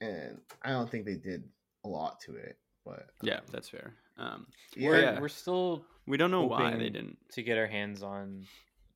And 0.00 0.40
I 0.62 0.70
don't 0.70 0.90
think 0.90 1.04
they 1.04 1.16
did 1.16 1.44
a 1.84 1.88
lot 1.88 2.20
to 2.20 2.34
it, 2.36 2.58
but 2.84 3.06
Yeah, 3.22 3.36
um, 3.36 3.42
that's 3.50 3.68
fair. 3.68 3.94
Um, 4.16 4.46
We're 4.78 5.00
yeah. 5.00 5.20
we're 5.20 5.28
still 5.28 5.84
we 6.06 6.16
don't 6.16 6.30
know 6.30 6.44
why 6.44 6.76
they 6.76 6.90
didn't. 6.90 7.16
to 7.32 7.42
get 7.42 7.56
our 7.56 7.66
hands 7.66 8.02
on 8.02 8.46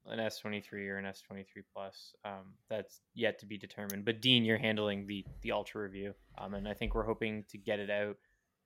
an 0.06 0.20
S 0.20 0.38
twenty 0.38 0.60
three 0.60 0.86
or 0.88 0.96
an 0.98 1.06
S 1.06 1.22
twenty 1.22 1.44
three 1.44 1.62
plus. 1.74 2.14
Um, 2.24 2.54
that's 2.68 3.00
yet 3.14 3.38
to 3.40 3.46
be 3.46 3.56
determined. 3.56 4.04
But 4.04 4.20
Dean, 4.20 4.44
you're 4.44 4.58
handling 4.58 5.06
the 5.06 5.24
the 5.42 5.52
Ultra 5.52 5.82
review, 5.82 6.14
um, 6.36 6.52
and 6.54 6.68
I 6.68 6.74
think 6.74 6.94
we're 6.94 7.04
hoping 7.06 7.44
to 7.50 7.58
get 7.58 7.80
it 7.80 7.88
out 7.90 8.16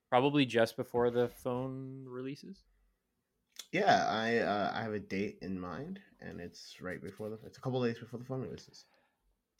probably 0.08 0.44
just 0.46 0.76
before 0.76 1.10
the 1.10 1.28
phone 1.28 2.04
releases. 2.08 2.58
yeah, 3.72 4.06
I 4.08 4.38
uh, 4.38 4.72
I 4.74 4.82
have 4.82 4.92
a 4.94 5.00
date 5.00 5.38
in 5.42 5.60
mind, 5.60 6.00
and 6.20 6.40
it's 6.40 6.76
right 6.80 7.02
before 7.02 7.28
the. 7.30 7.38
It's 7.46 7.58
a 7.58 7.60
couple 7.60 7.82
days 7.82 7.98
before 7.98 8.18
the 8.18 8.24
phone 8.24 8.42
releases. 8.42 8.84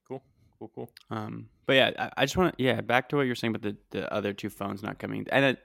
Cool, 0.07 0.23
cool, 0.59 0.71
cool. 0.75 0.91
Um, 1.11 1.49
but 1.67 1.75
yeah, 1.75 1.91
I, 1.99 2.11
I 2.19 2.25
just 2.25 2.37
want 2.37 2.57
to 2.57 2.63
yeah 2.63 2.81
back 2.81 3.09
to 3.11 3.17
what 3.17 3.23
you're 3.27 3.35
saying 3.35 3.55
about 3.55 3.63
the 3.63 3.77
the 3.91 4.13
other 4.13 4.33
two 4.33 4.51
phones 4.51 4.83
not 4.83 4.99
coming, 4.99 5.27
and 5.31 5.45
it, 5.45 5.59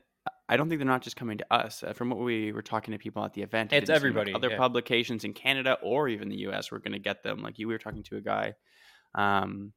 I 0.49 0.57
don't 0.57 0.69
think 0.69 0.79
they're 0.79 0.85
not 0.87 1.01
just 1.01 1.15
coming 1.15 1.37
to 1.37 1.45
us. 1.53 1.83
Uh, 1.83 1.93
from 1.93 2.09
what 2.09 2.19
we 2.19 2.51
were 2.51 2.61
talking 2.61 2.91
to 2.91 2.97
people 2.97 3.23
at 3.23 3.33
the 3.33 3.41
event, 3.41 3.71
it 3.73 3.77
It's 3.77 3.87
didn't 3.87 3.95
like 3.95 3.95
everybody, 3.97 4.33
other 4.33 4.49
yeah. 4.51 4.57
publications 4.57 5.23
in 5.23 5.33
Canada 5.33 5.77
or 5.81 6.07
even 6.09 6.29
the 6.29 6.37
U.S. 6.39 6.71
were 6.71 6.79
going 6.79 6.93
to 6.93 6.99
get 6.99 7.23
them. 7.23 7.39
Like 7.41 7.59
you, 7.59 7.67
we 7.67 7.73
were 7.73 7.79
talking 7.79 8.03
to 8.03 8.17
a 8.17 8.21
guy, 8.21 8.53
um, 9.15 9.73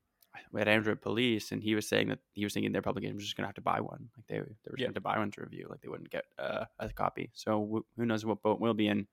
at 0.59 0.69
Android 0.69 1.01
Police, 1.01 1.51
and 1.53 1.63
he 1.63 1.75
was 1.75 1.89
saying 1.89 2.09
that 2.09 2.19
he 2.35 2.45
was 2.45 2.53
thinking 2.53 2.73
their 2.73 2.83
publication 2.83 3.17
was 3.17 3.25
just 3.25 3.37
going 3.37 3.45
to 3.45 3.49
have 3.49 3.55
to 3.55 3.61
buy 3.63 3.81
one. 3.81 4.09
Like 4.17 4.27
they 4.27 4.35
they 4.35 4.41
were 4.41 4.47
just 4.77 4.79
Yeah. 4.79 4.87
going 4.87 4.95
to 4.95 5.01
buy 5.01 5.19
one 5.19 5.31
to 5.33 5.41
review. 5.41 5.67
Like 5.71 5.81
they 5.81 5.89
wouldn't 5.89 6.11
get 6.11 6.25
uh, 6.39 6.65
a 6.79 6.89
copy. 6.91 7.31
So 7.33 7.61
w- 7.61 7.85
who 7.97 8.05
knows 8.07 8.27
what 8.27 8.43
boat 8.43 8.61
we'll 8.61 8.75
be 8.75 8.89
in. 8.89 9.07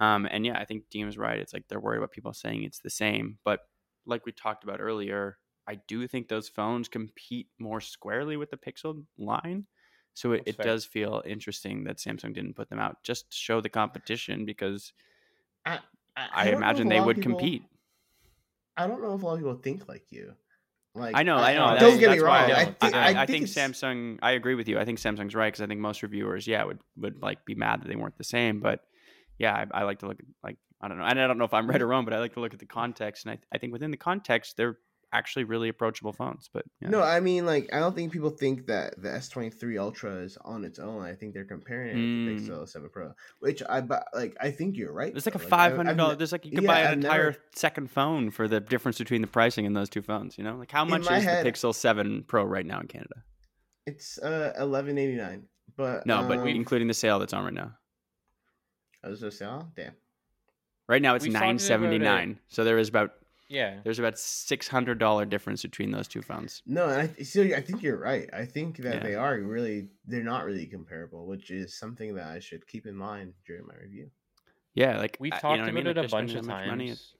Um, 0.00 0.26
and 0.30 0.44
yeah, 0.46 0.58
I 0.58 0.64
think 0.64 0.84
was 1.04 1.18
right. 1.18 1.38
It's 1.38 1.52
like 1.52 1.68
they're 1.68 1.78
worried 1.78 1.98
about 1.98 2.10
people 2.10 2.32
saying 2.32 2.64
it's 2.64 2.80
the 2.80 2.90
same, 2.90 3.38
but 3.44 3.60
like 4.06 4.24
we 4.24 4.32
talked 4.32 4.64
about 4.64 4.80
earlier, 4.80 5.36
I 5.68 5.74
do 5.86 6.06
think 6.08 6.28
those 6.28 6.48
phones 6.48 6.88
compete 6.88 7.48
more 7.58 7.80
squarely 7.82 8.36
with 8.38 8.50
the 8.50 8.56
Pixel 8.56 9.04
line. 9.18 9.66
So 10.14 10.32
it, 10.32 10.42
it 10.46 10.58
does 10.58 10.84
feel 10.84 11.22
interesting 11.24 11.84
that 11.84 11.98
Samsung 11.98 12.34
didn't 12.34 12.54
put 12.56 12.68
them 12.68 12.80
out 12.80 13.02
just 13.02 13.30
to 13.30 13.36
show 13.36 13.60
the 13.60 13.68
competition 13.68 14.44
because 14.44 14.92
I, 15.64 15.78
I, 16.16 16.46
don't 16.46 16.54
imagine 16.54 16.88
they 16.88 17.00
would 17.00 17.16
people- 17.16 17.32
compete. 17.38 17.62
I 18.76 18.86
don't 18.86 19.02
know 19.02 19.14
if 19.14 19.22
a 19.22 19.26
lot 19.26 19.34
of 19.34 19.38
people 19.40 19.54
think 19.56 19.86
like 19.88 20.04
you. 20.10 20.32
Like 20.94 21.14
I 21.14 21.22
know, 21.22 21.36
I 21.36 21.54
know. 21.54 21.64
I- 21.64 21.74
that's- 21.74 21.90
Don't 21.90 22.00
get 22.00 22.10
me 22.10 22.16
that's 22.16 22.22
why 22.26 22.40
wrong. 22.42 22.50
I 22.50 22.54
I, 22.60 22.64
don't. 22.64 22.80
think, 22.80 22.94
I, 22.94 23.12
I, 23.12 23.22
I 23.22 23.26
think 23.26 23.44
it's- 23.44 23.54
Samsung. 23.54 24.18
I 24.22 24.32
agree 24.32 24.54
with 24.54 24.66
you. 24.66 24.78
I 24.78 24.84
think 24.84 24.98
Samsung's 24.98 25.34
right 25.34 25.52
because 25.52 25.60
I 25.62 25.66
think 25.66 25.80
most 25.80 26.02
reviewers, 26.02 26.46
yeah, 26.46 26.64
would 26.64 26.80
would 26.96 27.22
like 27.22 27.44
be 27.44 27.54
mad 27.54 27.82
that 27.82 27.88
they 27.88 27.96
weren't 27.96 28.18
the 28.18 28.24
same. 28.24 28.60
But 28.60 28.80
yeah, 29.40 29.54
I, 29.72 29.80
I 29.80 29.82
like 29.82 29.98
to 30.00 30.06
look 30.06 30.20
at 30.20 30.26
like 30.44 30.58
I 30.80 30.86
don't 30.88 30.98
know, 30.98 31.04
and 31.04 31.18
I 31.20 31.26
don't 31.26 31.36
know 31.38 31.44
if 31.44 31.52
I'm 31.54 31.68
right 31.68 31.82
or 31.82 31.86
wrong, 31.88 32.04
but 32.04 32.14
I 32.14 32.20
like 32.20 32.34
to 32.34 32.40
look 32.40 32.54
at 32.54 32.60
the 32.60 32.66
context, 32.66 33.26
and 33.26 33.32
I, 33.32 33.38
I 33.52 33.58
think 33.58 33.72
within 33.72 33.90
the 33.90 33.96
context, 33.96 34.56
they're 34.56 34.78
actually 35.12 35.42
really 35.44 35.68
approachable 35.68 36.12
phones. 36.12 36.48
But 36.54 36.64
yeah. 36.80 36.88
No, 36.88 37.02
I 37.02 37.18
mean, 37.18 37.44
like, 37.44 37.68
I 37.74 37.80
don't 37.80 37.94
think 37.96 38.12
people 38.12 38.30
think 38.30 38.66
that 38.68 38.94
the 39.02 39.08
S23 39.08 39.78
Ultra 39.80 40.12
is 40.22 40.38
on 40.44 40.64
its 40.64 40.78
own. 40.78 41.02
I 41.02 41.14
think 41.14 41.34
they're 41.34 41.44
comparing 41.44 41.90
it 41.90 41.96
Mm. 41.96 42.46
the 42.46 42.52
Pixel 42.52 42.68
7 42.68 42.88
Pro, 42.92 43.12
which 43.40 43.60
I, 43.68 43.80
but 43.80 44.04
like, 44.14 44.36
I 44.40 44.52
think 44.52 44.76
you're 44.76 44.92
right. 44.92 45.12
It's 45.14 45.26
like 45.26 45.34
a 45.34 45.38
five 45.40 45.74
hundred 45.76 45.96
dollars. 45.96 46.16
There's 46.18 46.32
like 46.32 46.44
you 46.46 46.52
could 46.52 46.62
yeah, 46.62 46.68
buy 46.72 46.80
an 46.80 46.86
I've 46.86 46.92
entire 46.94 47.24
never- 47.32 47.38
second 47.56 47.90
phone 47.90 48.30
for 48.30 48.46
the 48.46 48.60
difference 48.60 48.98
between 48.98 49.20
the 49.20 49.26
pricing 49.26 49.64
in 49.64 49.72
those 49.74 49.88
two 49.90 50.00
phones. 50.02 50.38
You 50.38 50.44
know, 50.44 50.54
like 50.56 50.70
how 50.70 50.84
much 50.84 51.02
is 51.02 51.24
head- 51.24 51.44
the 51.44 51.50
Pixel 51.50 51.74
Seven 51.74 52.22
Pro 52.26 52.44
right 52.44 52.64
now 52.64 52.78
in 52.80 52.86
Canada? 52.86 53.16
It's 53.86 54.16
uh 54.18 54.52
11.89, 54.60 55.42
but 55.76 56.06
No, 56.06 56.22
but 56.28 56.38
um, 56.38 56.46
including 56.46 56.86
the 56.88 56.94
sale 56.94 57.18
that's 57.18 57.32
on 57.32 57.44
right 57.44 57.52
now. 57.52 57.72
I 59.02 59.08
was 59.08 59.20
just 59.20 59.38
saying, 59.38 59.50
oh, 59.50 59.66
damn. 59.76 59.92
Right 60.88 61.00
now 61.00 61.14
it's 61.14 61.24
We've 61.24 61.32
talked 61.32 61.70
uh, 61.70 61.76
nine 61.78 62.00
about 62.02 62.18
it- 62.28 62.36
So 62.48 62.64
there 62.64 62.78
is 62.78 62.88
about 62.88 63.12
Yeah, 63.48 63.78
there's 63.84 63.98
about 64.00 64.18
six 64.18 64.66
hundred 64.68 64.98
dollar 64.98 65.24
difference 65.24 65.62
between 65.62 65.90
those 65.92 66.08
two 66.08 66.20
phones. 66.22 66.62
No, 66.66 66.88
and 66.88 67.00
I 67.02 67.06
th- 67.06 67.28
so 67.28 67.42
I 67.42 67.60
think 67.60 67.82
you're 67.82 67.96
right. 67.98 68.28
I 68.32 68.44
think 68.44 68.76
that 68.78 68.94
Yeah. 68.96 69.00
they 69.02 69.14
are 69.14 69.38
really 69.38 69.88
they're 70.06 70.22
not 70.24 70.44
really 70.44 70.66
comparable, 70.66 71.26
which 71.26 71.50
is 71.50 71.74
something 71.78 72.14
that 72.16 72.26
I 72.26 72.38
should 72.40 72.66
keep 72.66 72.86
in 72.86 72.96
mind 72.96 73.34
during 73.46 73.66
my 73.66 73.74
review. 73.80 74.10
Yeah, 74.74 74.98
like 74.98 75.16
we've 75.20 75.32
I- 75.32 75.36
you 75.36 75.40
talked 75.40 75.58
know 75.58 75.62
what 75.62 75.68
I 75.68 75.70
about 75.70 75.74
mean? 75.74 75.86
it 75.86 75.96
Like, 75.96 76.06
a 76.06 76.10
bunch 76.10 76.34
of 76.34 76.46
that 76.46 76.66
money, 76.66 76.88
times. 76.88 77.14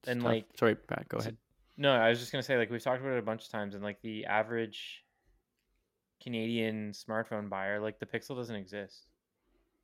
it's 0.00 0.08
and 0.08 0.20
tough. 0.20 0.30
like 0.30 0.46
sorry, 0.56 0.74
Pat, 0.76 1.08
go 1.08 1.18
ahead. 1.18 1.36
No, 1.76 1.92
I 1.92 2.08
was 2.08 2.20
just 2.20 2.30
gonna 2.32 2.42
say 2.42 2.56
like 2.56 2.70
we've 2.70 2.82
talked 2.82 3.00
about 3.00 3.12
it 3.14 3.18
a 3.18 3.22
bunch 3.22 3.44
of 3.44 3.50
times, 3.50 3.74
and 3.74 3.82
like 3.84 4.00
the 4.02 4.26
average 4.26 5.04
Canadian 6.22 6.92
smartphone 6.92 7.48
buyer, 7.48 7.80
like 7.80 7.98
the 7.98 8.06
Pixel 8.06 8.36
doesn't 8.36 8.56
exist. 8.56 9.06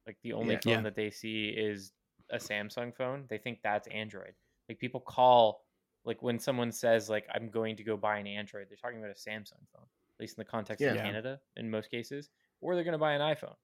Like 0.06 0.18
the 0.22 0.32
only 0.32 0.54
Yeah. 0.54 0.60
phone 0.60 0.72
Yeah. 0.74 0.80
that 0.82 0.96
they 0.96 1.10
see 1.10 1.48
is 1.48 1.92
a 2.30 2.36
Samsung 2.36 2.94
phone. 2.94 3.26
They 3.28 3.38
think 3.38 3.60
that's 3.62 3.88
Android. 3.88 4.34
Like 4.68 4.78
people 4.78 5.00
call 5.00 5.64
like 6.04 6.20
when 6.22 6.38
someone 6.38 6.72
says 6.72 7.08
like 7.08 7.26
I'm 7.32 7.48
going 7.48 7.76
to 7.76 7.84
go 7.84 7.96
buy 7.96 8.18
an 8.18 8.26
Android, 8.26 8.66
they're 8.68 8.76
talking 8.76 8.98
about 8.98 9.10
a 9.10 9.14
Samsung 9.14 9.62
phone, 9.72 9.84
at 9.84 10.20
least 10.20 10.36
in 10.36 10.40
the 10.42 10.50
context 10.50 10.80
of 10.94 10.96
Canada 11.02 11.40
in 11.56 11.70
most 11.70 11.90
cases, 11.90 12.30
or 12.60 12.74
they're 12.74 12.84
going 12.84 12.92
to 12.92 12.98
buy 12.98 13.12
an 13.12 13.20
iPhone. 13.20 13.54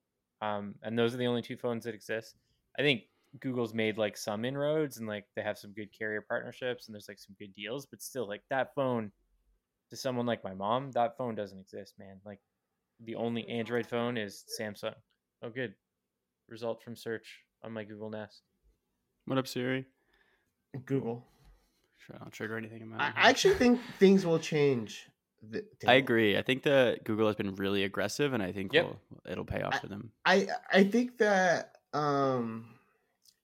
Um, 0.41 0.75
and 0.83 0.97
those 0.97 1.13
are 1.13 1.17
the 1.17 1.27
only 1.27 1.41
two 1.41 1.57
phones 1.57 1.83
that 1.83 1.93
exist. 1.93 2.35
I 2.77 2.81
think 2.81 3.03
Google's 3.39 3.73
made 3.73 3.97
like 3.97 4.15
some 4.15 4.45
inroads 4.45 4.97
and 4.97 5.07
like 5.07 5.25
they 5.35 5.41
have 5.41 5.57
some 5.57 5.73
good 5.73 5.91
carrier 5.91 6.21
partnerships 6.21 6.87
and 6.87 6.95
there's 6.95 7.09
like 7.09 7.19
some 7.19 7.35
good 7.37 7.53
deals, 7.53 7.85
but 7.85 8.01
still 8.01 8.27
like 8.27 8.43
that 8.49 8.73
phone 8.73 9.11
to 9.89 9.97
someone 9.97 10.25
like 10.25 10.43
my 10.43 10.53
mom, 10.53 10.91
that 10.91 11.17
phone 11.17 11.35
doesn't 11.35 11.59
exist, 11.59 11.95
man. 11.99 12.21
Like 12.25 12.39
the 13.01 13.15
only 13.15 13.47
Android 13.49 13.85
phone 13.85 14.17
is 14.17 14.45
Samsung. 14.59 14.95
Oh, 15.41 15.49
good. 15.49 15.73
Result 16.49 16.81
from 16.83 16.95
search 16.95 17.41
on 17.63 17.71
my 17.71 17.83
Google 17.83 18.09
Nest. 18.09 18.41
What 19.25 19.37
up, 19.37 19.47
Siri? 19.47 19.85
Google. 20.85 21.25
Sure, 21.97 22.15
I'll 22.21 22.31
trigger 22.31 22.57
anything 22.57 22.81
in 22.81 22.89
my. 22.89 22.97
I 22.97 23.11
I 23.15 23.29
actually 23.29 23.55
think 23.55 23.79
things 23.99 24.25
will 24.25 24.39
change. 24.39 25.07
The, 25.51 25.63
I 25.87 25.93
agree. 25.93 26.37
I 26.37 26.41
think 26.41 26.63
that 26.63 27.03
Google 27.03 27.27
has 27.27 27.35
been 27.35 27.53
really 27.55 27.83
aggressive, 27.83 28.33
and 28.33 28.41
I 28.41 28.51
think 28.51 28.73
Yep. 28.73 28.85
will 28.85 28.99
it'll 29.29 29.45
pay 29.45 29.61
off 29.61 29.79
for 29.79 29.87
them. 29.87 30.11
I 30.25 30.47
I 30.71 30.83
think 30.83 31.17
that 31.19 31.75
um, 31.93 32.65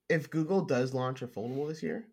if 0.09 0.29
Google 0.29 0.65
does 0.65 0.93
launch 0.93 1.21
a 1.21 1.27
foldable 1.27 1.67
this 1.67 1.83
year, 1.83 2.07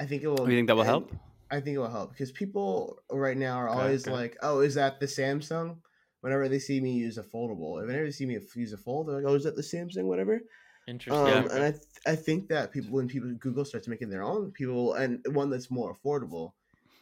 I 0.00 0.06
think 0.06 0.22
it 0.22 0.28
will. 0.28 0.42
Oh, 0.44 0.48
you 0.48 0.56
think 0.56 0.68
that 0.68 0.76
will 0.76 0.82
and 0.82 0.90
help? 0.90 1.12
I 1.50 1.60
think 1.60 1.74
it 1.76 1.78
will 1.78 1.90
help 1.90 2.10
because 2.12 2.32
people 2.32 2.98
right 3.10 3.36
now 3.36 3.56
are 3.56 3.68
Okay, 3.68 3.78
always 3.80 4.06
okay. 4.06 4.12
like, 4.12 4.36
"Oh, 4.42 4.60
is 4.60 4.74
that 4.74 5.00
the 5.00 5.06
Samsung?" 5.06 5.78
Whenever 6.22 6.48
they 6.48 6.60
see 6.60 6.80
me 6.80 6.94
use 6.94 7.18
a 7.18 7.24
foldable, 7.24 7.80
if 7.82 7.86
whenever 7.88 8.06
they 8.06 8.12
see 8.12 8.26
me 8.26 8.40
use 8.56 8.74
a 8.74 8.78
fold, 8.78 9.08
they're 9.08 9.16
like, 9.16 9.26
"Oh, 9.26 9.36
is 9.36 9.44
that 9.44 9.56
the 9.56 9.62
Samsung?" 9.62 10.06
Whatever. 10.06 10.42
Interesting. 10.86 11.10
Um, 11.10 11.48
and 11.50 11.62
I 11.64 11.70
th- 11.72 11.82
I 12.06 12.16
think 12.16 12.48
that 12.48 12.72
people 12.72 12.92
when 12.92 13.08
people 13.08 13.32
Google 13.34 13.64
starts 13.64 13.88
making 13.88 14.08
their 14.10 14.22
own 14.22 14.52
people 14.52 14.94
and 14.94 15.24
one 15.34 15.50
that's 15.50 15.70
more 15.70 15.94
affordable, 15.94 16.54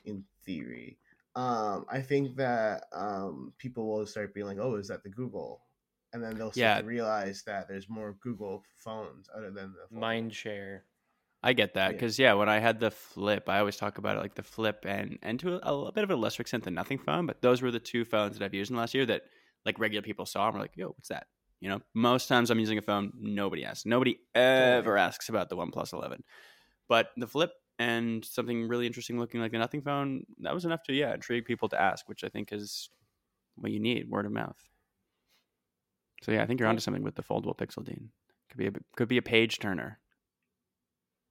in 0.04 0.26
theory, 0.44 0.98
um, 1.36 1.84
I 1.88 2.02
think 2.02 2.36
that 2.36 2.84
um, 2.92 3.54
people 3.58 3.88
will 3.88 4.06
start 4.06 4.34
being 4.34 4.46
like, 4.46 4.58
"Oh, 4.58 4.76
is 4.76 4.88
that 4.88 5.02
the 5.04 5.10
Google?" 5.10 5.66
And 6.12 6.22
then 6.24 6.38
they'll 6.38 6.52
start 6.52 6.74
Yeah. 6.74 6.80
to 6.80 6.84
realize 6.84 7.44
that 7.44 7.68
there's 7.68 7.88
more 7.88 8.14
Google 8.14 8.66
phones 8.76 9.28
other 9.34 9.50
than 9.52 9.72
the 9.74 9.86
foldable. 9.94 10.00
Mind 10.00 10.34
share. 10.34 10.86
I 11.42 11.52
get 11.54 11.74
that 11.74 11.88
Yeah. 11.88 11.92
because 11.92 12.18
yeah. 12.18 12.34
when 12.34 12.48
I 12.48 12.58
had 12.58 12.80
the 12.80 12.90
flip, 12.90 13.48
I 13.48 13.58
always 13.58 13.76
talk 13.76 13.98
about 13.98 14.16
it 14.16 14.20
like 14.20 14.34
the 14.34 14.42
flip 14.42 14.84
and 14.86 15.18
and 15.22 15.40
to 15.40 15.66
a, 15.66 15.74
a 15.86 15.92
bit 15.92 16.04
of 16.04 16.10
a 16.10 16.16
lesser 16.16 16.42
extent 16.42 16.64
the 16.64 16.70
nothing 16.70 16.98
phone, 16.98 17.26
but 17.26 17.40
those 17.40 17.62
were 17.62 17.70
the 17.70 17.80
two 17.80 18.04
phones 18.04 18.38
that 18.38 18.44
I've 18.44 18.54
used 18.54 18.70
in 18.70 18.76
the 18.76 18.80
last 18.80 18.94
year 18.94 19.06
that 19.06 19.22
like 19.64 19.78
regular 19.78 20.02
people 20.02 20.26
saw 20.26 20.46
and 20.46 20.54
were 20.54 20.60
like, 20.60 20.76
"Yo, 20.76 20.88
what's 20.88 21.08
that?" 21.08 21.26
You 21.60 21.68
know, 21.68 21.80
most 21.94 22.28
times 22.28 22.50
I'm 22.50 22.58
using 22.58 22.78
a 22.78 22.82
phone, 22.82 23.12
nobody 23.18 23.64
asks. 23.64 23.84
Nobody 23.84 24.18
ever 24.34 24.96
asks 24.96 25.28
about 25.28 25.50
the 25.50 25.56
OnePlus 25.56 25.92
11. 25.92 26.24
But 26.88 27.10
the 27.18 27.26
flip 27.26 27.52
and 27.78 28.24
something 28.24 28.66
really 28.66 28.86
interesting 28.86 29.18
looking 29.18 29.40
like 29.40 29.52
the 29.52 29.58
nothing 29.58 29.82
phone, 29.82 30.24
that 30.38 30.54
was 30.54 30.64
enough 30.64 30.82
to 30.84 30.94
yeah 30.94 31.14
intrigue 31.14 31.44
people 31.44 31.68
to 31.70 31.80
ask, 31.80 32.08
which 32.08 32.24
I 32.24 32.28
think 32.28 32.52
is 32.52 32.90
what 33.56 33.72
you 33.72 33.80
need, 33.80 34.08
word 34.08 34.26
of 34.26 34.32
mouth. 34.32 34.56
So 36.22 36.32
yeah, 36.32 36.42
I 36.42 36.46
think 36.46 36.60
you're 36.60 36.68
onto 36.68 36.80
something 36.80 37.02
with 37.02 37.14
the 37.14 37.22
foldable 37.22 37.56
Pixel, 37.56 37.84
Dean. 37.84 38.10
Could 38.50 38.58
be 38.58 38.66
a 38.66 38.72
could 38.96 39.08
be 39.08 39.18
a 39.18 39.22
page 39.22 39.58
turner. 39.58 39.98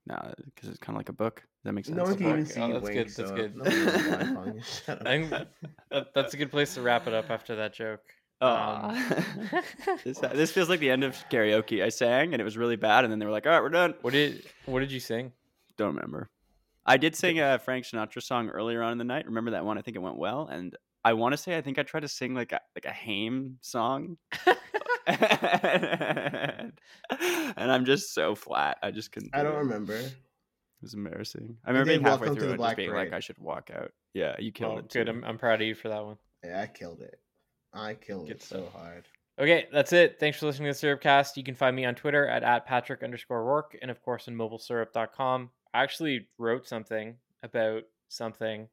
No, 0.10 0.34
because 0.46 0.70
it's 0.70 0.80
kind 0.80 0.96
of 0.96 1.00
like 1.00 1.10
a 1.10 1.14
book. 1.14 1.36
Does 1.36 1.46
that 1.66 1.74
makes 1.74 1.88
sense? 1.88 1.98
No 1.98 2.04
one 2.04 2.16
can 2.18 2.28
even 2.28 2.42
Okay, 2.42 2.52
see 2.52 2.62
oh, 2.62 2.68
you 2.68 2.74
that's 2.74 2.84
wink, 2.84 2.96
good, 2.96 3.08
that's 3.08 3.16
so 3.30 3.36
good. 3.36 3.56
no 3.56 3.64
one 3.64 3.86
knows 3.86 4.08
why 4.08 4.16
I'm 4.16 4.36
calling 4.36 4.56
you. 4.56 4.62
Shut 4.64 5.02
up. 5.02 5.08
I 5.08 5.18
think 5.18 6.08
that's 6.16 6.34
a 6.34 6.38
good 6.38 6.52
place 6.52 6.74
to 6.74 6.82
wrap 6.82 7.06
it 7.08 7.14
up 7.14 7.30
after 7.30 7.56
that 7.58 7.74
joke. 7.74 8.02
Aw. 8.42 8.90
Um, 8.90 9.64
this, 10.04 10.20
this 10.20 10.52
feels 10.52 10.70
like 10.70 10.80
the 10.80 10.90
end 10.90 11.04
of 11.04 11.16
karaoke. 11.30 11.84
I 11.84 11.90
sang 11.90 12.34
and 12.34 12.42
it 12.42 12.46
was 12.46 12.58
really 12.58 12.78
bad, 12.78 13.04
and 13.04 13.12
then 13.12 13.20
they 13.20 13.26
were 13.26 13.32
like, 13.32 13.46
"All 13.46 13.52
right, 13.52 13.62
we're 13.62 13.70
done." 13.70 13.94
What 14.02 14.14
did 14.14 14.46
What 14.66 14.80
did 14.80 14.92
you 14.92 15.00
sing? 15.00 15.32
Don't 15.78 15.94
remember. 15.94 16.30
I 16.86 16.98
did 16.98 17.16
sing 17.16 17.40
a 17.40 17.60
Frank 17.60 17.86
Sinatra 17.86 18.24
song 18.24 18.50
earlier 18.50 18.82
on 18.82 18.92
in 18.94 18.98
the 18.98 19.04
night. 19.04 19.26
Remember 19.28 19.52
that 19.52 19.64
one? 19.66 19.78
I 19.78 19.82
think 19.82 19.96
it 19.96 20.00
went 20.00 20.18
well, 20.18 20.48
and 20.48 20.76
I 21.04 21.14
want 21.14 21.34
to 21.34 21.38
say 21.38 21.58
I 21.58 21.62
think 21.62 21.80
I 21.80 21.84
tried 21.84 22.02
to 22.02 22.08
sing 22.08 22.34
like 22.34 22.52
a 22.52 22.60
like 22.76 22.86
a 22.86 22.92
Haim 22.92 23.58
song, 23.62 24.18
and 25.08 26.72
I'm 27.58 27.86
just 27.86 28.14
so 28.14 28.36
flat. 28.36 28.78
I 28.84 28.92
just 28.92 29.12
couldn't. 29.12 29.32
I 29.34 29.40
do 29.40 29.46
don't 29.46 29.56
it. 29.56 29.60
remember. 29.60 29.96
It 29.96 30.14
was 30.84 30.94
embarrassing. 30.94 31.58
I 31.66 31.70
remember 31.72 31.90
being 31.92 32.02
halfway 32.04 32.28
through 32.28 32.36
the 32.36 32.42
and 32.42 32.50
just 32.52 32.58
Black 32.58 32.78
being 32.78 32.94
like, 32.94 33.14
"I 33.14 33.20
should 33.20 33.38
walk 33.40 33.70
out." 33.74 33.92
Yeah, 34.14 34.36
you 34.40 34.52
killed 34.52 34.76
Oh, 34.76 34.78
it. 34.80 34.90
good. 34.92 35.10
I'm, 35.10 35.24
I'm 35.24 35.38
proud 35.38 35.62
of 35.62 35.68
you 35.68 35.76
for 35.76 35.90
that 35.90 36.04
one. 36.04 36.18
Yeah, 36.44 36.62
I 36.62 36.68
killed 36.68 37.02
it. 37.02 37.20
I 37.74 37.94
killed 37.94 38.28
Good 38.28 38.38
it 38.38 38.44
so 38.44 38.62
stuff. 38.62 38.74
hard. 38.74 39.06
Okay, 39.40 39.68
that's 39.72 39.94
it. 39.94 40.20
Thanks 40.20 40.38
for 40.40 40.48
listening 40.48 40.74
to 40.74 40.80
the 40.80 40.88
Syrupcast. 40.88 41.38
You 41.38 41.44
can 41.44 41.56
find 41.56 41.76
me 41.76 41.86
on 41.86 41.96
Twitter 41.96 42.28
at, 42.28 42.44
at 42.44 42.66
Patrick 42.66 43.04
underscore 43.04 43.44
Rourke 43.46 43.78
and 43.82 43.90
of 43.92 44.02
course 44.02 44.28
on 44.28 44.36
mobilesyrup.com. 44.36 45.50
I 45.74 45.84
actually 45.84 46.28
wrote 46.38 46.68
something 46.68 47.16
about 47.44 47.84
something. 48.10 48.68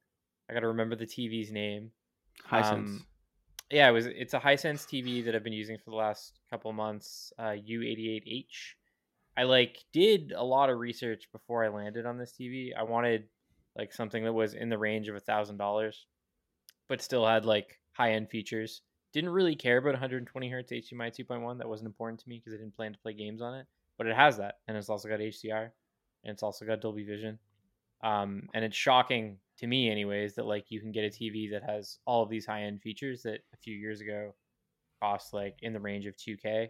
I 0.51 0.55
gotta 0.55 0.69
remember 0.69 0.97
the 0.97 1.07
TV's 1.07 1.53
name. 1.53 1.91
Hisense. 2.51 2.73
Um, 2.73 3.07
yeah, 3.71 3.89
it 3.89 3.93
was 3.93 4.07
it's 4.07 4.35
a 4.35 4.41
Hisense 4.41 4.87
TV 4.87 5.25
that 5.25 5.35
I've 5.35 5.45
been 5.45 5.53
using 5.53 5.79
for 5.79 5.91
the 5.91 5.97
last 5.97 6.39
couple 6.51 6.73
months, 6.73 7.33
uh 7.39 7.55
U88H. 7.69 8.75
I 9.37 9.43
like 9.43 9.85
did 9.93 10.33
a 10.33 10.45
lot 10.45 10.71
of 10.71 10.79
research 10.79 11.29
before 11.33 11.65
I 11.65 11.69
landed 11.69 12.07
on 12.07 12.17
this 12.17 12.33
TV. 12.33 12.71
I 12.77 12.85
wanted 12.85 13.25
like 13.77 13.93
something 13.93 14.25
that 14.25 14.33
was 14.33 14.55
in 14.55 14.69
the 14.69 14.79
range 14.79 15.09
of 15.09 15.17
a 15.17 15.21
thousand 15.21 15.59
dollars, 15.59 16.07
but 16.89 17.03
still 17.03 17.27
had 17.27 17.45
like 17.45 17.79
high 17.93 18.13
end 18.13 18.31
features. 18.31 18.83
Didn't 19.13 19.31
really 19.31 19.57
care 19.57 19.79
about 19.79 19.93
120 19.93 20.51
hertz 20.51 20.73
HDMI 20.73 21.11
2.1. 21.11 21.59
That 21.59 21.69
wasn't 21.69 21.87
important 21.87 22.21
to 22.21 22.29
me 22.29 22.39
because 22.39 22.55
I 22.55 22.63
didn't 22.63 22.77
plan 22.77 22.93
to 22.93 22.99
play 22.99 23.15
games 23.15 23.41
on 23.41 23.55
it. 23.55 23.67
But 23.99 24.07
it 24.07 24.17
has 24.17 24.37
that, 24.37 24.57
and 24.69 24.77
it's 24.77 24.91
also 24.91 25.09
got 25.09 25.21
HDR, 25.21 25.71
and 26.25 26.33
it's 26.33 26.43
also 26.43 26.67
got 26.67 26.83
Dolby 26.83 27.05
Vision. 27.05 27.39
Um, 28.03 28.49
and 28.53 28.63
it's 28.63 28.77
shocking 28.77 29.39
to 29.59 29.67
me, 29.67 29.91
anyways, 29.91 30.35
that 30.35 30.47
like 30.47 30.67
you 30.71 30.81
can 30.81 30.93
get 30.93 31.05
a 31.05 31.09
TV 31.09 31.51
that 31.53 31.63
has 31.63 31.99
all 32.07 32.23
of 32.23 32.29
these 32.29 32.47
high 32.47 32.63
end 32.63 32.83
features 32.83 33.23
that 33.23 33.41
a 33.53 33.57
few 33.57 33.75
years 33.75 34.01
ago 34.01 34.35
cost 35.01 35.33
like 35.35 35.57
in 35.63 35.73
the 35.73 35.81
range 35.81 36.07
of 36.07 36.17
2K 36.17 36.69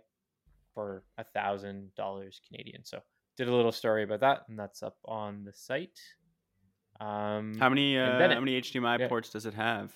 for 0.75 1.03
a 1.19 1.25
thousand 1.25 1.95
dollars 1.95 2.41
Canadian. 2.49 2.85
So 2.85 3.01
did 3.37 3.49
a 3.49 3.55
little 3.55 3.73
story 3.73 4.03
about 4.05 4.21
that, 4.21 4.43
and 4.49 4.59
that's 4.59 4.83
up 4.83 4.97
on 5.05 5.45
the 5.45 5.53
site. 5.53 5.99
Um, 7.01 7.57
How 7.59 7.69
many 7.69 7.99
uh, 7.99 8.19
how 8.19 8.41
many 8.41 8.61
HDMI 8.61 9.01
yeah. 9.01 9.09
ports 9.09 9.31
does 9.31 9.45
it 9.47 9.55
have? 9.55 9.93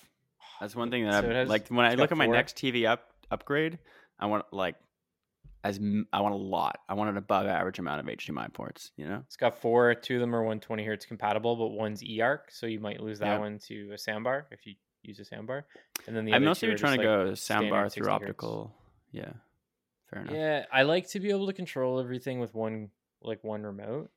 That's 0.59 0.75
one 0.75 0.91
thing 0.91 1.05
that 1.05 1.23
So 1.23 1.31
I 1.31 1.43
like 1.43 1.67
when 1.69 1.85
I 1.85 1.95
look 1.95 2.11
at 2.11 2.17
my 2.17 2.25
four. 2.25 2.35
next 2.35 2.55
TV 2.57 2.87
up 2.87 3.03
upgrade. 3.31 3.79
I 4.19 4.27
want 4.27 4.45
like 4.51 4.75
as 5.63 5.79
I 6.11 6.21
want 6.21 6.33
a 6.33 6.37
lot. 6.37 6.79
I 6.89 6.93
want 6.95 7.09
an 7.09 7.17
above 7.17 7.45
average 7.45 7.79
amount 7.79 7.99
of 7.99 8.05
HDMI 8.07 8.51
ports. 8.53 8.91
You 8.97 9.07
know. 9.07 9.23
It's 9.27 9.37
got 9.37 9.57
four. 9.59 9.93
Two 9.95 10.15
of 10.15 10.21
them 10.21 10.33
are 10.35 10.39
120 10.41 10.83
hertz 10.85 11.05
compatible, 11.05 11.55
but 11.55 11.67
one's 11.67 12.01
eARC, 12.01 12.39
so 12.49 12.65
you 12.65 12.79
might 12.79 12.99
lose 13.01 13.19
that 13.19 13.33
Yeah. 13.33 13.39
one 13.39 13.59
to 13.67 13.91
a 13.91 13.95
soundbar 13.95 14.45
if 14.51 14.65
you 14.65 14.75
use 15.03 15.19
a 15.19 15.23
soundbar. 15.25 15.63
And 16.07 16.15
then 16.15 16.25
the 16.25 16.33
I'm 16.33 16.43
mostly 16.43 16.73
trying 16.75 16.99
to 16.99 17.05
like, 17.07 17.27
go 17.27 17.31
soundbar 17.33 17.83
60 17.85 17.99
through 18.01 18.11
hertz. 18.11 18.23
optical. 18.23 18.75
Yeah. 19.11 19.33
Fair 20.09 20.21
enough. 20.23 20.33
Yeah, 20.35 20.65
I 20.71 20.83
like 20.83 21.07
to 21.09 21.19
be 21.19 21.29
able 21.29 21.47
to 21.47 21.53
control 21.53 21.99
everything 21.99 22.39
with 22.39 22.53
one 22.53 22.89
like 23.21 23.43
one 23.43 23.63
remote. 23.63 24.09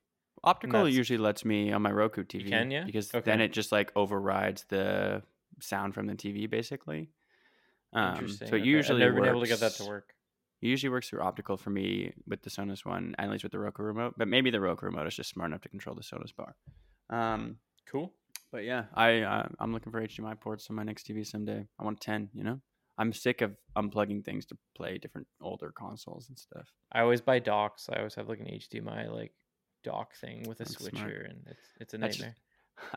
Optical 0.43 0.87
usually 0.89 1.17
lets 1.17 1.45
me 1.45 1.71
on 1.71 1.81
my 1.81 1.91
Roku 1.91 2.23
TV. 2.23 2.49
can, 2.49 2.69
yeah? 2.69 2.83
Because 2.83 3.13
Okay. 3.13 3.23
then 3.23 3.39
it 3.41 3.51
just 3.53 3.71
like 3.71 3.91
overrides 3.95 4.65
the 4.65 5.23
sound 5.59 5.93
from 5.93 6.07
the 6.07 6.13
TV 6.15 6.49
basically. 6.49 7.09
Um, 7.93 8.13
Interesting. 8.15 8.47
so 8.49 8.55
it 8.55 8.59
okay. 8.59 8.67
usually 8.67 9.03
I've 9.03 9.09
never 9.11 9.21
been 9.21 9.29
able 9.29 9.41
to 9.41 9.47
get 9.47 9.59
that 9.61 9.71
to 9.73 9.85
work. 9.85 10.13
It 10.61 10.67
usually 10.67 10.89
works 10.89 11.09
through 11.09 11.21
optical 11.21 11.57
for 11.57 11.69
me 11.69 12.13
with 12.27 12.41
the 12.41 12.49
Sonos 12.49 12.85
one, 12.85 13.13
at 13.19 13.29
least 13.29 13.43
with 13.43 13.51
the 13.51 13.59
Roku 13.59 13.83
remote. 13.83 14.15
But 14.17 14.27
maybe 14.27 14.49
the 14.49 14.59
Roku 14.61 14.85
remote 14.87 15.05
is 15.07 15.15
just 15.15 15.29
smart 15.29 15.49
enough 15.51 15.61
to 15.61 15.69
control 15.69 15.95
the 15.95 16.01
Sonos 16.01 16.33
bar. 16.35 16.55
Um, 17.09 17.57
Cool. 17.85 18.13
but 18.51 18.63
yeah, 18.63 18.85
I 18.95 19.21
uh, 19.21 19.47
I'm 19.59 19.71
looking 19.73 19.91
for 19.91 20.01
HDMI 20.01 20.39
ports 20.39 20.67
on 20.69 20.75
my 20.75 20.83
next 20.83 21.05
TV 21.07 21.25
someday. 21.25 21.67
I 21.79 21.83
want 21.83 22.01
ten. 22.01 22.29
You 22.33 22.43
know, 22.43 22.59
I'm 22.97 23.13
sick 23.13 23.41
of 23.41 23.55
unplugging 23.77 24.23
things 24.25 24.45
to 24.47 24.57
play 24.75 24.97
different 24.97 25.27
older 25.41 25.71
consoles 25.71 26.29
and 26.29 26.39
stuff. 26.39 26.67
I 26.91 27.01
always 27.01 27.21
buy 27.21 27.39
docks. 27.39 27.87
I 27.91 27.97
always 27.97 28.15
have 28.15 28.27
like 28.27 28.39
an 28.39 28.47
HDMI 28.47 29.11
like 29.13 29.33
dock 29.83 30.15
thing 30.15 30.43
with 30.47 30.61
a 30.61 30.63
That's 30.63 30.77
switcher, 30.77 30.95
smart. 30.97 31.25
and 31.29 31.43
it's 31.47 31.67
it's 31.79 31.93
a 31.93 31.97
nightmare. 31.99 32.35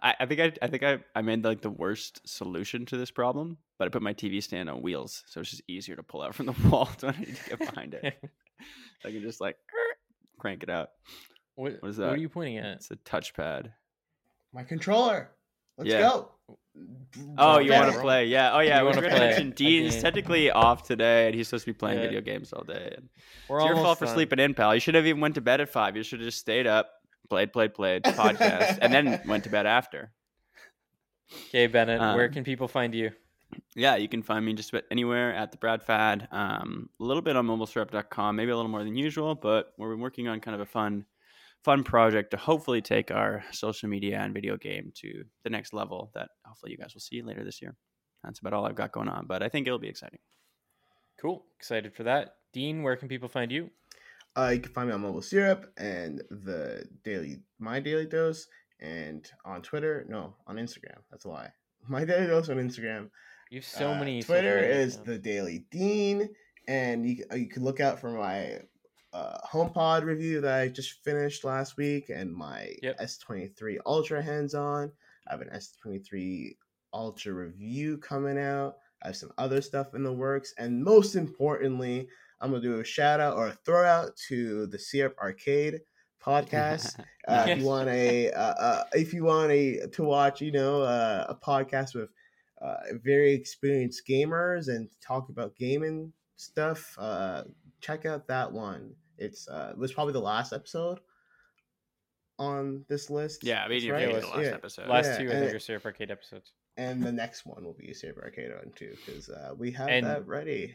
I, 0.03 0.15
I 0.21 0.27
think 0.27 0.41
I 0.41 0.53
I 0.63 0.67
think 0.69 0.83
I, 0.83 0.99
I 1.15 1.23
made 1.23 1.45
like 1.45 1.61
the 1.61 1.71
worst 1.71 2.21
solution 2.29 2.85
to 2.87 2.97
this 2.97 3.11
problem, 3.11 3.59
but 3.79 3.87
I 3.87 3.89
put 3.91 4.03
my 4.03 4.15
TV 4.15 4.43
stand 4.43 4.69
on 4.69 4.83
wheels, 4.83 5.23
so 5.27 5.41
it's 5.41 5.51
just 5.51 5.63
easier 5.69 5.97
to 5.97 6.03
pull 6.03 6.23
out 6.23 6.35
from 6.35 6.47
the 6.47 6.53
wall 6.69 6.89
when 7.01 7.15
I 7.15 7.19
need 7.19 7.37
to 7.37 7.51
get 7.51 7.59
behind 7.59 7.95
it. 7.95 8.03
I 9.05 9.11
can 9.11 9.23
just 9.23 9.41
like 9.41 9.57
crank 10.39 10.63
it 10.63 10.71
out. 10.71 10.91
what, 11.55 11.75
What 11.81 11.89
is 11.91 11.97
that? 11.99 12.09
What 12.09 12.15
are 12.15 12.21
you 12.21 12.29
pointing 12.29 12.59
at? 12.59 12.77
It's 12.77 12.91
a 12.91 12.97
touchpad. 12.97 13.71
My 14.53 14.65
controller. 14.65 15.31
Let's 15.77 15.91
Yeah. 15.91 16.01
go. 16.01 16.31
Oh, 17.37 17.59
you 17.59 17.71
Okay. 17.71 17.79
want 17.79 17.93
to 17.95 18.01
play? 18.01 18.27
Yeah. 18.27 18.53
Oh, 18.55 18.59
yeah. 18.61 18.75
You 18.77 18.81
I 18.81 18.83
was 18.83 18.97
wanna 18.97 19.03
going 19.03 19.13
to 19.13 19.19
play 19.19 19.29
mention 19.29 19.49
a 19.51 19.55
Dean's 19.55 20.01
technically 20.01 20.51
off 20.51 20.83
today, 20.83 21.27
and 21.27 21.35
he's 21.35 21.49
supposed 21.49 21.65
to 21.67 21.73
be 21.73 21.79
playing 21.79 21.99
Yeah. 21.99 22.07
video 22.07 22.21
games 22.21 22.53
all 22.53 22.65
day. 22.65 22.95
And 22.97 23.09
We're 23.49 23.59
it's 23.59 23.67
your 23.67 23.75
fault 23.75 23.87
almost 23.87 23.99
for 24.01 24.07
sleeping 24.07 24.39
in, 24.41 24.55
pal. 24.55 24.75
You 24.75 24.81
should 24.81 24.95
have 24.97 25.07
even 25.07 25.21
went 25.21 25.37
to 25.37 25.41
bed 25.41 25.61
at 25.61 25.69
five. 25.69 25.97
You 25.97 26.03
should 26.03 26.19
have 26.21 26.27
just 26.27 26.39
stayed 26.39 26.67
up, 26.67 26.91
played, 27.29 27.53
played, 27.53 27.75
played, 27.75 28.03
podcast, 28.05 28.79
and 28.81 28.93
then 28.93 29.21
went 29.27 29.45
to 29.45 29.51
bed 29.51 29.67
after. 29.67 30.13
Okay, 31.49 31.67
Bennett, 31.67 32.01
where 32.01 32.27
Um, 32.27 32.33
can 32.33 32.45
people 32.45 32.69
find 32.69 32.95
you? 32.95 33.11
Yeah, 33.75 33.97
you 33.97 34.09
can 34.09 34.23
find 34.23 34.45
me 34.45 34.53
just 34.55 34.71
about 34.71 34.85
anywhere 34.91 35.35
at 35.35 35.51
the 35.53 35.59
Brad 35.59 35.83
Fad. 35.83 36.29
Um, 36.33 36.91
a 37.01 37.05
little 37.05 37.23
bit 37.23 37.37
on 37.37 37.47
mobilesyrup.com, 37.47 38.37
maybe 38.37 38.51
a 38.51 38.57
little 38.57 38.71
more 38.71 38.85
than 38.85 38.97
usual, 38.97 39.35
but 39.35 39.73
we're 39.79 39.97
working 39.97 40.29
on 40.29 40.41
kind 40.41 40.55
of 40.55 40.61
a 40.61 40.67
fun, 40.67 41.07
fun 41.65 41.83
project 41.85 42.31
to 42.33 42.37
hopefully 42.37 42.83
take 42.83 43.11
our 43.11 43.43
social 43.53 43.89
media 43.89 44.19
and 44.19 44.35
video 44.35 44.57
game 44.57 44.93
to 44.97 45.25
the 45.45 45.51
next 45.51 45.73
level. 45.73 46.11
That 46.15 46.29
hopefully 46.45 46.73
you 46.73 46.79
guys 46.79 46.95
will 46.95 47.01
see 47.01 47.23
later 47.23 47.45
this 47.45 47.63
year. 47.63 47.75
That's 48.23 48.39
about 48.41 48.53
all 48.53 48.67
I've 48.67 48.75
got 48.75 48.93
going 48.93 49.09
on, 49.09 49.27
but 49.27 49.43
I 49.43 49.49
think 49.49 49.67
it'll 49.67 49.79
be 49.79 49.89
exciting. 49.89 50.19
Cool. 51.21 51.45
Excited 51.59 51.95
for 51.95 52.03
that. 52.05 52.35
Dean, 52.53 52.83
where 52.83 52.97
can 52.97 53.09
people 53.09 53.29
find 53.29 53.51
you? 53.51 53.71
Uh, 54.37 54.51
you 54.55 54.61
can 54.61 54.73
find 54.73 54.89
me 54.89 54.95
on 54.95 55.01
Mobile 55.01 55.23
Syrup 55.23 55.73
and 55.77 56.23
the 56.31 56.85
daily 57.05 57.41
My 57.59 57.81
Daily 57.81 58.07
Dose, 58.07 58.47
and 58.81 59.29
on 59.45 59.63
Twitter. 59.63 60.07
No, 60.09 60.35
on 60.47 60.57
Instagram. 60.57 60.99
That's 61.11 61.25
a 61.25 61.29
lie. 61.29 61.51
My 61.89 62.05
Daily 62.05 62.27
Dose 62.27 62.49
on 62.49 62.57
Instagram. 62.57 63.11
You 63.51 63.59
have 63.61 63.65
so 63.65 63.91
Uh, 63.93 63.99
many. 63.99 64.23
Twitter 64.23 64.59
is 64.59 64.99
the 64.99 65.19
Daily 65.19 65.65
Dean, 65.71 66.29
and 66.69 67.09
you 67.09 67.25
uh, 67.33 67.37
you 67.37 67.49
can 67.49 67.65
look 67.65 67.81
out 67.81 67.99
for 67.99 68.11
my 68.11 68.59
uh, 69.15 69.39
HomePod 69.51 70.05
review 70.05 70.41
that 70.43 70.61
I 70.61 70.69
just 70.69 71.03
finished 71.03 71.43
last 71.45 71.77
week, 71.77 72.11
and 72.11 72.33
my 72.33 72.75
Yep. 72.83 73.01
S23 73.01 73.79
Ultra 73.87 74.23
hands 74.23 74.55
on. 74.55 74.93
I 75.27 75.33
have 75.33 75.41
an 75.41 75.49
S23 75.49 76.57
Ultra 76.93 77.33
review 77.33 77.97
coming 77.99 78.39
out. 78.39 78.77
I 79.03 79.09
have 79.09 79.17
some 79.17 79.33
other 79.39 79.63
stuff 79.63 79.95
in 79.95 80.03
the 80.05 80.13
works, 80.13 80.53
and 80.59 80.85
most 80.85 81.15
importantly, 81.17 82.09
I'm 82.41 82.51
gonna 82.51 82.63
do 82.63 82.81
a 82.81 82.85
shout 82.85 83.21
out 83.21 83.37
or 83.37 83.49
a 83.49 83.59
throw 83.65 83.85
out 83.85 84.17
to 84.29 84.67
the 84.67 84.79
Syrup 84.79 85.17
Arcade 85.19 85.81
podcast. 86.25 86.99
Uh, 87.29 87.45
if 87.47 87.59
you 87.59 87.65
want 87.67 87.91
a, 87.91 88.31
uh, 88.33 88.41
uh, 88.55 88.85
if 88.95 89.13
you 89.13 89.23
want 89.23 89.53
a 89.53 89.87
to 89.93 90.03
watch, 90.03 90.41
you 90.41 90.51
know, 90.51 90.81
uh, 90.81 91.27
a 91.29 91.35
podcast 91.35 91.95
with 91.95 92.09
uh, 92.63 92.77
very 93.05 93.35
experienced 93.35 94.01
gamers 94.09 94.69
and 94.69 94.89
talk 95.07 95.29
about 95.29 95.55
gaming 95.57 96.11
stuff, 96.37 96.95
uh, 96.99 97.43
check 97.83 98.07
out 98.07 98.27
that 98.29 98.51
one. 98.51 98.95
It's 99.19 99.47
uh, 99.47 99.73
it 99.73 99.79
was 99.79 99.93
probably 99.93 100.15
the 100.15 100.21
last 100.23 100.55
episode 100.55 101.01
on 102.39 102.85
this 102.89 103.11
list. 103.11 103.45
yeah, 103.45 103.63
I 103.65 103.69
mean, 103.69 103.77
That's 103.77 103.85
you're 103.85 103.95
right. 103.97 104.07
right. 104.13 104.23
the 104.23 104.29
last 104.29 104.39
Yeah. 104.47 104.55
episode. 104.55 104.89
Last 104.89 105.07
Yeah, 105.07 105.19
two, 105.19 105.29
I 105.29 105.33
and 105.35 105.45
think, 105.45 105.55
are 105.55 105.59
Syrup 105.59 105.85
Arcade 105.85 106.11
episodes. 106.11 106.53
And 106.79 107.03
the 107.03 107.13
next 107.13 107.45
one 107.45 107.65
will 107.65 107.75
be 107.75 107.91
a 107.91 107.95
Syrup 107.95 108.19
Arcade 108.23 108.53
one 108.55 108.73
too, 108.75 108.97
because 109.05 109.29
uh, 109.29 109.53
we 109.57 109.71
have 109.73 109.89
And- 109.89 110.07
that 110.07 110.27
ready. 110.27 110.75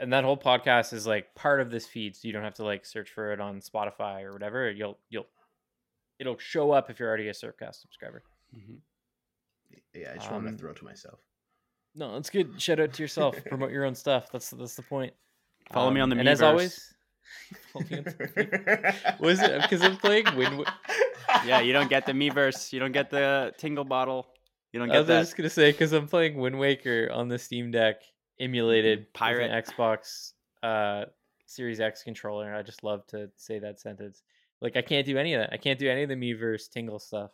And 0.00 0.12
that 0.12 0.24
whole 0.24 0.36
podcast 0.36 0.92
is 0.92 1.06
like 1.06 1.34
part 1.36 1.60
of 1.60 1.70
this 1.70 1.86
feed, 1.86 2.16
so 2.16 2.26
you 2.26 2.32
don't 2.32 2.42
have 2.42 2.54
to 2.54 2.64
like 2.64 2.84
search 2.84 3.10
for 3.10 3.32
it 3.32 3.40
on 3.40 3.60
Spotify 3.60 4.22
or 4.24 4.32
whatever. 4.32 4.70
You'll 4.70 4.98
you'll 5.08 5.28
it'll 6.18 6.38
show 6.38 6.72
up 6.72 6.90
if 6.90 6.98
you're 6.98 7.08
already 7.08 7.28
a 7.28 7.32
Syrupcast 7.32 7.76
subscriber. 7.80 8.22
Mhm. 8.56 8.78
Yeah, 9.94 10.12
I 10.12 10.14
just 10.16 10.30
want 10.30 10.46
Um, 10.46 10.52
to 10.52 10.58
throw 10.58 10.72
to 10.72 10.84
myself. 10.84 11.20
No, 11.94 12.12
that's 12.14 12.28
good. 12.30 12.60
Shout 12.60 12.80
out 12.80 12.92
to 12.94 13.02
yourself. 13.02 13.36
Promote 13.46 13.70
your 13.70 13.84
own 13.84 13.94
stuff. 13.94 14.30
That's 14.32 14.50
that's 14.50 14.74
the 14.74 14.82
point. 14.82 15.12
Follow 15.72 15.90
me 15.90 16.00
on 16.00 16.08
the 16.08 16.16
And 16.16 16.28
as 16.28 16.42
always, 16.42 16.94
Follow 17.72 17.84
was 19.20 19.40
it 19.42 19.62
because 19.62 19.82
I'm 19.82 19.96
playing 19.96 20.34
Wind? 20.36 20.64
Yeah, 21.46 21.60
you 21.60 21.72
don't 21.72 21.90
get 21.90 22.04
the 22.06 22.12
Miiverse. 22.12 22.72
You 22.72 22.80
don't 22.80 22.92
get 22.92 23.10
the 23.10 23.52
Tingle 23.58 23.84
bottle. 23.84 24.26
You 24.72 24.80
don't 24.80 24.88
get. 24.88 24.94
I 24.94 24.96
get 24.96 25.00
was 25.00 25.06
that. 25.08 25.20
just 25.20 25.36
gonna 25.36 25.50
say 25.50 25.70
because 25.70 25.92
I'm 25.92 26.08
playing 26.08 26.36
Wind 26.36 26.58
Waker 26.58 27.10
on 27.12 27.28
the 27.28 27.38
Steam 27.38 27.70
Deck 27.70 28.02
emulated 28.40 29.12
Pirate. 29.12 29.66
Xbox 29.66 30.32
uh, 30.62 31.04
Series 31.46 31.80
X 31.80 32.02
controller. 32.02 32.54
I 32.54 32.62
just 32.62 32.84
love 32.84 33.06
to 33.08 33.30
say 33.36 33.58
that 33.60 33.80
sentence. 33.80 34.22
Like 34.60 34.76
I 34.76 34.82
can't 34.82 35.06
do 35.06 35.18
any 35.18 35.34
of 35.34 35.40
that. 35.40 35.52
I 35.52 35.56
can't 35.56 35.78
do 35.78 35.88
any 35.88 36.02
of 36.02 36.08
the 36.08 36.14
Miiverse 36.16 36.70
Tingle 36.70 36.98
stuff. 36.98 37.30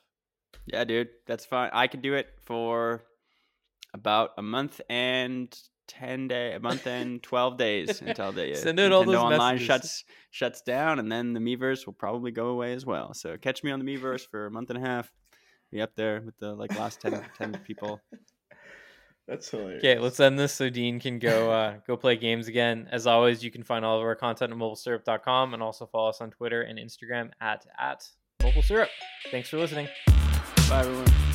Yeah, 0.66 0.84
dude, 0.84 1.08
that's 1.26 1.44
fine. 1.44 1.70
I 1.72 1.86
could 1.88 2.02
do 2.02 2.14
it 2.14 2.28
for 2.44 3.04
about 3.92 4.30
a 4.38 4.42
month 4.42 4.80
and 4.88 5.56
ten 5.86 6.28
day, 6.28 6.52
a 6.54 6.60
month 6.60 6.86
and 6.86 7.22
twelve 7.22 7.56
days 7.58 8.00
until 8.00 8.32
the 8.32 8.54
Send 8.54 8.78
out 8.78 8.92
all 8.92 9.02
Nintendo 9.02 9.06
those 9.06 9.16
Online 9.16 9.54
messages. 9.54 9.66
shuts 9.66 10.04
shuts 10.30 10.60
down, 10.62 10.98
and 10.98 11.10
then 11.10 11.32
the 11.32 11.40
Miiverse 11.40 11.86
will 11.86 11.92
probably 11.92 12.30
go 12.30 12.48
away 12.48 12.72
as 12.72 12.86
well. 12.86 13.14
So 13.14 13.36
catch 13.36 13.64
me 13.64 13.70
on 13.70 13.78
the 13.78 13.84
Miiverse 13.84 14.26
for 14.28 14.46
a 14.46 14.50
month 14.50 14.70
and 14.70 14.78
a 14.78 14.86
half. 14.86 15.12
Be 15.72 15.80
up 15.80 15.96
there 15.96 16.20
with 16.24 16.38
the 16.38 16.54
like 16.54 16.78
last 16.78 17.00
10, 17.00 17.20
10 17.36 17.60
people. 17.66 18.00
That's 19.26 19.48
hilarious. 19.48 19.82
Okay, 19.82 19.98
let's 19.98 20.20
end 20.20 20.38
this 20.38 20.52
so 20.52 20.68
Dean 20.68 21.00
can 21.00 21.18
go 21.18 21.50
uh, 21.50 21.76
go 21.86 21.96
play 21.96 22.16
games 22.16 22.46
again. 22.46 22.88
As 22.92 23.06
always, 23.06 23.42
you 23.42 23.50
can 23.50 23.62
find 23.62 23.84
all 23.84 23.96
of 23.98 24.02
our 24.02 24.14
content 24.14 24.52
at 24.52 24.58
mobilesyrup.com 24.58 25.54
and 25.54 25.62
also 25.62 25.86
follow 25.86 26.10
us 26.10 26.20
on 26.20 26.30
Twitter 26.30 26.62
and 26.62 26.78
Instagram 26.78 27.30
at 27.40 27.64
at 27.78 28.06
mobile 28.42 28.62
syrup. 28.62 28.90
Thanks 29.30 29.48
for 29.48 29.58
listening. 29.58 29.88
Bye 30.68 30.80
everyone. 30.80 31.34